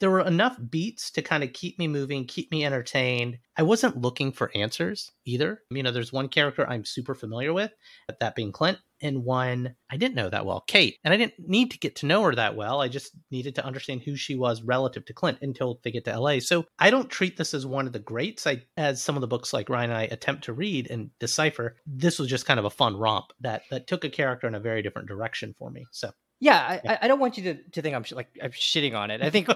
there 0.00 0.10
were 0.10 0.20
enough 0.20 0.58
beats 0.70 1.10
to 1.12 1.22
kind 1.22 1.44
of 1.44 1.52
keep 1.52 1.78
me 1.78 1.86
moving, 1.86 2.24
keep 2.24 2.50
me 2.50 2.64
entertained. 2.64 3.38
I 3.56 3.62
wasn't 3.62 4.00
looking 4.00 4.32
for 4.32 4.50
answers 4.54 5.10
either. 5.26 5.62
You 5.70 5.82
know, 5.82 5.90
there's 5.90 6.12
one 6.12 6.28
character 6.28 6.68
I'm 6.68 6.84
super 6.84 7.14
familiar 7.14 7.52
with, 7.52 7.72
that 8.20 8.34
being 8.34 8.52
Clint, 8.52 8.78
and 9.02 9.24
one 9.24 9.74
I 9.90 9.96
didn't 9.96 10.14
know 10.14 10.30
that 10.30 10.46
well, 10.46 10.64
Kate. 10.66 10.96
And 11.04 11.12
I 11.12 11.16
didn't 11.16 11.34
need 11.38 11.70
to 11.72 11.78
get 11.78 11.96
to 11.96 12.06
know 12.06 12.22
her 12.22 12.34
that 12.34 12.56
well. 12.56 12.80
I 12.80 12.88
just 12.88 13.12
needed 13.30 13.54
to 13.56 13.64
understand 13.64 14.02
who 14.02 14.16
she 14.16 14.34
was 14.34 14.62
relative 14.62 15.04
to 15.06 15.12
Clint 15.12 15.38
until 15.42 15.80
they 15.82 15.90
get 15.90 16.04
to 16.06 16.18
LA. 16.18 16.38
So 16.40 16.64
I 16.78 16.90
don't 16.90 17.10
treat 17.10 17.36
this 17.36 17.52
as 17.54 17.66
one 17.66 17.86
of 17.86 17.92
the 17.92 17.98
greats. 17.98 18.46
I, 18.46 18.62
as 18.76 19.02
some 19.02 19.16
of 19.16 19.20
the 19.20 19.28
books 19.28 19.52
like 19.52 19.68
Ryan 19.68 19.90
and 19.90 19.98
I 19.98 20.04
attempt 20.04 20.44
to 20.44 20.52
read 20.52 20.90
and 20.90 21.10
decipher, 21.18 21.76
this 21.86 22.18
was 22.18 22.28
just 22.28 22.46
kind 22.46 22.58
of 22.58 22.64
a 22.64 22.70
fun 22.70 22.96
romp 22.96 23.26
that 23.40 23.62
that 23.70 23.86
took 23.86 24.04
a 24.04 24.10
character 24.10 24.46
in 24.46 24.54
a 24.54 24.60
very 24.60 24.82
different 24.82 25.08
direction 25.08 25.54
for 25.58 25.70
me. 25.70 25.84
So 25.92 26.10
yeah, 26.40 26.80
I, 26.86 26.98
I 27.02 27.08
don't 27.08 27.18
want 27.18 27.36
you 27.36 27.44
to, 27.44 27.62
to 27.70 27.82
think 27.82 27.94
I'm 27.96 28.04
sh- 28.04 28.12
like 28.12 28.28
I'm 28.42 28.52
shitting 28.52 28.94
on 28.94 29.10
it. 29.10 29.22
I 29.22 29.30
think 29.30 29.48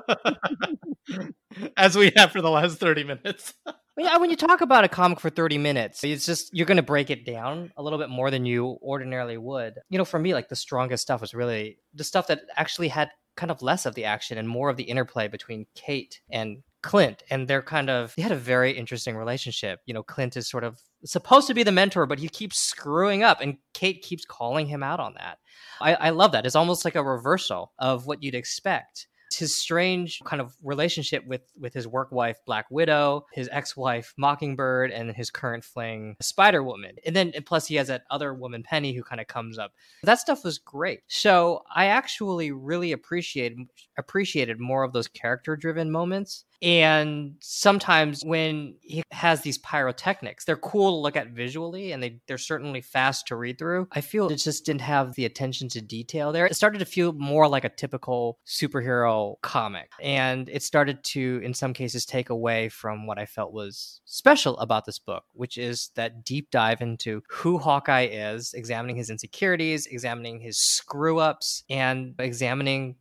as 1.77 1.97
we 1.97 2.13
have 2.17 2.33
for 2.33 2.41
the 2.41 2.51
last 2.51 2.79
30 2.79 3.05
minutes. 3.05 3.55
yeah, 3.97 4.17
when 4.19 4.31
you 4.31 4.37
talk 4.37 4.61
about 4.61 4.85
a 4.85 4.89
comic 4.89 5.21
for 5.21 5.31
30 5.31 5.59
minutes, 5.59 6.03
it's 6.03 6.27
just 6.27 6.51
you're 6.53 6.67
going 6.67 6.77
to 6.77 6.83
break 6.83 7.11
it 7.11 7.25
down 7.25 7.73
a 7.77 7.83
little 7.83 7.99
bit 7.99 8.11
more 8.11 8.31
than 8.31 8.45
you 8.45 8.79
ordinarily 8.83 9.37
would. 9.37 9.79
You 9.91 9.99
know, 9.99 10.05
for 10.05 10.19
me 10.19 10.35
like 10.35 10.49
the 10.49 10.57
strongest 10.57 11.03
stuff 11.03 11.21
was 11.21 11.35
really 11.35 11.79
the 11.95 12.05
stuff 12.05 12.27
that 12.27 12.41
actually 12.57 12.89
had 12.89 13.11
kind 13.37 13.51
of 13.51 13.63
less 13.63 13.87
of 13.87 13.95
the 13.95 14.05
action 14.05 14.39
and 14.39 14.49
more 14.49 14.69
of 14.69 14.77
the 14.77 14.83
interplay 14.85 15.29
between 15.29 15.67
Kate 15.75 16.21
and 16.31 16.63
Clint, 16.83 17.23
and 17.31 17.47
they're 17.47 17.63
kind 17.63 17.89
of 17.89 18.15
they 18.17 18.23
had 18.23 18.33
a 18.33 18.37
very 18.37 18.73
interesting 18.73 19.17
relationship. 19.17 19.81
You 19.87 19.95
know, 19.95 20.03
Clint 20.03 20.37
is 20.37 20.49
sort 20.49 20.65
of 20.65 20.81
supposed 21.05 21.47
to 21.49 21.55
be 21.55 21.63
the 21.63 21.73
mentor, 21.73 22.07
but 22.07 22.19
he 22.19 22.29
keeps 22.29 22.59
screwing 22.59 23.23
up, 23.23 23.41
and 23.41 23.57
Kate 23.75 24.03
keeps 24.03 24.25
calling 24.25 24.67
him 24.67 24.83
out 24.83 25.01
on 25.01 25.15
that. 25.15 25.39
I, 25.81 25.95
I 25.95 26.11
love 26.11 26.33
that. 26.33 26.47
It's 26.47 26.57
almost 26.57 26.85
like 26.85 26.95
a 26.95 27.03
reversal 27.03 27.73
of 27.79 28.07
what 28.07 28.23
you'd 28.23 28.35
expect 28.35 29.07
his 29.35 29.55
strange 29.55 30.21
kind 30.25 30.41
of 30.41 30.55
relationship 30.63 31.27
with 31.27 31.43
with 31.59 31.75
his 31.75 31.87
work 31.87 32.13
wife 32.13 32.39
Black 32.47 32.67
Widow, 32.71 33.27
his 33.33 33.49
ex-wife 33.53 34.15
Mockingbird, 34.17 34.91
and 34.91 35.11
his 35.11 35.31
current 35.31 35.65
fling 35.65 36.17
Spider 36.21 36.63
Woman. 36.63 36.97
And 37.07 37.15
then 37.15 37.33
plus 37.47 37.67
he 37.67 37.77
has 37.77 37.89
that 37.89 38.05
other 38.11 38.35
woman 38.35 38.63
Penny 38.63 38.93
who 38.93 39.03
kind 39.03 39.21
of 39.21 39.27
comes 39.27 39.59
up. 39.59 39.73
That 40.03 40.21
stuff 40.21 40.45
was 40.45 40.59
great. 40.59 41.01
So 41.09 41.63
I 41.75 41.87
actually 41.87 42.53
really 42.53 42.93
appreciated 42.93 43.59
appreciated 43.99 44.61
more 44.61 44.85
of 44.85 44.93
those 44.93 45.09
character 45.09 45.57
driven 45.57 45.91
moments 45.91 46.45
And 46.63 47.35
sometimes 47.41 48.23
when 48.25 48.77
he 48.81 49.03
has 49.11 49.43
these 49.43 49.59
pyrotechnics, 49.59 50.45
they're 50.45 50.57
cool 50.57 50.93
to 50.93 51.03
look 51.03 51.17
at 51.17 51.31
visually 51.31 51.91
and 51.93 52.03
they, 52.03 52.21
they're 52.29 52.39
certainly 52.39 52.81
fast 52.81 53.27
to 53.27 53.37
read 53.37 53.59
through. 53.59 53.89
I 53.91 54.01
feel 54.01 54.29
it 54.29 54.37
just 54.37 54.65
didn't 54.65 54.83
have 54.83 55.15
the 55.15 55.25
attention 55.25 55.69
to 55.71 55.81
detail 55.81 56.31
there. 56.31 56.47
It 56.47 56.55
started 56.55 56.79
to 56.79 56.85
feel 56.85 57.13
more 57.13 57.49
like 57.49 57.65
a 57.65 57.69
typical 57.69 58.39
superhero 58.47 59.35
comic. 59.43 59.91
And 60.01 60.49
it 60.49 60.63
started 60.63 61.03
to, 61.05 61.41
in 61.43 61.53
some 61.53 61.73
cases, 61.73 62.07
take 62.07 62.31
away 62.31 62.69
from 62.69 63.07
what 63.07 63.19
I 63.19 63.27
felt 63.27 63.53
was 63.53 64.01
special 64.05 64.57
about 64.59 64.85
this 64.85 65.01
book, 65.01 65.25
which 65.33 65.59
is 65.59 65.91
that 65.97 66.25
deep 66.25 66.51
dive 66.51 66.81
into 66.81 67.23
who 67.29 67.59
Hawkeye 67.59 68.09
is, 68.11 68.55
examining 68.55 68.97
his 68.97 69.11
insecurities, 69.11 69.87
examining 69.87 70.41
his 70.41 70.59
screw 70.59 71.19
ups, 71.19 71.65
and 71.69 72.15
examining 72.21 72.97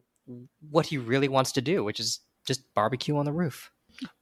what 0.70 0.88
he 0.88 0.98
really 0.98 1.28
wants 1.28 1.52
to 1.54 1.62
do, 1.62 1.84
which 1.84 2.00
is 2.00 2.22
just 2.46 2.74
barbecue 2.74 3.18
on 3.18 3.26
the 3.26 3.34
roof. 3.34 3.72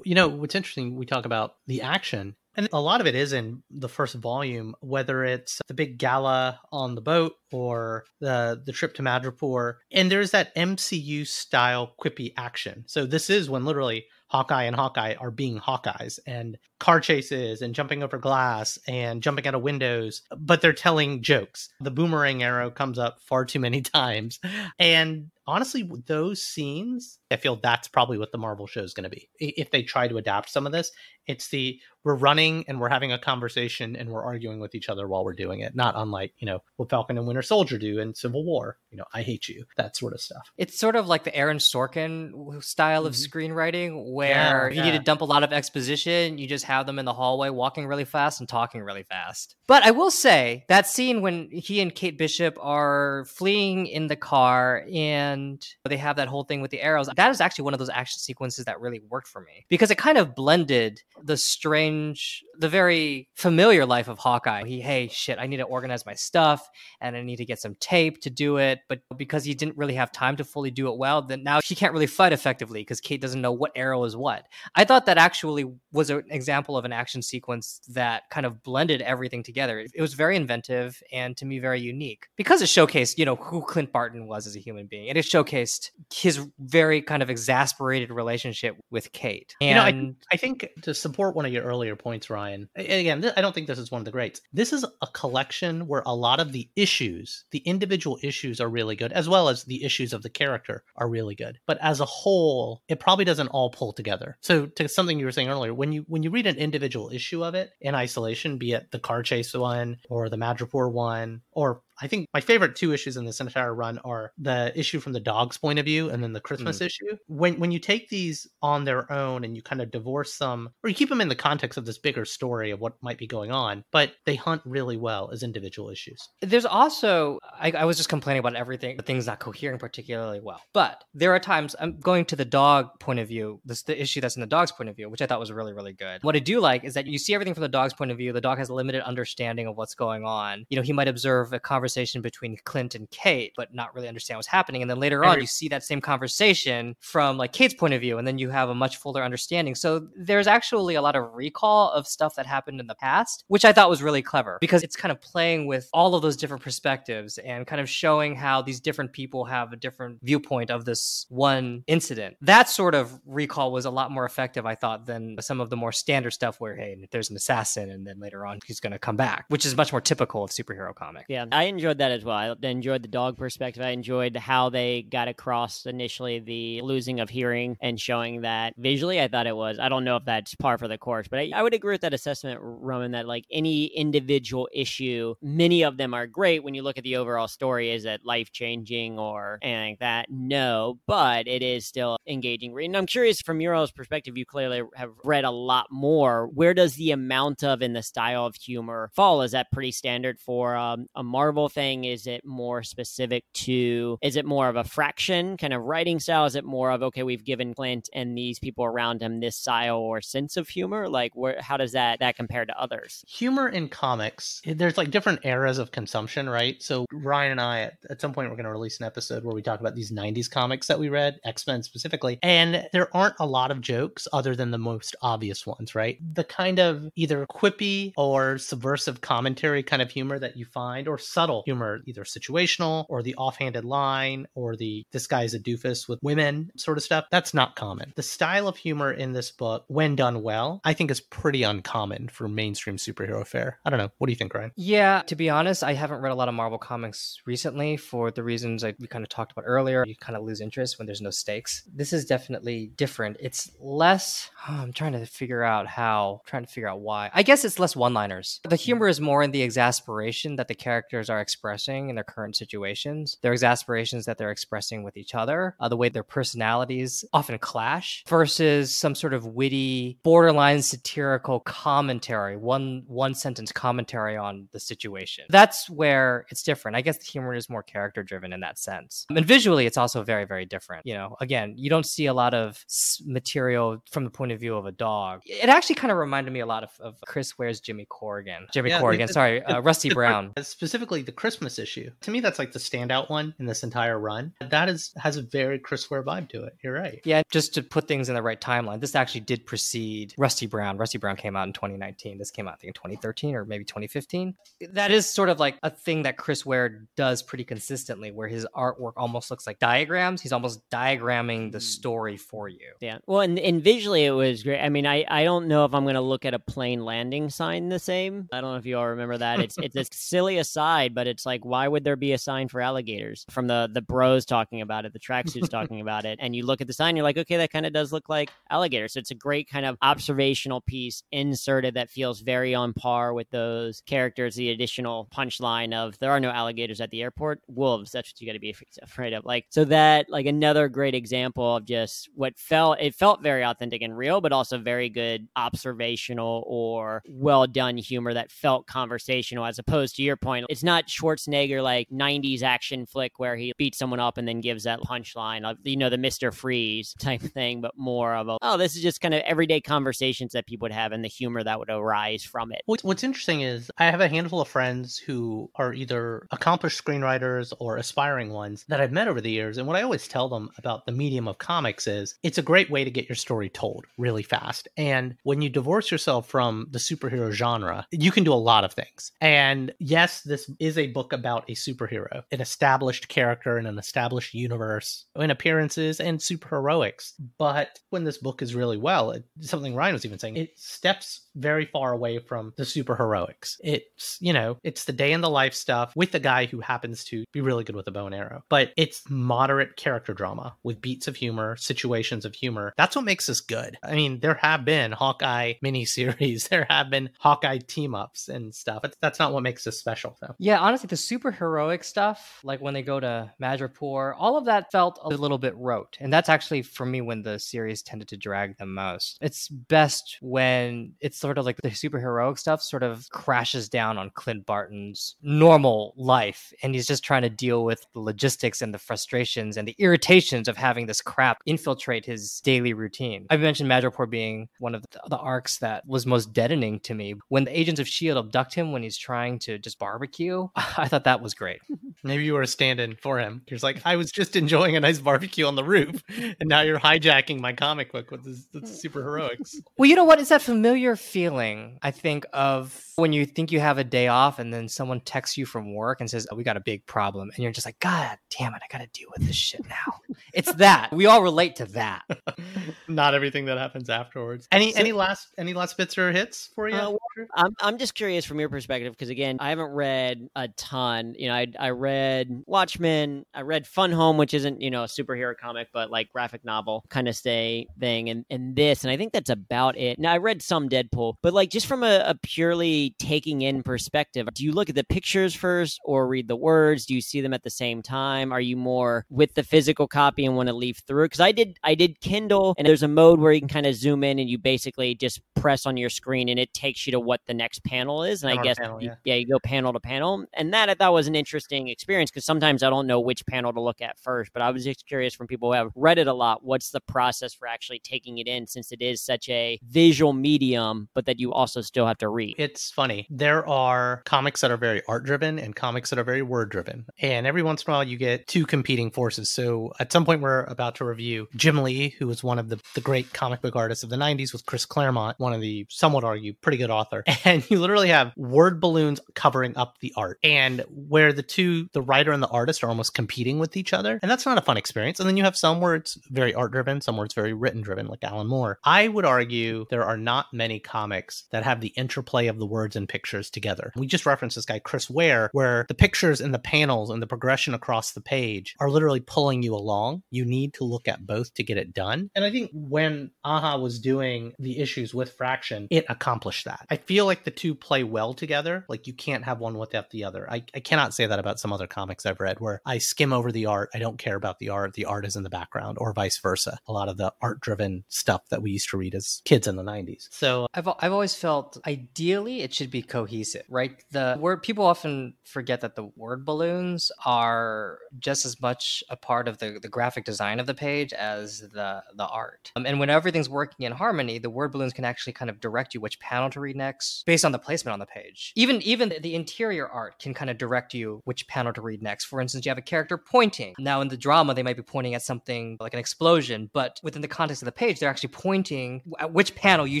You 0.04 0.14
know, 0.14 0.28
what's 0.28 0.54
interesting, 0.54 0.96
we 0.96 1.06
talk 1.06 1.24
about 1.24 1.54
the 1.66 1.82
action, 1.82 2.36
and 2.56 2.68
a 2.72 2.80
lot 2.80 3.00
of 3.00 3.06
it 3.06 3.14
is 3.14 3.32
in 3.32 3.62
the 3.70 3.88
first 3.88 4.14
volume, 4.14 4.76
whether 4.80 5.24
it's 5.24 5.60
the 5.66 5.74
big 5.74 5.98
gala 5.98 6.60
on 6.70 6.94
the 6.94 7.00
boat 7.00 7.34
or 7.52 8.04
the 8.20 8.62
the 8.64 8.72
trip 8.72 8.94
to 8.94 9.02
Madripoor. 9.02 9.76
And 9.90 10.10
there's 10.10 10.30
that 10.30 10.54
MCU 10.54 11.26
style 11.26 11.94
quippy 12.00 12.32
action. 12.36 12.84
So 12.86 13.06
this 13.06 13.30
is 13.30 13.50
when 13.50 13.64
literally 13.64 14.06
Hawkeye 14.34 14.64
and 14.64 14.74
Hawkeye 14.74 15.14
are 15.20 15.30
being 15.30 15.60
Hawkeyes 15.60 16.18
and 16.26 16.58
car 16.80 16.98
chases 16.98 17.62
and 17.62 17.72
jumping 17.72 18.02
over 18.02 18.18
glass 18.18 18.80
and 18.88 19.22
jumping 19.22 19.46
out 19.46 19.54
of 19.54 19.62
windows, 19.62 20.22
but 20.36 20.60
they're 20.60 20.72
telling 20.72 21.22
jokes. 21.22 21.68
The 21.80 21.92
boomerang 21.92 22.42
arrow 22.42 22.68
comes 22.68 22.98
up 22.98 23.20
far 23.20 23.44
too 23.44 23.60
many 23.60 23.80
times. 23.82 24.40
And 24.76 25.30
honestly, 25.46 25.88
those 26.06 26.42
scenes, 26.42 27.20
I 27.30 27.36
feel 27.36 27.54
that's 27.56 27.86
probably 27.86 28.18
what 28.18 28.32
the 28.32 28.38
Marvel 28.38 28.66
show 28.66 28.82
is 28.82 28.92
going 28.92 29.04
to 29.04 29.08
be. 29.08 29.28
If 29.38 29.70
they 29.70 29.84
try 29.84 30.08
to 30.08 30.16
adapt 30.16 30.50
some 30.50 30.66
of 30.66 30.72
this, 30.72 30.90
it's 31.26 31.48
the 31.48 31.80
we're 32.02 32.14
running 32.14 32.66
and 32.68 32.80
we're 32.80 32.90
having 32.90 33.12
a 33.12 33.18
conversation 33.18 33.96
and 33.96 34.10
we're 34.10 34.22
arguing 34.22 34.60
with 34.60 34.74
each 34.74 34.90
other 34.90 35.08
while 35.08 35.24
we're 35.24 35.32
doing 35.32 35.60
it, 35.60 35.74
not 35.74 35.94
unlike, 35.96 36.34
you 36.38 36.44
know, 36.46 36.62
what 36.76 36.90
Falcon 36.90 37.16
and 37.16 37.26
Winter 37.26 37.40
Soldier 37.40 37.78
do 37.78 37.98
in 37.98 38.14
Civil 38.14 38.44
War. 38.44 38.78
You 38.90 38.98
know, 38.98 39.04
I 39.14 39.22
hate 39.22 39.48
you, 39.48 39.64
that 39.78 39.96
sort 39.96 40.12
of 40.12 40.20
stuff. 40.20 40.52
It's 40.58 40.78
sort 40.78 40.96
of 40.96 41.06
like 41.06 41.24
the 41.24 41.34
Aaron 41.34 41.56
Sorkin 41.56 42.62
style 42.62 43.06
of 43.06 43.14
mm-hmm. 43.14 43.38
screenwriting 43.38 44.12
where 44.28 44.70
yeah, 44.70 44.76
you 44.84 44.90
need 44.90 44.96
to 44.96 45.02
dump 45.02 45.20
a 45.20 45.24
lot 45.24 45.42
of 45.42 45.52
exposition, 45.52 46.38
you 46.38 46.46
just 46.46 46.64
have 46.64 46.86
them 46.86 46.98
in 46.98 47.04
the 47.04 47.12
hallway 47.12 47.50
walking 47.50 47.86
really 47.86 48.04
fast 48.04 48.40
and 48.40 48.48
talking 48.48 48.82
really 48.82 49.02
fast. 49.02 49.56
But 49.66 49.82
I 49.84 49.90
will 49.92 50.10
say 50.10 50.64
that 50.68 50.86
scene 50.86 51.22
when 51.22 51.50
he 51.50 51.80
and 51.80 51.94
Kate 51.94 52.18
Bishop 52.18 52.58
are 52.60 53.24
fleeing 53.26 53.86
in 53.86 54.08
the 54.08 54.16
car 54.16 54.86
and 54.92 55.64
they 55.84 55.96
have 55.96 56.16
that 56.16 56.28
whole 56.28 56.44
thing 56.44 56.60
with 56.60 56.70
the 56.70 56.82
arrows, 56.82 57.08
that 57.14 57.30
is 57.30 57.40
actually 57.40 57.64
one 57.64 57.74
of 57.74 57.78
those 57.78 57.90
action 57.90 58.18
sequences 58.18 58.64
that 58.66 58.80
really 58.80 59.00
worked 59.08 59.28
for 59.28 59.40
me 59.40 59.64
because 59.68 59.90
it 59.90 59.98
kind 59.98 60.18
of 60.18 60.34
blended 60.34 61.02
the 61.22 61.36
strange, 61.36 62.44
the 62.58 62.68
very 62.68 63.28
familiar 63.34 63.86
life 63.86 64.08
of 64.08 64.18
Hawkeye. 64.18 64.64
He, 64.64 64.80
hey, 64.80 65.08
shit, 65.08 65.38
I 65.38 65.46
need 65.46 65.58
to 65.58 65.64
organize 65.64 66.04
my 66.04 66.14
stuff 66.14 66.68
and 67.00 67.16
I 67.16 67.22
need 67.22 67.36
to 67.36 67.44
get 67.44 67.60
some 67.60 67.76
tape 67.80 68.20
to 68.22 68.30
do 68.30 68.58
it. 68.58 68.80
But 68.88 69.00
because 69.16 69.44
he 69.44 69.54
didn't 69.54 69.76
really 69.76 69.94
have 69.94 70.12
time 70.12 70.36
to 70.36 70.44
fully 70.44 70.70
do 70.70 70.88
it 70.88 70.98
well, 70.98 71.22
then 71.22 71.42
now 71.42 71.60
he 71.60 71.74
can't 71.74 71.92
really 71.92 72.06
fight 72.06 72.32
effectively 72.32 72.80
because 72.80 73.00
Kate 73.00 73.20
doesn't 73.20 73.40
know 73.40 73.52
what 73.52 73.72
arrow 73.74 74.04
is 74.04 74.13
what. 74.16 74.46
I 74.74 74.84
thought 74.84 75.06
that 75.06 75.18
actually 75.18 75.64
was 75.92 76.10
an 76.10 76.24
example 76.30 76.76
of 76.76 76.84
an 76.84 76.92
action 76.92 77.22
sequence 77.22 77.80
that 77.88 78.24
kind 78.30 78.46
of 78.46 78.62
blended 78.62 79.00
everything 79.02 79.42
together. 79.42 79.86
It 79.94 80.00
was 80.00 80.14
very 80.14 80.36
inventive 80.36 81.02
and 81.12 81.36
to 81.36 81.46
me 81.46 81.58
very 81.58 81.80
unique 81.80 82.26
because 82.36 82.62
it 82.62 82.66
showcased, 82.66 83.18
you 83.18 83.24
know, 83.24 83.36
who 83.36 83.62
Clint 83.62 83.92
Barton 83.92 84.26
was 84.26 84.46
as 84.46 84.56
a 84.56 84.60
human 84.60 84.86
being. 84.86 85.08
And 85.08 85.16
it 85.16 85.24
showcased 85.24 85.90
his 86.12 86.46
very 86.58 87.00
kind 87.02 87.22
of 87.22 87.30
exasperated 87.30 88.10
relationship 88.10 88.76
with 88.90 89.12
Kate. 89.12 89.54
And 89.60 89.68
you 89.68 90.02
know, 90.02 90.14
I, 90.30 90.34
I 90.34 90.36
think 90.36 90.68
to 90.82 90.94
support 90.94 91.36
one 91.36 91.46
of 91.46 91.52
your 91.52 91.64
earlier 91.64 91.96
points, 91.96 92.28
Ryan, 92.28 92.68
again, 92.76 93.24
I 93.36 93.40
don't 93.40 93.54
think 93.54 93.66
this 93.66 93.78
is 93.78 93.90
one 93.90 94.00
of 94.00 94.04
the 94.04 94.10
greats. 94.10 94.40
This 94.52 94.72
is 94.72 94.84
a 95.02 95.06
collection 95.08 95.86
where 95.86 96.02
a 96.06 96.14
lot 96.14 96.40
of 96.40 96.52
the 96.52 96.68
issues, 96.76 97.44
the 97.50 97.58
individual 97.60 98.18
issues 98.22 98.60
are 98.60 98.68
really 98.68 98.96
good, 98.96 99.12
as 99.12 99.28
well 99.28 99.48
as 99.48 99.64
the 99.64 99.84
issues 99.84 100.12
of 100.12 100.22
the 100.22 100.30
character 100.30 100.84
are 100.96 101.08
really 101.08 101.34
good. 101.34 101.58
But 101.66 101.78
as 101.80 102.00
a 102.00 102.04
whole, 102.04 102.82
it 102.88 103.00
probably 103.00 103.24
doesn't 103.24 103.48
all 103.48 103.70
pull 103.70 103.92
together. 103.96 104.36
So 104.40 104.66
to 104.66 104.88
something 104.88 105.18
you 105.18 105.24
were 105.24 105.32
saying 105.32 105.48
earlier, 105.48 105.74
when 105.74 105.92
you 105.92 106.04
when 106.08 106.22
you 106.22 106.30
read 106.30 106.46
an 106.46 106.56
individual 106.56 107.10
issue 107.10 107.44
of 107.44 107.54
it 107.54 107.70
in 107.80 107.94
isolation, 107.94 108.58
be 108.58 108.72
it 108.72 108.90
the 108.90 108.98
car 108.98 109.22
chase 109.22 109.54
one 109.54 109.98
or 110.08 110.28
the 110.28 110.36
Madripoor 110.36 110.90
one, 110.92 111.42
or 111.52 111.82
I 112.00 112.08
think 112.08 112.28
my 112.34 112.40
favorite 112.40 112.76
two 112.76 112.92
issues 112.92 113.16
in 113.16 113.24
this 113.24 113.40
entire 113.40 113.74
run 113.74 113.98
are 114.04 114.32
the 114.38 114.72
issue 114.78 115.00
from 115.00 115.12
the 115.12 115.20
dog's 115.20 115.58
point 115.58 115.78
of 115.78 115.84
view 115.84 116.10
and 116.10 116.22
then 116.22 116.32
the 116.32 116.40
Christmas 116.40 116.78
mm. 116.78 116.86
issue. 116.86 117.16
When 117.26 117.58
when 117.60 117.70
you 117.70 117.78
take 117.78 118.08
these 118.08 118.46
on 118.62 118.84
their 118.84 119.10
own 119.12 119.44
and 119.44 119.56
you 119.56 119.62
kind 119.62 119.80
of 119.80 119.90
divorce 119.90 120.38
them 120.38 120.70
or 120.82 120.88
you 120.90 120.96
keep 120.96 121.08
them 121.08 121.20
in 121.20 121.28
the 121.28 121.36
context 121.36 121.78
of 121.78 121.86
this 121.86 121.98
bigger 121.98 122.24
story 122.24 122.70
of 122.70 122.80
what 122.80 122.94
might 123.02 123.18
be 123.18 123.26
going 123.26 123.52
on, 123.52 123.84
but 123.92 124.12
they 124.26 124.34
hunt 124.34 124.62
really 124.64 124.96
well 124.96 125.30
as 125.32 125.42
individual 125.42 125.90
issues. 125.90 126.28
There's 126.40 126.66
also 126.66 127.38
I, 127.58 127.70
I 127.72 127.84
was 127.84 127.96
just 127.96 128.08
complaining 128.08 128.40
about 128.40 128.56
everything, 128.56 128.96
the 128.96 129.02
things 129.02 129.26
not 129.26 129.38
cohering 129.38 129.78
particularly 129.78 130.40
well. 130.40 130.60
But 130.72 131.04
there 131.14 131.32
are 131.32 131.40
times 131.40 131.76
I'm 131.78 132.00
going 132.00 132.24
to 132.26 132.36
the 132.36 132.44
dog 132.44 132.88
point 132.98 133.20
of 133.20 133.28
view, 133.28 133.60
this 133.64 133.82
the 133.82 134.00
issue 134.00 134.20
that's 134.20 134.36
in 134.36 134.40
the 134.40 134.46
dog's 134.46 134.72
point 134.72 134.90
of 134.90 134.96
view, 134.96 135.08
which 135.08 135.22
I 135.22 135.26
thought 135.26 135.40
was 135.40 135.52
really, 135.52 135.72
really 135.72 135.92
good. 135.92 136.22
What 136.22 136.36
I 136.36 136.40
do 136.40 136.60
like 136.60 136.84
is 136.84 136.94
that 136.94 137.06
you 137.06 137.18
see 137.18 137.34
everything 137.34 137.54
from 137.54 137.62
the 137.62 137.68
dog's 137.68 137.94
point 137.94 138.10
of 138.10 138.16
view. 138.16 138.32
The 138.32 138.40
dog 138.40 138.58
has 138.58 138.68
a 138.68 138.74
limited 138.74 139.02
understanding 139.02 139.66
of 139.66 139.76
what's 139.76 139.94
going 139.94 140.24
on. 140.24 140.66
You 140.68 140.76
know, 140.76 140.82
he 140.82 140.92
might 140.92 141.08
observe 141.08 141.52
a 141.52 141.60
conversation 141.60 141.83
conversation 141.84 142.22
between 142.22 142.56
Clint 142.64 142.94
and 142.94 143.10
Kate, 143.10 143.52
but 143.58 143.74
not 143.74 143.94
really 143.94 144.08
understand 144.08 144.38
what's 144.38 144.48
happening. 144.48 144.80
And 144.80 144.90
then 144.90 144.98
later 144.98 145.22
on, 145.22 145.38
you 145.38 145.46
see 145.46 145.68
that 145.68 145.82
same 145.82 146.00
conversation 146.00 146.96
from 147.00 147.36
like 147.36 147.52
Kate's 147.52 147.74
point 147.74 147.92
of 147.92 148.00
view, 148.00 148.16
and 148.16 148.26
then 148.26 148.38
you 148.38 148.48
have 148.48 148.70
a 148.70 148.74
much 148.74 148.96
fuller 148.96 149.22
understanding. 149.22 149.74
So 149.74 150.08
there's 150.16 150.46
actually 150.46 150.94
a 150.94 151.02
lot 151.02 151.14
of 151.14 151.34
recall 151.34 151.90
of 151.90 152.06
stuff 152.06 152.36
that 152.36 152.46
happened 152.46 152.80
in 152.80 152.86
the 152.86 152.94
past, 152.94 153.44
which 153.48 153.66
I 153.66 153.72
thought 153.74 153.90
was 153.90 154.02
really 154.02 154.22
clever 154.22 154.56
because 154.62 154.82
it's 154.82 154.96
kind 154.96 155.12
of 155.12 155.20
playing 155.20 155.66
with 155.66 155.90
all 155.92 156.14
of 156.14 156.22
those 156.22 156.38
different 156.38 156.62
perspectives 156.62 157.36
and 157.36 157.66
kind 157.66 157.82
of 157.82 157.88
showing 157.90 158.34
how 158.34 158.62
these 158.62 158.80
different 158.80 159.12
people 159.12 159.44
have 159.44 159.74
a 159.74 159.76
different 159.76 160.20
viewpoint 160.22 160.70
of 160.70 160.86
this 160.86 161.26
one 161.28 161.84
incident. 161.86 162.38
That 162.40 162.70
sort 162.70 162.94
of 162.94 163.20
recall 163.26 163.72
was 163.72 163.84
a 163.84 163.90
lot 163.90 164.10
more 164.10 164.24
effective, 164.24 164.64
I 164.64 164.74
thought, 164.74 165.04
than 165.04 165.36
some 165.40 165.60
of 165.60 165.68
the 165.68 165.76
more 165.76 165.92
standard 165.92 166.30
stuff 166.30 166.60
where, 166.60 166.76
hey, 166.76 166.96
there's 167.10 167.28
an 167.28 167.36
assassin 167.36 167.90
and 167.90 168.06
then 168.06 168.20
later 168.20 168.46
on 168.46 168.60
he's 168.64 168.80
going 168.80 168.92
to 168.92 168.98
come 168.98 169.18
back, 169.18 169.44
which 169.48 169.66
is 169.66 169.76
much 169.76 169.92
more 169.92 170.00
typical 170.00 170.44
of 170.44 170.50
superhero 170.50 170.94
comic. 170.94 171.26
Yeah, 171.28 171.44
I 171.52 171.64
enjoyed 171.74 171.98
that 171.98 172.10
as 172.10 172.24
well. 172.24 172.36
I 172.36 172.66
enjoyed 172.66 173.02
the 173.02 173.08
dog 173.08 173.36
perspective. 173.36 173.82
I 173.82 173.90
enjoyed 173.90 174.36
how 174.36 174.70
they 174.70 175.02
got 175.02 175.28
across 175.28 175.86
initially 175.86 176.38
the 176.38 176.80
losing 176.82 177.20
of 177.20 177.30
hearing 177.30 177.76
and 177.80 178.00
showing 178.00 178.42
that 178.42 178.74
visually. 178.76 179.20
I 179.20 179.28
thought 179.28 179.46
it 179.46 179.56
was. 179.56 179.78
I 179.78 179.88
don't 179.88 180.04
know 180.04 180.16
if 180.16 180.24
that's 180.24 180.54
par 180.54 180.78
for 180.78 180.88
the 180.88 180.98
course, 180.98 181.28
but 181.28 181.38
I, 181.38 181.50
I 181.54 181.62
would 181.62 181.74
agree 181.74 181.92
with 181.92 182.00
that 182.02 182.14
assessment, 182.14 182.60
Roman. 182.62 183.12
That 183.12 183.26
like 183.26 183.44
any 183.50 183.86
individual 183.86 184.68
issue, 184.72 185.34
many 185.42 185.82
of 185.82 185.96
them 185.96 186.14
are 186.14 186.26
great 186.26 186.64
when 186.64 186.74
you 186.74 186.82
look 186.82 186.98
at 186.98 187.04
the 187.04 187.16
overall 187.16 187.48
story. 187.48 187.90
Is 187.90 188.04
it 188.04 188.24
life 188.24 188.50
changing 188.52 189.18
or 189.18 189.58
anything 189.62 189.92
like 189.92 189.98
that? 190.00 190.26
No, 190.30 190.98
but 191.06 191.46
it 191.46 191.62
is 191.62 191.86
still 191.86 192.16
engaging. 192.26 192.76
And 192.78 192.96
I'm 192.96 193.06
curious 193.06 193.40
from 193.40 193.60
your 193.60 193.74
perspective. 193.94 194.36
You 194.36 194.46
clearly 194.46 194.82
have 194.94 195.10
read 195.24 195.44
a 195.44 195.50
lot 195.50 195.88
more. 195.90 196.46
Where 196.46 196.74
does 196.74 196.94
the 196.94 197.10
amount 197.10 197.64
of 197.64 197.82
in 197.82 197.92
the 197.92 198.02
style 198.02 198.46
of 198.46 198.54
humor 198.54 199.10
fall? 199.14 199.42
Is 199.42 199.52
that 199.52 199.72
pretty 199.72 199.90
standard 199.90 200.38
for 200.38 200.76
um, 200.76 201.06
a 201.14 201.22
Marvel 201.22 201.63
thing? 201.68 202.04
Is 202.04 202.26
it 202.26 202.44
more 202.44 202.82
specific 202.82 203.44
to, 203.54 204.18
is 204.22 204.36
it 204.36 204.44
more 204.44 204.68
of 204.68 204.76
a 204.76 204.84
fraction 204.84 205.56
kind 205.56 205.72
of 205.72 205.82
writing 205.82 206.20
style? 206.20 206.44
Is 206.44 206.56
it 206.56 206.64
more 206.64 206.90
of, 206.90 207.02
okay, 207.02 207.22
we've 207.22 207.44
given 207.44 207.74
Clint 207.74 208.08
and 208.12 208.36
these 208.36 208.58
people 208.58 208.84
around 208.84 209.22
him 209.22 209.40
this 209.40 209.56
style 209.56 209.98
or 209.98 210.20
sense 210.20 210.56
of 210.56 210.68
humor? 210.68 211.08
Like, 211.08 211.32
where, 211.34 211.60
how 211.60 211.76
does 211.76 211.92
that, 211.92 212.20
that 212.20 212.36
compare 212.36 212.64
to 212.64 212.80
others? 212.80 213.24
Humor 213.28 213.68
in 213.68 213.88
comics, 213.88 214.60
there's 214.64 214.98
like 214.98 215.10
different 215.10 215.40
eras 215.44 215.78
of 215.78 215.90
consumption, 215.90 216.48
right? 216.48 216.82
So 216.82 217.06
Ryan 217.12 217.52
and 217.52 217.60
I, 217.60 217.80
at, 217.80 217.98
at 218.10 218.20
some 218.20 218.32
point, 218.32 218.50
we're 218.50 218.56
going 218.56 218.64
to 218.64 218.72
release 218.72 218.98
an 218.98 219.06
episode 219.06 219.44
where 219.44 219.54
we 219.54 219.62
talk 219.62 219.80
about 219.80 219.94
these 219.94 220.12
90s 220.12 220.50
comics 220.50 220.86
that 220.88 220.98
we 220.98 221.08
read, 221.08 221.38
X 221.44 221.66
Men 221.66 221.82
specifically. 221.82 222.38
And 222.42 222.86
there 222.92 223.14
aren't 223.16 223.36
a 223.40 223.46
lot 223.46 223.70
of 223.70 223.80
jokes 223.80 224.26
other 224.32 224.56
than 224.56 224.70
the 224.70 224.78
most 224.78 225.16
obvious 225.22 225.66
ones, 225.66 225.94
right? 225.94 226.18
The 226.34 226.44
kind 226.44 226.78
of 226.78 227.10
either 227.16 227.46
quippy 227.46 228.12
or 228.16 228.58
subversive 228.58 229.20
commentary 229.20 229.82
kind 229.82 230.02
of 230.02 230.10
humor 230.10 230.38
that 230.38 230.56
you 230.56 230.64
find, 230.64 231.08
or 231.08 231.18
subtle 231.18 231.53
humor 231.62 232.00
either 232.06 232.24
situational 232.24 233.06
or 233.08 233.22
the 233.22 233.34
offhanded 233.36 233.84
line 233.84 234.46
or 234.54 234.76
the 234.76 235.04
this 235.12 235.26
guy's 235.26 235.54
a 235.54 235.58
doofus 235.58 236.08
with 236.08 236.18
women 236.22 236.70
sort 236.76 236.98
of 236.98 237.04
stuff. 237.04 237.26
That's 237.30 237.54
not 237.54 237.76
common. 237.76 238.12
The 238.16 238.22
style 238.22 238.68
of 238.68 238.76
humor 238.76 239.12
in 239.12 239.32
this 239.32 239.50
book, 239.50 239.84
when 239.88 240.16
done 240.16 240.42
well, 240.42 240.80
I 240.84 240.94
think 240.94 241.10
is 241.10 241.20
pretty 241.20 241.62
uncommon 241.62 242.28
for 242.28 242.48
mainstream 242.48 242.96
superhero 242.96 243.46
fare. 243.46 243.78
I 243.84 243.90
don't 243.90 243.98
know. 243.98 244.10
What 244.18 244.26
do 244.26 244.32
you 244.32 244.36
think, 244.36 244.54
Ryan? 244.54 244.72
Yeah, 244.76 245.22
to 245.26 245.36
be 245.36 245.50
honest, 245.50 245.82
I 245.82 245.94
haven't 245.94 246.20
read 246.20 246.32
a 246.32 246.34
lot 246.34 246.48
of 246.48 246.54
Marvel 246.54 246.78
comics 246.78 247.40
recently 247.46 247.96
for 247.96 248.30
the 248.30 248.42
reasons 248.42 248.84
I, 248.84 248.94
we 248.98 249.06
kind 249.06 249.24
of 249.24 249.28
talked 249.28 249.52
about 249.52 249.64
earlier. 249.66 250.04
You 250.06 250.16
kind 250.16 250.36
of 250.36 250.44
lose 250.44 250.60
interest 250.60 250.98
when 250.98 251.06
there's 251.06 251.20
no 251.20 251.30
stakes. 251.30 251.82
This 251.92 252.12
is 252.12 252.24
definitely 252.24 252.92
different. 252.96 253.36
It's 253.40 253.70
less, 253.80 254.50
oh, 254.68 254.72
I'm 254.84 254.92
trying 254.92 255.12
to 255.12 255.26
figure 255.26 255.62
out 255.62 255.86
how, 255.86 256.42
trying 256.46 256.64
to 256.64 256.70
figure 256.70 256.88
out 256.88 257.00
why. 257.00 257.30
I 257.34 257.42
guess 257.42 257.64
it's 257.64 257.78
less 257.78 257.96
one 257.96 258.14
liners. 258.14 258.60
The 258.68 258.76
humor 258.76 259.08
is 259.08 259.20
more 259.20 259.42
in 259.42 259.50
the 259.50 259.62
exasperation 259.62 260.56
that 260.56 260.68
the 260.68 260.74
characters 260.74 261.30
are 261.30 261.40
expressing 261.46 262.08
in 262.08 262.14
their 262.16 262.24
current 262.34 262.56
situations, 262.56 263.38
their 263.42 263.52
exasperations 263.52 264.24
that 264.24 264.36
they're 264.38 264.50
expressing 264.50 265.04
with 265.04 265.16
each 265.16 265.34
other, 265.34 265.76
uh, 265.78 265.88
the 265.88 265.96
way 265.96 266.08
their 266.08 266.22
personalities 266.38 267.24
often 267.32 267.58
clash, 267.58 268.24
versus 268.26 268.94
some 268.94 269.14
sort 269.14 269.34
of 269.34 269.46
witty, 269.46 270.18
borderline 270.22 270.82
satirical 270.82 271.60
commentary, 271.60 272.56
one 272.56 273.04
one 273.06 273.34
sentence 273.34 273.70
commentary 273.72 274.36
on 274.36 274.68
the 274.72 274.80
situation. 274.80 275.44
That's 275.50 275.88
where 275.90 276.46
it's 276.50 276.62
different. 276.62 276.96
I 276.96 277.02
guess 277.02 277.18
the 277.18 277.24
humor 277.24 277.54
is 277.54 277.68
more 277.68 277.82
character 277.82 278.22
driven 278.22 278.52
in 278.52 278.60
that 278.60 278.78
sense. 278.78 279.26
And 279.28 279.44
visually, 279.44 279.86
it's 279.86 279.98
also 279.98 280.22
very, 280.22 280.46
very 280.46 280.64
different. 280.64 281.06
You 281.06 281.14
know, 281.14 281.36
again, 281.40 281.74
you 281.76 281.90
don't 281.90 282.06
see 282.06 282.26
a 282.26 282.34
lot 282.34 282.54
of 282.54 282.82
material 283.26 284.02
from 284.10 284.24
the 284.24 284.30
point 284.30 284.52
of 284.52 284.58
view 284.60 284.76
of 284.76 284.86
a 284.86 284.92
dog. 284.92 285.42
It 285.44 285.68
actually 285.68 285.96
kind 285.96 286.10
of 286.10 286.18
reminded 286.18 286.52
me 286.52 286.60
a 286.60 286.66
lot 286.66 286.82
of, 286.82 286.90
of 287.00 287.20
Chris 287.26 287.58
Ware's 287.58 287.80
Jimmy 287.80 288.06
Corrigan. 288.08 288.66
Jimmy 288.72 288.90
yeah, 288.90 289.00
Corrigan, 289.00 289.28
sorry, 289.28 289.62
uh, 289.62 289.80
Rusty 289.80 290.08
Brown. 290.08 290.52
Specifically, 290.62 291.22
the 291.22 291.32
Christmas 291.36 291.78
issue. 291.78 292.10
To 292.22 292.30
me, 292.30 292.40
that's 292.40 292.58
like 292.58 292.72
the 292.72 292.78
standout 292.78 293.30
one 293.30 293.54
in 293.58 293.66
this 293.66 293.82
entire 293.82 294.18
run. 294.18 294.52
That 294.60 294.88
is 294.88 295.12
has 295.16 295.36
a 295.36 295.42
very 295.42 295.78
Chris 295.78 296.10
Ware 296.10 296.22
vibe 296.22 296.48
to 296.50 296.64
it. 296.64 296.76
You're 296.82 296.94
right. 296.94 297.20
Yeah, 297.24 297.42
just 297.50 297.74
to 297.74 297.82
put 297.82 298.08
things 298.08 298.28
in 298.28 298.34
the 298.34 298.42
right 298.42 298.60
timeline, 298.60 299.00
this 299.00 299.14
actually 299.14 299.42
did 299.42 299.66
precede 299.66 300.34
Rusty 300.38 300.66
Brown. 300.66 300.96
Rusty 300.96 301.18
Brown 301.18 301.36
came 301.36 301.56
out 301.56 301.66
in 301.66 301.72
2019. 301.72 302.38
This 302.38 302.50
came 302.50 302.68
out, 302.68 302.74
I 302.74 302.76
think, 302.76 302.88
in 302.88 302.94
2013 302.94 303.54
or 303.54 303.64
maybe 303.64 303.84
2015. 303.84 304.54
That 304.92 305.10
is 305.10 305.26
sort 305.26 305.48
of 305.48 305.60
like 305.60 305.78
a 305.82 305.90
thing 305.90 306.22
that 306.22 306.36
Chris 306.36 306.64
Ware 306.66 307.06
does 307.16 307.42
pretty 307.42 307.64
consistently, 307.64 308.30
where 308.30 308.48
his 308.48 308.66
artwork 308.74 309.12
almost 309.16 309.50
looks 309.50 309.66
like 309.66 309.78
diagrams. 309.78 310.42
He's 310.42 310.52
almost 310.52 310.88
diagramming 310.90 311.72
the 311.72 311.78
mm. 311.78 311.82
story 311.82 312.36
for 312.36 312.68
you. 312.68 312.92
Yeah. 313.00 313.18
Well, 313.26 313.40
and, 313.40 313.58
and 313.58 313.82
visually 313.82 314.24
it 314.24 314.32
was 314.32 314.62
great. 314.62 314.80
I 314.80 314.88
mean, 314.88 315.06
I, 315.06 315.24
I 315.28 315.44
don't 315.44 315.68
know 315.68 315.84
if 315.84 315.94
I'm 315.94 316.04
going 316.04 316.14
to 316.14 316.20
look 316.20 316.44
at 316.44 316.54
a 316.54 316.58
plane 316.58 317.04
landing 317.04 317.50
sign 317.50 317.88
the 317.88 317.98
same. 317.98 318.48
I 318.52 318.60
don't 318.60 318.72
know 318.72 318.78
if 318.78 318.86
you 318.86 318.98
all 318.98 319.08
remember 319.08 319.38
that. 319.38 319.60
It's 319.60 319.76
it's 319.78 319.96
a 319.96 320.04
silly 320.12 320.58
aside, 320.58 321.14
but 321.14 321.23
it's 321.26 321.46
like, 321.46 321.64
why 321.64 321.88
would 321.88 322.04
there 322.04 322.16
be 322.16 322.32
a 322.32 322.38
sign 322.38 322.68
for 322.68 322.80
alligators? 322.80 323.44
From 323.50 323.66
the 323.66 323.88
the 323.92 324.02
bros 324.02 324.44
talking 324.44 324.80
about 324.80 325.04
it, 325.04 325.12
the 325.12 325.18
tracksuits 325.18 325.68
talking 325.70 326.00
about 326.00 326.24
it, 326.24 326.38
and 326.40 326.54
you 326.54 326.64
look 326.64 326.80
at 326.80 326.86
the 326.86 326.92
sign, 326.92 327.16
you're 327.16 327.22
like, 327.24 327.38
okay, 327.38 327.56
that 327.56 327.72
kind 327.72 327.86
of 327.86 327.92
does 327.92 328.12
look 328.12 328.28
like 328.28 328.50
alligators. 328.70 329.14
So 329.14 329.20
it's 329.20 329.30
a 329.30 329.34
great 329.34 329.68
kind 329.68 329.86
of 329.86 329.96
observational 330.02 330.80
piece 330.80 331.22
inserted 331.32 331.94
that 331.94 332.10
feels 332.10 332.40
very 332.40 332.74
on 332.74 332.92
par 332.92 333.34
with 333.34 333.50
those 333.50 334.02
characters. 334.06 334.54
The 334.54 334.70
additional 334.70 335.28
punchline 335.34 335.94
of 335.94 336.18
there 336.18 336.30
are 336.30 336.40
no 336.40 336.50
alligators 336.50 337.00
at 337.00 337.10
the 337.10 337.22
airport, 337.22 337.60
wolves. 337.68 338.12
That's 338.12 338.30
what 338.30 338.40
you 338.40 338.46
got 338.46 338.54
to 338.54 338.58
be 338.58 338.74
afraid 339.02 339.32
of. 339.32 339.44
Like 339.44 339.66
so 339.70 339.84
that 339.86 340.26
like 340.28 340.46
another 340.46 340.88
great 340.88 341.14
example 341.14 341.76
of 341.76 341.84
just 341.84 342.28
what 342.34 342.58
felt 342.58 342.98
it 343.00 343.14
felt 343.14 343.42
very 343.42 343.64
authentic 343.64 344.02
and 344.02 344.16
real, 344.16 344.40
but 344.40 344.52
also 344.52 344.78
very 344.78 345.08
good 345.08 345.48
observational 345.56 346.64
or 346.66 347.22
well 347.28 347.66
done 347.66 347.96
humor 347.96 348.34
that 348.34 348.50
felt 348.50 348.86
conversational 348.86 349.64
as 349.64 349.78
opposed 349.78 350.16
to 350.16 350.22
your 350.22 350.36
point. 350.36 350.66
It's 350.68 350.82
not 350.82 351.06
Schwarzenegger 351.14 351.82
like 351.82 352.08
90s 352.10 352.62
action 352.62 353.06
flick 353.06 353.38
where 353.38 353.56
he 353.56 353.72
beats 353.76 353.98
someone 353.98 354.20
up 354.20 354.38
and 354.38 354.46
then 354.46 354.60
gives 354.60 354.84
that 354.84 355.00
punchline 355.00 355.68
of, 355.68 355.78
you 355.84 355.96
know, 355.96 356.10
the 356.10 356.16
Mr. 356.16 356.52
Freeze 356.52 357.14
type 357.18 357.40
thing, 357.54 357.80
but 357.80 357.96
more 357.96 358.34
of 358.34 358.48
a, 358.48 358.58
oh, 358.62 358.76
this 358.76 358.96
is 358.96 359.02
just 359.02 359.20
kind 359.20 359.34
of 359.34 359.42
everyday 359.42 359.80
conversations 359.80 360.52
that 360.52 360.66
people 360.66 360.86
would 360.86 360.92
have 360.92 361.12
and 361.12 361.24
the 361.24 361.28
humor 361.28 361.62
that 361.62 361.78
would 361.78 361.90
arise 361.90 362.42
from 362.42 362.72
it. 362.72 362.82
What's 362.86 363.24
interesting 363.24 363.62
is 363.62 363.90
I 363.98 364.06
have 364.06 364.20
a 364.20 364.28
handful 364.28 364.60
of 364.60 364.68
friends 364.68 365.18
who 365.18 365.70
are 365.76 365.92
either 365.92 366.46
accomplished 366.50 367.02
screenwriters 367.02 367.72
or 367.78 367.96
aspiring 367.96 368.50
ones 368.50 368.84
that 368.88 369.00
I've 369.00 369.12
met 369.12 369.28
over 369.28 369.40
the 369.40 369.50
years. 369.50 369.78
And 369.78 369.86
what 369.86 369.96
I 369.96 370.02
always 370.02 370.28
tell 370.28 370.48
them 370.48 370.70
about 370.78 371.06
the 371.06 371.12
medium 371.12 371.48
of 371.48 371.58
comics 371.58 372.06
is 372.06 372.34
it's 372.42 372.58
a 372.58 372.62
great 372.62 372.90
way 372.90 373.04
to 373.04 373.10
get 373.10 373.28
your 373.28 373.36
story 373.36 373.68
told 373.68 374.06
really 374.18 374.42
fast. 374.42 374.88
And 374.96 375.36
when 375.42 375.62
you 375.62 375.68
divorce 375.68 376.10
yourself 376.10 376.48
from 376.48 376.88
the 376.90 376.98
superhero 376.98 377.50
genre, 377.50 378.06
you 378.10 378.30
can 378.30 378.44
do 378.44 378.52
a 378.52 378.54
lot 378.54 378.84
of 378.84 378.92
things. 378.92 379.32
And 379.40 379.92
yes, 379.98 380.42
this 380.42 380.70
is 380.78 380.93
a 380.98 381.08
book 381.08 381.32
about 381.32 381.68
a 381.68 381.72
superhero, 381.72 382.42
an 382.50 382.60
established 382.60 383.28
character 383.28 383.78
in 383.78 383.86
an 383.86 383.98
established 383.98 384.54
universe, 384.54 385.26
in 385.36 385.50
appearances 385.50 386.20
and 386.20 386.38
superheroics. 386.38 387.32
But 387.58 387.98
when 388.10 388.24
this 388.24 388.38
book 388.38 388.62
is 388.62 388.74
really 388.74 388.96
well, 388.96 389.30
it, 389.32 389.44
something 389.60 389.94
Ryan 389.94 390.14
was 390.14 390.24
even 390.24 390.38
saying, 390.38 390.56
it 390.56 390.78
steps 390.78 391.48
very 391.54 391.86
far 391.86 392.12
away 392.12 392.38
from 392.38 392.72
the 392.76 392.82
superheroics. 392.82 393.76
It's, 393.82 394.38
you 394.40 394.52
know, 394.52 394.78
it's 394.82 395.04
the 395.04 395.12
day 395.12 395.32
in 395.32 395.40
the 395.40 395.50
life 395.50 395.74
stuff 395.74 396.12
with 396.16 396.34
a 396.34 396.40
guy 396.40 396.66
who 396.66 396.80
happens 396.80 397.24
to 397.24 397.44
be 397.52 397.60
really 397.60 397.84
good 397.84 397.96
with 397.96 398.08
a 398.08 398.10
bow 398.10 398.26
and 398.26 398.34
arrow. 398.34 398.62
But 398.68 398.92
it's 398.96 399.22
moderate 399.28 399.96
character 399.96 400.34
drama 400.34 400.76
with 400.82 401.00
beats 401.00 401.28
of 401.28 401.36
humor, 401.36 401.76
situations 401.76 402.44
of 402.44 402.54
humor. 402.54 402.92
That's 402.96 403.16
what 403.16 403.24
makes 403.24 403.46
this 403.46 403.60
good. 403.60 403.96
I 404.02 404.14
mean, 404.14 404.40
there 404.40 404.54
have 404.54 404.84
been 404.84 405.12
Hawkeye 405.12 405.74
miniseries, 405.84 406.68
there 406.68 406.86
have 406.88 407.10
been 407.10 407.30
Hawkeye 407.38 407.78
team 407.78 408.14
ups 408.14 408.48
and 408.48 408.74
stuff. 408.74 409.04
That's 409.20 409.38
not 409.38 409.52
what 409.52 409.62
makes 409.62 409.84
this 409.84 409.98
special, 409.98 410.36
though. 410.40 410.54
Yeah, 410.58 410.80
honestly, 410.84 411.06
the 411.06 411.16
superheroic 411.16 412.04
stuff, 412.04 412.60
like 412.62 412.78
when 412.82 412.92
they 412.92 413.00
go 413.00 413.18
to 413.18 413.50
Madripoor, 413.60 414.34
all 414.36 414.58
of 414.58 414.66
that 414.66 414.92
felt 414.92 415.18
a 415.22 415.30
little 415.30 415.56
bit 415.56 415.74
rote. 415.76 416.18
And 416.20 416.30
that's 416.30 416.50
actually 416.50 416.82
for 416.82 417.06
me 417.06 417.22
when 417.22 417.42
the 417.42 417.58
series 417.58 418.02
tended 418.02 418.28
to 418.28 418.36
drag 418.36 418.76
the 418.76 418.84
most. 418.84 419.38
It's 419.40 419.68
best 419.68 420.36
when 420.42 421.14
it's 421.20 421.38
sort 421.38 421.56
of 421.56 421.64
like 421.64 421.78
the 421.80 421.88
superheroic 421.88 422.58
stuff 422.58 422.82
sort 422.82 423.02
of 423.02 423.26
crashes 423.30 423.88
down 423.88 424.18
on 424.18 424.30
Clint 424.34 424.66
Barton's 424.66 425.36
normal 425.40 426.12
life. 426.18 426.70
And 426.82 426.94
he's 426.94 427.06
just 427.06 427.24
trying 427.24 427.42
to 427.42 427.50
deal 427.50 427.82
with 427.86 428.04
the 428.12 428.20
logistics 428.20 428.82
and 428.82 428.92
the 428.92 428.98
frustrations 428.98 429.78
and 429.78 429.88
the 429.88 429.96
irritations 429.98 430.68
of 430.68 430.76
having 430.76 431.06
this 431.06 431.22
crap 431.22 431.62
infiltrate 431.64 432.26
his 432.26 432.60
daily 432.60 432.92
routine. 432.92 433.46
I've 433.48 433.60
mentioned 433.60 433.90
Madripoor 433.90 434.28
being 434.28 434.68
one 434.80 434.94
of 434.94 435.00
the, 435.00 435.20
the 435.30 435.38
arcs 435.38 435.78
that 435.78 436.06
was 436.06 436.26
most 436.26 436.52
deadening 436.52 437.00
to 437.00 437.14
me. 437.14 437.36
When 437.48 437.64
the 437.64 437.78
agents 437.78 438.00
of 438.00 438.06
S.H.I.E.L.D. 438.06 438.38
abduct 438.38 438.74
him 438.74 438.92
when 438.92 439.02
he's 439.02 439.16
trying 439.16 439.58
to 439.60 439.78
just 439.78 439.98
barbecue, 439.98 440.68
I 440.98 441.08
thought 441.08 441.24
that 441.24 441.40
was 441.40 441.54
great. 441.54 441.80
Maybe 442.22 442.44
you 442.44 442.54
were 442.54 442.62
a 442.62 442.66
stand 442.66 443.00
in 443.00 443.16
for 443.16 443.38
him. 443.38 443.62
He 443.66 443.74
was 443.74 443.82
like, 443.82 444.00
I 444.04 444.16
was 444.16 444.32
just 444.32 444.56
enjoying 444.56 444.96
a 444.96 445.00
nice 445.00 445.18
barbecue 445.18 445.66
on 445.66 445.76
the 445.76 445.84
roof, 445.84 446.22
and 446.36 446.68
now 446.68 446.80
you're 446.80 446.98
hijacking 446.98 447.60
my 447.60 447.72
comic 447.72 448.12
book 448.12 448.30
with 448.30 448.44
this, 448.44 448.66
this 448.72 449.00
super 449.00 449.22
heroics. 449.22 449.80
Well, 449.98 450.08
you 450.08 450.16
know 450.16 450.24
what? 450.24 450.40
It's 450.40 450.48
that 450.48 450.62
familiar 450.62 451.16
feeling, 451.16 451.98
I 452.02 452.10
think, 452.10 452.46
of 452.52 453.04
when 453.16 453.32
you 453.32 453.46
think 453.46 453.70
you 453.70 453.80
have 453.80 453.98
a 453.98 454.04
day 454.04 454.28
off 454.28 454.58
and 454.58 454.72
then 454.72 454.88
someone 454.88 455.20
texts 455.20 455.56
you 455.56 455.66
from 455.66 455.94
work 455.94 456.20
and 456.20 456.28
says, 456.28 456.46
oh, 456.50 456.56
We 456.56 456.64
got 456.64 456.76
a 456.76 456.80
big 456.80 457.06
problem. 457.06 457.50
And 457.54 457.62
you're 457.62 457.72
just 457.72 457.86
like, 457.86 458.00
God 458.00 458.36
damn 458.58 458.74
it, 458.74 458.82
I 458.82 458.86
got 458.90 459.02
to 459.04 459.08
deal 459.18 459.28
with 459.36 459.46
this 459.46 459.56
shit 459.56 459.86
now. 459.88 460.36
it's 460.52 460.72
that. 460.74 461.12
We 461.12 461.26
all 461.26 461.42
relate 461.42 461.76
to 461.76 461.86
that. 461.86 462.22
Not 463.08 463.34
everything 463.34 463.66
that 463.66 463.78
happens 463.78 464.10
afterwards. 464.10 464.66
Any 464.72 464.92
so, 464.92 465.00
any 465.00 465.12
last 465.12 465.48
any 465.58 465.74
last 465.74 465.96
bits 465.96 466.16
or 466.18 466.32
hits 466.32 466.70
for 466.74 466.88
you? 466.88 466.96
Uh, 466.96 467.16
I'm, 467.54 467.74
I'm 467.80 467.98
just 467.98 468.14
curious 468.14 468.44
from 468.44 468.58
your 468.60 468.68
perspective 468.68 469.12
because, 469.12 469.28
again, 469.28 469.58
I 469.60 469.70
haven't 469.70 469.92
read 469.92 470.48
a 470.64 470.68
ton. 470.68 471.34
You 471.38 471.48
know, 471.48 471.54
I, 471.54 471.66
I 471.78 471.90
read 471.90 472.64
Watchmen, 472.66 473.46
I 473.54 473.60
read 473.60 473.86
Fun 473.86 474.12
Home, 474.12 474.36
which 474.36 474.54
isn't, 474.54 474.80
you 474.80 474.90
know, 474.90 475.04
a 475.04 475.06
superhero 475.06 475.56
comic, 475.56 475.88
but 475.92 476.10
like 476.10 476.32
graphic 476.32 476.64
novel 476.64 477.04
kind 477.08 477.28
of 477.28 477.36
stay 477.36 477.86
thing, 478.00 478.30
and, 478.30 478.44
and 478.50 478.74
this. 478.74 479.04
And 479.04 479.10
I 479.10 479.16
think 479.16 479.32
that's 479.32 479.50
about 479.50 479.96
it. 479.96 480.18
Now, 480.18 480.32
I 480.32 480.38
read 480.38 480.62
some 480.62 480.88
Deadpool, 480.88 481.34
but 481.42 481.52
like 481.52 481.70
just 481.70 481.86
from 481.86 482.02
a, 482.02 482.22
a 482.26 482.34
purely 482.42 483.14
taking 483.18 483.62
in 483.62 483.82
perspective, 483.82 484.48
do 484.54 484.64
you 484.64 484.72
look 484.72 484.88
at 484.88 484.94
the 484.94 485.04
pictures 485.04 485.54
first 485.54 486.00
or 486.04 486.26
read 486.26 486.48
the 486.48 486.56
words? 486.56 487.06
Do 487.06 487.14
you 487.14 487.20
see 487.20 487.40
them 487.40 487.54
at 487.54 487.62
the 487.62 487.70
same 487.70 488.02
time? 488.02 488.52
Are 488.52 488.60
you 488.60 488.76
more 488.76 489.26
with 489.30 489.54
the 489.54 489.62
physical 489.62 490.08
copy 490.08 490.44
and 490.44 490.56
want 490.56 490.68
to 490.68 490.74
leaf 490.74 491.02
through? 491.06 491.26
Because 491.26 491.40
I 491.40 491.52
did, 491.52 491.78
I 491.84 491.94
did 491.94 492.20
Kindle, 492.20 492.74
and 492.78 492.86
there's 492.86 493.02
a 493.02 493.08
mode 493.08 493.38
where 493.38 493.52
you 493.52 493.60
can 493.60 493.68
kind 493.68 493.86
of 493.86 493.94
zoom 493.94 494.24
in 494.24 494.38
and 494.38 494.48
you 494.48 494.58
basically 494.58 495.14
just 495.14 495.40
press 495.54 495.86
on 495.86 495.96
your 495.96 496.10
screen 496.10 496.48
and 496.48 496.58
it 496.58 496.72
takes 496.74 497.06
you 497.06 497.12
to 497.12 497.20
what 497.20 497.40
the 497.46 497.54
next 497.54 497.84
panel 497.84 498.24
is. 498.24 498.42
And 498.42 498.50
panel 498.50 498.60
I 498.60 498.64
guess, 498.64 498.78
panel, 498.78 499.02
yeah. 499.02 499.14
Yeah, 499.24 499.34
you 499.34 499.46
go 499.46 499.58
panel 499.58 499.92
to 499.92 500.00
panel. 500.00 500.44
And 500.56 500.72
that 500.72 500.88
I 500.88 500.94
thought 500.94 501.12
was 501.12 501.26
an 501.26 501.34
interesting 501.34 501.88
experience 501.88 502.30
because 502.30 502.44
sometimes 502.44 502.82
I 502.82 502.90
don't 502.90 503.06
know 503.06 503.20
which 503.20 503.46
panel 503.46 503.72
to 503.72 503.80
look 503.80 504.00
at 504.00 504.18
first. 504.18 504.52
But 504.52 504.62
I 504.62 504.70
was 504.70 504.84
just 504.84 505.06
curious 505.06 505.34
from 505.34 505.46
people 505.46 505.70
who 505.70 505.74
have 505.74 505.90
read 505.94 506.18
it 506.18 506.26
a 506.26 506.34
lot, 506.34 506.64
what's 506.64 506.90
the 506.90 507.00
process 507.00 507.54
for 507.54 507.66
actually 507.66 507.98
taking 507.98 508.38
it 508.38 508.46
in 508.46 508.66
since 508.66 508.92
it 508.92 509.02
is 509.02 509.22
such 509.22 509.48
a 509.48 509.78
visual 509.82 510.32
medium, 510.32 511.08
but 511.14 511.26
that 511.26 511.40
you 511.40 511.52
also 511.52 511.80
still 511.80 512.06
have 512.06 512.18
to 512.18 512.28
read? 512.28 512.54
It's 512.58 512.90
funny. 512.90 513.26
There 513.30 513.66
are 513.66 514.22
comics 514.24 514.60
that 514.60 514.70
are 514.70 514.76
very 514.76 515.02
art 515.08 515.24
driven 515.24 515.58
and 515.58 515.74
comics 515.74 516.10
that 516.10 516.18
are 516.18 516.24
very 516.24 516.42
word 516.42 516.70
driven. 516.70 517.06
And 517.20 517.46
every 517.46 517.62
once 517.62 517.82
in 517.82 517.90
a 517.90 517.94
while, 517.94 518.04
you 518.04 518.16
get 518.16 518.46
two 518.46 518.66
competing 518.66 519.10
forces. 519.10 519.48
So 519.50 519.92
at 519.98 520.12
some 520.12 520.24
point, 520.24 520.40
we're 520.40 520.64
about 520.64 520.96
to 520.96 521.04
review 521.04 521.48
Jim 521.56 521.82
Lee, 521.82 522.10
who 522.18 522.26
was 522.26 522.42
one 522.42 522.58
of 522.58 522.68
the, 522.68 522.80
the 522.94 523.00
great 523.00 523.32
comic 523.32 523.60
book 523.60 523.76
artists 523.76 524.04
of 524.04 524.10
the 524.10 524.16
90s 524.16 524.52
with 524.52 524.66
Chris 524.66 524.86
Claremont, 524.86 525.38
one 525.38 525.52
of 525.52 525.60
the, 525.60 525.86
some 525.88 526.12
would 526.12 526.24
argue, 526.24 526.52
pretty 526.54 526.78
good 526.78 526.90
author. 526.90 527.24
And 527.44 527.68
you 527.70 527.78
literally 527.78 528.08
have 528.08 528.32
word 528.36 528.80
balloons 528.80 529.20
covering 529.34 529.76
up 529.76 529.98
the 530.00 530.14
art. 530.16 530.38
And 530.44 530.84
where 530.90 531.32
the 531.32 531.42
two, 531.42 531.88
the 531.92 532.02
writer 532.02 532.30
and 532.30 532.42
the 532.42 532.48
artist, 532.48 532.84
are 532.84 532.88
almost 532.88 533.14
competing 533.14 533.58
with 533.58 533.76
each 533.76 533.92
other. 533.92 534.20
And 534.22 534.30
that's 534.30 534.46
not 534.46 534.58
a 534.58 534.62
fun 534.62 534.76
experience. 534.76 535.18
And 535.18 535.28
then 535.28 535.36
you 535.36 535.42
have 535.42 535.56
some 535.56 535.80
where 535.80 535.94
it's 535.94 536.18
very 536.30 536.54
art 536.54 536.72
driven, 536.72 537.00
some 537.00 537.16
where 537.16 537.24
it's 537.24 537.34
very 537.34 537.54
written 537.54 537.80
driven, 537.80 538.06
like 538.06 538.22
Alan 538.22 538.46
Moore. 538.46 538.78
I 538.84 539.08
would 539.08 539.24
argue 539.24 539.86
there 539.90 540.04
are 540.04 540.18
not 540.18 540.52
many 540.52 540.78
comics 540.78 541.44
that 541.50 541.64
have 541.64 541.80
the 541.80 541.94
interplay 541.96 542.46
of 542.46 542.58
the 542.58 542.66
words 542.66 542.94
and 542.94 543.08
pictures 543.08 543.48
together. 543.50 543.92
We 543.96 544.06
just 544.06 544.26
referenced 544.26 544.56
this 544.56 544.66
guy, 544.66 544.78
Chris 544.78 545.08
Ware, 545.08 545.48
where 545.52 545.86
the 545.88 545.94
pictures 545.94 546.40
and 546.40 546.52
the 546.52 546.58
panels 546.58 547.08
and 547.08 547.22
the 547.22 547.26
progression 547.26 547.72
across 547.72 548.12
the 548.12 548.20
page 548.20 548.74
are 548.80 548.90
literally 548.90 549.20
pulling 549.20 549.62
you 549.62 549.74
along. 549.74 550.22
You 550.30 550.44
need 550.44 550.74
to 550.74 550.84
look 550.84 551.08
at 551.08 551.26
both 551.26 551.54
to 551.54 551.62
get 551.62 551.78
it 551.78 551.94
done. 551.94 552.30
And 552.34 552.44
I 552.44 552.50
think 552.50 552.70
when 552.74 553.30
Aja 553.44 553.78
was 553.78 553.98
doing 553.98 554.52
the 554.58 554.78
issues 554.78 555.14
with 555.14 555.32
Fraction, 555.32 555.88
it 555.90 556.04
accomplished 556.08 556.66
that. 556.66 556.86
I 556.90 556.96
feel 556.96 557.24
like 557.24 557.44
the 557.44 557.50
two 557.50 557.74
play 557.74 558.04
well 558.04 558.34
together. 558.34 558.84
Like 558.88 559.06
you 559.06 559.14
can't 559.14 559.44
have 559.44 559.60
one 559.60 559.78
without 559.78 560.10
the 560.10 560.24
other 560.24 560.33
I, 560.50 560.62
I 560.74 560.80
cannot 560.80 561.14
say 561.14 561.26
that 561.26 561.38
about 561.38 561.60
some 561.60 561.72
other 561.72 561.86
comics 561.86 562.26
I've 562.26 562.40
read 562.40 562.60
where 562.60 562.80
I 562.86 562.98
skim 562.98 563.32
over 563.32 563.52
the 563.52 563.66
art. 563.66 563.90
I 563.94 563.98
don't 563.98 564.18
care 564.18 564.36
about 564.36 564.58
the 564.58 564.70
art. 564.70 564.94
The 564.94 565.04
art 565.04 565.26
is 565.26 565.36
in 565.36 565.42
the 565.42 565.50
background, 565.50 565.98
or 566.00 566.12
vice 566.12 566.38
versa. 566.38 566.78
A 566.86 566.92
lot 566.92 567.08
of 567.08 567.16
the 567.16 567.32
art 567.40 567.60
driven 567.60 568.04
stuff 568.08 568.42
that 568.50 568.62
we 568.62 568.72
used 568.72 568.90
to 568.90 568.96
read 568.96 569.14
as 569.14 569.42
kids 569.44 569.66
in 569.66 569.76
the 569.76 569.82
90s. 569.82 570.28
So 570.30 570.66
I've, 570.74 570.88
I've 570.98 571.12
always 571.12 571.34
felt 571.34 571.78
ideally 571.86 572.62
it 572.62 572.74
should 572.74 572.90
be 572.90 573.02
cohesive, 573.02 573.64
right? 573.68 574.02
The 574.10 574.36
word 574.38 574.62
people 574.62 574.84
often 574.84 575.34
forget 575.44 575.80
that 575.82 575.96
the 575.96 576.04
word 576.16 576.44
balloons 576.44 577.10
are 577.24 577.98
just 578.18 578.44
as 578.44 578.60
much 578.60 579.04
a 579.10 579.16
part 579.16 579.48
of 579.48 579.58
the, 579.58 579.78
the 579.80 579.88
graphic 579.88 580.24
design 580.24 580.60
of 580.60 580.66
the 580.66 580.74
page 580.74 581.12
as 581.12 581.60
the, 581.60 582.02
the 582.14 582.26
art. 582.26 582.72
Um, 582.76 582.86
and 582.86 582.98
when 582.98 583.10
everything's 583.10 583.48
working 583.48 583.86
in 583.86 583.92
harmony, 583.92 584.38
the 584.38 584.50
word 584.50 584.72
balloons 584.72 584.92
can 584.92 585.04
actually 585.04 585.32
kind 585.32 585.50
of 585.50 585.60
direct 585.60 585.94
you 585.94 586.00
which 586.00 586.18
panel 586.20 586.50
to 586.50 586.60
read 586.60 586.76
next 586.76 587.24
based 587.26 587.44
on 587.44 587.52
the 587.52 587.58
placement 587.58 587.92
on 587.92 587.98
the 587.98 588.06
page. 588.06 588.52
Even 588.56 588.82
even 588.82 589.12
the 589.20 589.34
interior 589.34 589.88
art 589.88 590.18
can 590.24 590.34
kind 590.34 590.50
of 590.50 590.58
direct 590.58 590.94
you 590.94 591.20
which 591.24 591.46
panel 591.46 591.72
to 591.72 591.80
read 591.80 592.02
next. 592.02 592.24
For 592.24 592.40
instance, 592.40 592.64
you 592.64 592.70
have 592.70 592.78
a 592.78 592.82
character 592.82 593.16
pointing. 593.16 593.74
Now 593.78 594.00
in 594.00 594.08
the 594.08 594.16
drama, 594.16 594.54
they 594.54 594.62
might 594.62 594.76
be 594.76 594.82
pointing 594.82 595.14
at 595.14 595.22
something 595.22 595.76
like 595.78 595.92
an 595.92 596.00
explosion, 596.00 596.70
but 596.72 596.98
within 597.02 597.22
the 597.22 597.28
context 597.28 597.62
of 597.62 597.66
the 597.66 597.72
page, 597.72 598.00
they're 598.00 598.10
actually 598.10 598.30
pointing 598.30 599.02
at 599.20 599.32
which 599.32 599.54
panel 599.54 599.86
you 599.86 600.00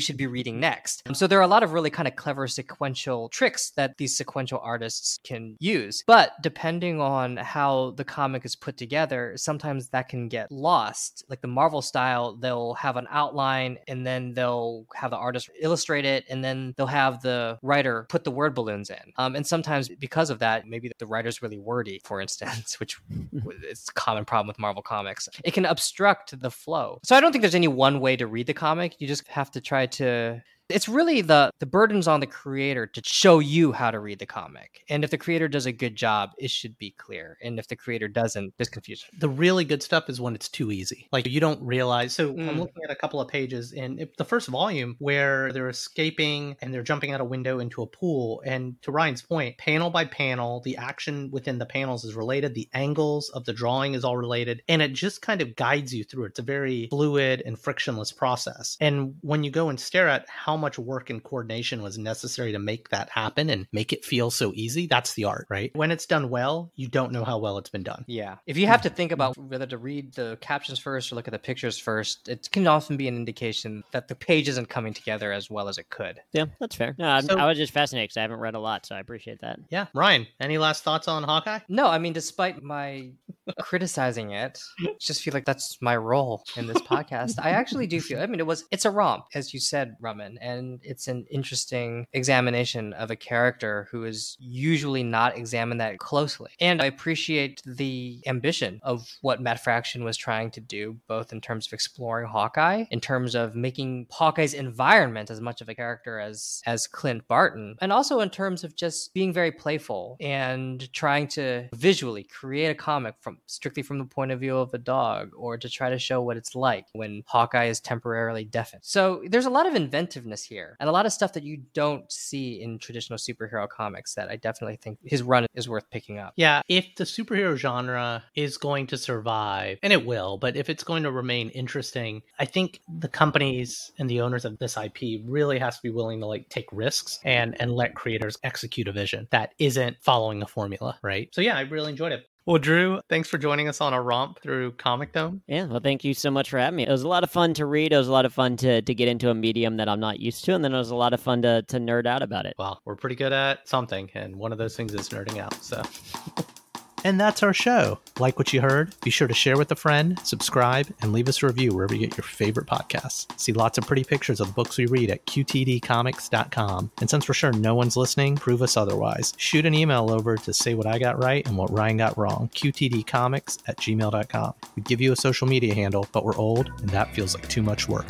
should 0.00 0.16
be 0.16 0.26
reading 0.26 0.58
next. 0.58 1.02
Um, 1.06 1.14
so 1.14 1.26
there 1.26 1.38
are 1.38 1.42
a 1.42 1.46
lot 1.46 1.62
of 1.62 1.72
really 1.72 1.90
kind 1.90 2.08
of 2.08 2.16
clever 2.16 2.48
sequential 2.48 3.28
tricks 3.28 3.70
that 3.76 3.98
these 3.98 4.16
sequential 4.16 4.60
artists 4.62 5.20
can 5.22 5.56
use. 5.60 6.02
But 6.06 6.32
depending 6.42 7.00
on 7.00 7.36
how 7.36 7.92
the 7.96 8.04
comic 8.04 8.44
is 8.44 8.56
put 8.56 8.76
together, 8.78 9.34
sometimes 9.36 9.88
that 9.90 10.08
can 10.08 10.28
get 10.28 10.50
lost. 10.50 11.24
Like 11.28 11.42
the 11.42 11.48
Marvel 11.48 11.82
style, 11.82 12.34
they'll 12.34 12.74
have 12.74 12.96
an 12.96 13.06
outline 13.10 13.78
and 13.86 14.06
then 14.06 14.32
they'll 14.32 14.86
have 14.94 15.10
the 15.10 15.18
artist 15.18 15.50
illustrate 15.60 16.06
it 16.06 16.24
and 16.30 16.42
then 16.42 16.72
they'll 16.78 16.86
have 16.86 17.20
the 17.20 17.58
writer 17.62 18.06
put 18.08 18.24
the 18.24 18.30
word 18.30 18.54
balloons 18.54 18.88
in. 18.88 19.12
Um, 19.18 19.36
and 19.36 19.46
sometimes 19.46 19.90
because 20.04 20.28
of 20.28 20.38
that, 20.38 20.68
maybe 20.68 20.92
the 20.98 21.06
writer's 21.06 21.40
really 21.40 21.56
wordy, 21.56 21.98
for 22.04 22.20
instance, 22.20 22.78
which 22.78 22.98
is 23.70 23.86
a 23.88 23.92
common 23.94 24.26
problem 24.26 24.46
with 24.46 24.58
Marvel 24.58 24.82
comics. 24.82 25.30
It 25.42 25.54
can 25.54 25.64
obstruct 25.64 26.38
the 26.38 26.50
flow. 26.50 27.00
So 27.04 27.16
I 27.16 27.20
don't 27.20 27.32
think 27.32 27.40
there's 27.40 27.54
any 27.54 27.68
one 27.68 28.00
way 28.00 28.14
to 28.16 28.26
read 28.26 28.46
the 28.46 28.52
comic. 28.52 28.96
You 28.98 29.08
just 29.08 29.26
have 29.28 29.50
to 29.52 29.62
try 29.62 29.86
to 29.86 30.42
it's 30.70 30.88
really 30.88 31.20
the 31.20 31.50
the 31.60 31.66
burden's 31.66 32.08
on 32.08 32.20
the 32.20 32.26
creator 32.26 32.86
to 32.86 33.02
show 33.04 33.38
you 33.38 33.72
how 33.72 33.90
to 33.90 33.98
read 34.00 34.18
the 34.18 34.26
comic. 34.26 34.82
And 34.88 35.04
if 35.04 35.10
the 35.10 35.18
creator 35.18 35.46
does 35.48 35.66
a 35.66 35.72
good 35.72 35.94
job 35.96 36.30
it 36.38 36.50
should 36.50 36.78
be 36.78 36.90
clear. 36.92 37.36
And 37.42 37.58
if 37.58 37.68
the 37.68 37.76
creator 37.76 38.08
doesn't 38.08 38.54
there's 38.56 38.68
confusion 38.68 39.08
the 39.18 39.28
really 39.28 39.64
good 39.64 39.82
stuff 39.82 40.08
is 40.08 40.20
when 40.20 40.34
it's 40.34 40.48
too 40.48 40.72
easy. 40.72 41.08
Like 41.12 41.26
you 41.26 41.40
don't 41.40 41.60
realize 41.62 42.14
so 42.14 42.32
Mm. 42.32 42.48
i'm 42.48 42.58
looking 42.58 42.82
at 42.82 42.90
a 42.90 42.96
couple 42.96 43.20
of 43.20 43.28
pages 43.28 43.72
in 43.72 43.98
it- 43.98 44.16
the 44.16 44.24
first 44.24 44.48
volume 44.48 44.96
where 44.98 45.52
they're 45.52 45.68
escaping 45.68 46.56
and 46.62 46.72
they're 46.72 46.82
jumping 46.82 47.12
out 47.12 47.20
a 47.20 47.24
window 47.24 47.58
into 47.58 47.82
a 47.82 47.86
pool. 47.86 48.42
And 48.46 48.80
to 48.82 48.90
ryan's 48.90 49.22
point 49.22 49.58
panel 49.58 49.90
by 49.90 50.06
panel 50.06 50.60
the 50.60 50.76
action 50.76 51.30
within 51.30 51.58
the 51.58 51.66
panels 51.66 52.04
is 52.04 52.14
related. 52.14 52.54
The 52.54 52.68
angles 52.72 53.28
of 53.30 53.44
the 53.44 53.52
drawing 53.52 53.94
is 53.94 54.04
all 54.04 54.16
related. 54.16 54.62
And 54.68 54.80
it 54.82 54.92
just 54.94 55.20
kind 55.22 55.42
of 55.42 55.56
guides 55.56 55.94
you 55.94 56.04
through 56.04 56.24
it. 56.24 56.28
It's 56.30 56.38
a 56.38 56.42
very 56.42 56.88
fluid 56.88 57.42
and 57.44 57.58
frictionless 57.58 58.12
process. 58.12 58.76
And 58.80 59.14
when 59.20 59.44
you 59.44 59.50
go 59.50 59.68
and 59.68 59.78
stare 59.78 60.08
at 60.08 60.26
how 60.28 60.53
much 60.56 60.78
work 60.78 61.10
and 61.10 61.22
coordination 61.22 61.82
was 61.82 61.98
necessary 61.98 62.52
to 62.52 62.58
make 62.58 62.88
that 62.90 63.10
happen 63.10 63.50
and 63.50 63.66
make 63.72 63.92
it 63.92 64.04
feel 64.04 64.30
so 64.30 64.52
easy 64.54 64.86
that's 64.86 65.14
the 65.14 65.24
art 65.24 65.46
right? 65.48 65.70
When 65.74 65.90
it's 65.90 66.06
done 66.06 66.30
well 66.30 66.70
you 66.76 66.88
don't 66.88 67.12
know 67.12 67.24
how 67.24 67.38
well 67.38 67.58
it's 67.58 67.70
been 67.70 67.82
done. 67.82 68.04
Yeah. 68.06 68.36
If 68.46 68.56
you 68.56 68.66
have 68.66 68.82
to 68.82 68.88
hmm. 68.88 68.94
think 68.94 69.12
about 69.12 69.36
whether 69.36 69.66
to 69.66 69.78
read 69.78 70.14
the 70.14 70.38
captions 70.40 70.78
first 70.78 71.12
or 71.12 71.16
look 71.16 71.28
at 71.28 71.32
the 71.32 71.38
pictures 71.38 71.78
first 71.78 72.28
it 72.28 72.48
can 72.50 72.66
often 72.66 72.96
be 72.96 73.08
an 73.08 73.16
indication 73.16 73.84
that 73.92 74.08
the 74.08 74.14
page 74.14 74.48
isn't 74.48 74.68
coming 74.68 74.94
together 74.94 75.32
as 75.32 75.50
well 75.50 75.68
as 75.68 75.78
it 75.78 75.90
could. 75.90 76.20
Yeah, 76.32 76.46
that's 76.60 76.76
fair. 76.76 76.94
No, 76.98 77.08
I, 77.08 77.20
So- 77.20 77.38
I 77.38 77.46
was 77.46 77.58
just 77.58 77.72
fascinated 77.72 78.08
because 78.08 78.16
I 78.18 78.22
haven't 78.22 78.40
read 78.40 78.54
a 78.54 78.60
lot, 78.60 78.86
so 78.86 78.94
I 78.94 79.00
appreciate 79.00 79.40
that. 79.40 79.58
Yeah, 79.70 79.86
Ryan, 79.94 80.26
any 80.40 80.58
last 80.58 80.84
thoughts 80.84 81.08
on 81.08 81.22
Hawkeye? 81.22 81.60
no 81.68 81.86
i 81.88 81.98
mean 81.98 82.12
despite 82.12 82.62
my 82.62 83.10
criticizing 83.60 84.30
it 84.30 84.60
I 84.80 84.94
just 85.00 85.22
feel 85.22 85.34
like 85.34 85.44
that's 85.44 85.80
my 85.80 85.96
role 85.96 86.44
in 86.56 86.66
this 86.66 86.78
podcast. 86.92 87.34
I 87.38 87.50
actually 87.50 87.86
do 87.86 88.00
feel 88.00 88.20
i 88.20 88.26
mean 88.26 88.40
it 88.40 88.46
was 88.46 88.64
it's 88.70 88.84
a 88.84 88.90
romp 88.90 89.26
as 89.34 89.52
you 89.52 89.60
said 89.60 89.96
Raman, 90.00 90.38
and 90.44 90.80
it's 90.82 91.08
an 91.08 91.26
interesting 91.30 92.06
examination 92.12 92.92
of 92.92 93.10
a 93.10 93.16
character 93.16 93.88
who 93.90 94.04
is 94.04 94.36
usually 94.38 95.02
not 95.02 95.36
examined 95.36 95.80
that 95.80 95.98
closely. 95.98 96.50
And 96.60 96.82
i 96.82 96.86
appreciate 96.86 97.62
the 97.64 98.22
ambition 98.26 98.80
of 98.82 99.08
what 99.22 99.40
matt 99.40 99.62
fraction 99.62 100.04
was 100.04 100.16
trying 100.16 100.50
to 100.52 100.60
do 100.60 100.96
both 101.08 101.32
in 101.32 101.40
terms 101.40 101.66
of 101.66 101.72
exploring 101.72 102.28
hawkeye 102.28 102.84
in 102.90 103.00
terms 103.00 103.34
of 103.34 103.54
making 103.54 104.06
hawkeye's 104.10 104.54
environment 104.54 105.30
as 105.30 105.40
much 105.40 105.60
of 105.60 105.68
a 105.68 105.74
character 105.74 106.18
as 106.18 106.62
as 106.66 106.86
clint 106.86 107.26
barton 107.28 107.76
and 107.80 107.92
also 107.92 108.20
in 108.20 108.30
terms 108.30 108.64
of 108.64 108.76
just 108.76 109.14
being 109.14 109.32
very 109.32 109.50
playful 109.50 110.16
and 110.20 110.92
trying 110.92 111.26
to 111.26 111.68
visually 111.74 112.24
create 112.24 112.68
a 112.68 112.74
comic 112.74 113.14
from 113.20 113.38
strictly 113.46 113.82
from 113.82 113.98
the 113.98 114.04
point 114.04 114.30
of 114.30 114.40
view 114.40 114.56
of 114.56 114.74
a 114.74 114.78
dog 114.78 115.30
or 115.36 115.56
to 115.56 115.68
try 115.68 115.90
to 115.90 115.98
show 115.98 116.20
what 116.20 116.36
it's 116.36 116.54
like 116.54 116.86
when 116.92 117.22
hawkeye 117.26 117.66
is 117.66 117.80
temporarily 117.80 118.44
deafened. 118.44 118.82
So 118.84 119.22
there's 119.28 119.46
a 119.46 119.50
lot 119.50 119.66
of 119.66 119.74
inventiveness 119.74 120.33
here 120.42 120.76
and 120.80 120.88
a 120.88 120.92
lot 120.92 121.06
of 121.06 121.12
stuff 121.12 121.32
that 121.32 121.44
you 121.44 121.62
don't 121.74 122.10
see 122.10 122.60
in 122.60 122.78
traditional 122.78 123.18
superhero 123.18 123.68
comics 123.68 124.14
that 124.14 124.28
i 124.28 124.36
definitely 124.36 124.76
think 124.76 124.98
his 125.04 125.22
run 125.22 125.46
is 125.54 125.68
worth 125.68 125.88
picking 125.90 126.18
up 126.18 126.32
Yeah, 126.36 126.62
if 126.68 126.94
the 126.96 127.04
superhero 127.04 127.56
genre 127.56 128.24
is 128.34 128.56
going 128.58 128.86
to 128.88 128.98
survive, 128.98 129.78
and 129.82 129.92
it 129.92 130.04
will, 130.04 130.38
but 130.38 130.56
if 130.56 130.68
it's 130.68 130.84
going 130.84 131.04
to 131.04 131.10
remain 131.10 131.50
interesting, 131.50 132.22
I 132.38 132.44
think 132.44 132.80
the 132.98 133.08
companies 133.08 133.92
and 133.98 134.08
the 134.08 134.20
owners 134.20 134.44
of 134.44 134.58
this 134.58 134.76
IP 134.76 135.22
really 135.24 135.58
has 135.58 135.76
to 135.76 135.82
be 135.82 135.90
willing 135.90 136.20
to 136.20 136.26
like 136.26 136.48
take 136.48 136.66
risks 136.72 137.20
and 137.24 137.60
and 137.60 137.72
let 137.72 137.94
creators 137.94 138.36
execute 138.42 138.88
a 138.88 138.92
vision 138.92 139.28
that 139.30 139.54
isn't 139.58 139.96
following 140.00 140.42
a 140.42 140.46
formula, 140.46 140.98
right? 141.02 141.28
So 141.32 141.40
yeah, 141.40 141.56
I 141.56 141.62
really 141.62 141.90
enjoyed 141.90 142.12
it. 142.12 142.26
Well, 142.46 142.58
Drew, 142.58 143.00
thanks 143.08 143.30
for 143.30 143.38
joining 143.38 143.68
us 143.68 143.80
on 143.80 143.94
a 143.94 144.02
romp 144.02 144.38
through 144.42 144.72
Comic 144.72 145.12
Dome. 145.12 145.40
Yeah, 145.46 145.64
well, 145.64 145.80
thank 145.80 146.04
you 146.04 146.12
so 146.12 146.30
much 146.30 146.50
for 146.50 146.58
having 146.58 146.76
me. 146.76 146.86
It 146.86 146.90
was 146.90 147.02
a 147.02 147.08
lot 147.08 147.24
of 147.24 147.30
fun 147.30 147.54
to 147.54 147.64
read. 147.64 147.94
It 147.94 147.96
was 147.96 148.08
a 148.08 148.12
lot 148.12 148.26
of 148.26 148.34
fun 148.34 148.58
to, 148.58 148.82
to 148.82 148.94
get 148.94 149.08
into 149.08 149.30
a 149.30 149.34
medium 149.34 149.78
that 149.78 149.88
I'm 149.88 150.00
not 150.00 150.20
used 150.20 150.44
to, 150.44 150.54
and 150.54 150.62
then 150.62 150.74
it 150.74 150.78
was 150.78 150.90
a 150.90 150.94
lot 150.94 151.14
of 151.14 151.20
fun 151.20 151.40
to, 151.40 151.62
to 151.62 151.78
nerd 151.78 152.06
out 152.06 152.22
about 152.22 152.44
it. 152.44 152.54
Well, 152.58 152.82
we're 152.84 152.96
pretty 152.96 153.16
good 153.16 153.32
at 153.32 153.66
something, 153.66 154.10
and 154.12 154.36
one 154.36 154.52
of 154.52 154.58
those 154.58 154.76
things 154.76 154.92
is 154.92 155.08
nerding 155.08 155.38
out. 155.38 155.54
So. 155.54 155.82
And 157.04 157.20
that's 157.20 157.42
our 157.42 157.52
show. 157.52 157.98
Like 158.18 158.38
what 158.38 158.52
you 158.54 158.62
heard? 158.62 158.94
Be 159.02 159.10
sure 159.10 159.28
to 159.28 159.34
share 159.34 159.58
with 159.58 159.70
a 159.70 159.76
friend, 159.76 160.18
subscribe, 160.24 160.86
and 161.02 161.12
leave 161.12 161.28
us 161.28 161.42
a 161.42 161.46
review 161.46 161.74
wherever 161.74 161.94
you 161.94 162.06
get 162.06 162.16
your 162.16 162.24
favorite 162.24 162.66
podcasts. 162.66 163.26
See 163.38 163.52
lots 163.52 163.76
of 163.76 163.86
pretty 163.86 164.04
pictures 164.04 164.40
of 164.40 164.46
the 164.48 164.52
books 164.54 164.78
we 164.78 164.86
read 164.86 165.10
at 165.10 165.24
qtdcomics.com. 165.26 166.90
And 167.00 167.10
since 167.10 167.28
we're 167.28 167.34
sure 167.34 167.52
no 167.52 167.74
one's 167.74 167.96
listening, 167.96 168.36
prove 168.36 168.62
us 168.62 168.76
otherwise. 168.76 169.34
Shoot 169.36 169.66
an 169.66 169.74
email 169.74 170.10
over 170.10 170.36
to 170.38 170.52
say 170.54 170.72
what 170.74 170.86
I 170.86 170.98
got 170.98 171.22
right 171.22 171.46
and 171.46 171.58
what 171.58 171.70
Ryan 171.70 171.98
got 171.98 172.16
wrong. 172.16 172.48
qtdcomics 172.54 173.58
at 173.68 173.76
gmail.com. 173.76 174.54
We 174.74 174.82
give 174.82 175.00
you 175.00 175.12
a 175.12 175.16
social 175.16 175.46
media 175.46 175.74
handle, 175.74 176.08
but 176.12 176.24
we're 176.24 176.36
old, 176.36 176.68
and 176.80 176.88
that 176.90 177.14
feels 177.14 177.34
like 177.34 177.48
too 177.48 177.62
much 177.62 177.88
work. 177.88 178.06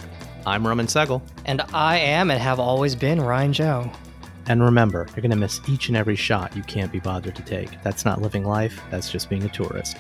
I'm 0.47 0.67
Roman 0.67 0.87
Segel. 0.87 1.23
and 1.47 1.63
i 1.73 1.97
am 1.97 2.31
and 2.31 2.39
have 2.39 2.61
always 2.61 2.95
been 2.95 3.19
ryan 3.19 3.53
joe 3.55 3.91
And 4.47 4.63
remember, 4.63 5.07
you're 5.09 5.23
going 5.23 5.31
to 5.31 5.37
miss 5.37 5.61
each 5.69 5.89
and 5.89 5.97
every 5.97 6.17
shot 6.17 6.55
you 6.55 6.63
can't 6.63 6.93
be 6.93 7.01
bothered 7.01 7.35
to 7.37 7.43
take. 7.43 7.83
That's 7.83 8.05
not 8.05 8.21
living 8.21 8.45
life, 8.45 8.81
that's 8.91 9.11
just 9.11 9.31
being 9.31 9.43
a 9.45 9.49
tourist. 9.49 9.97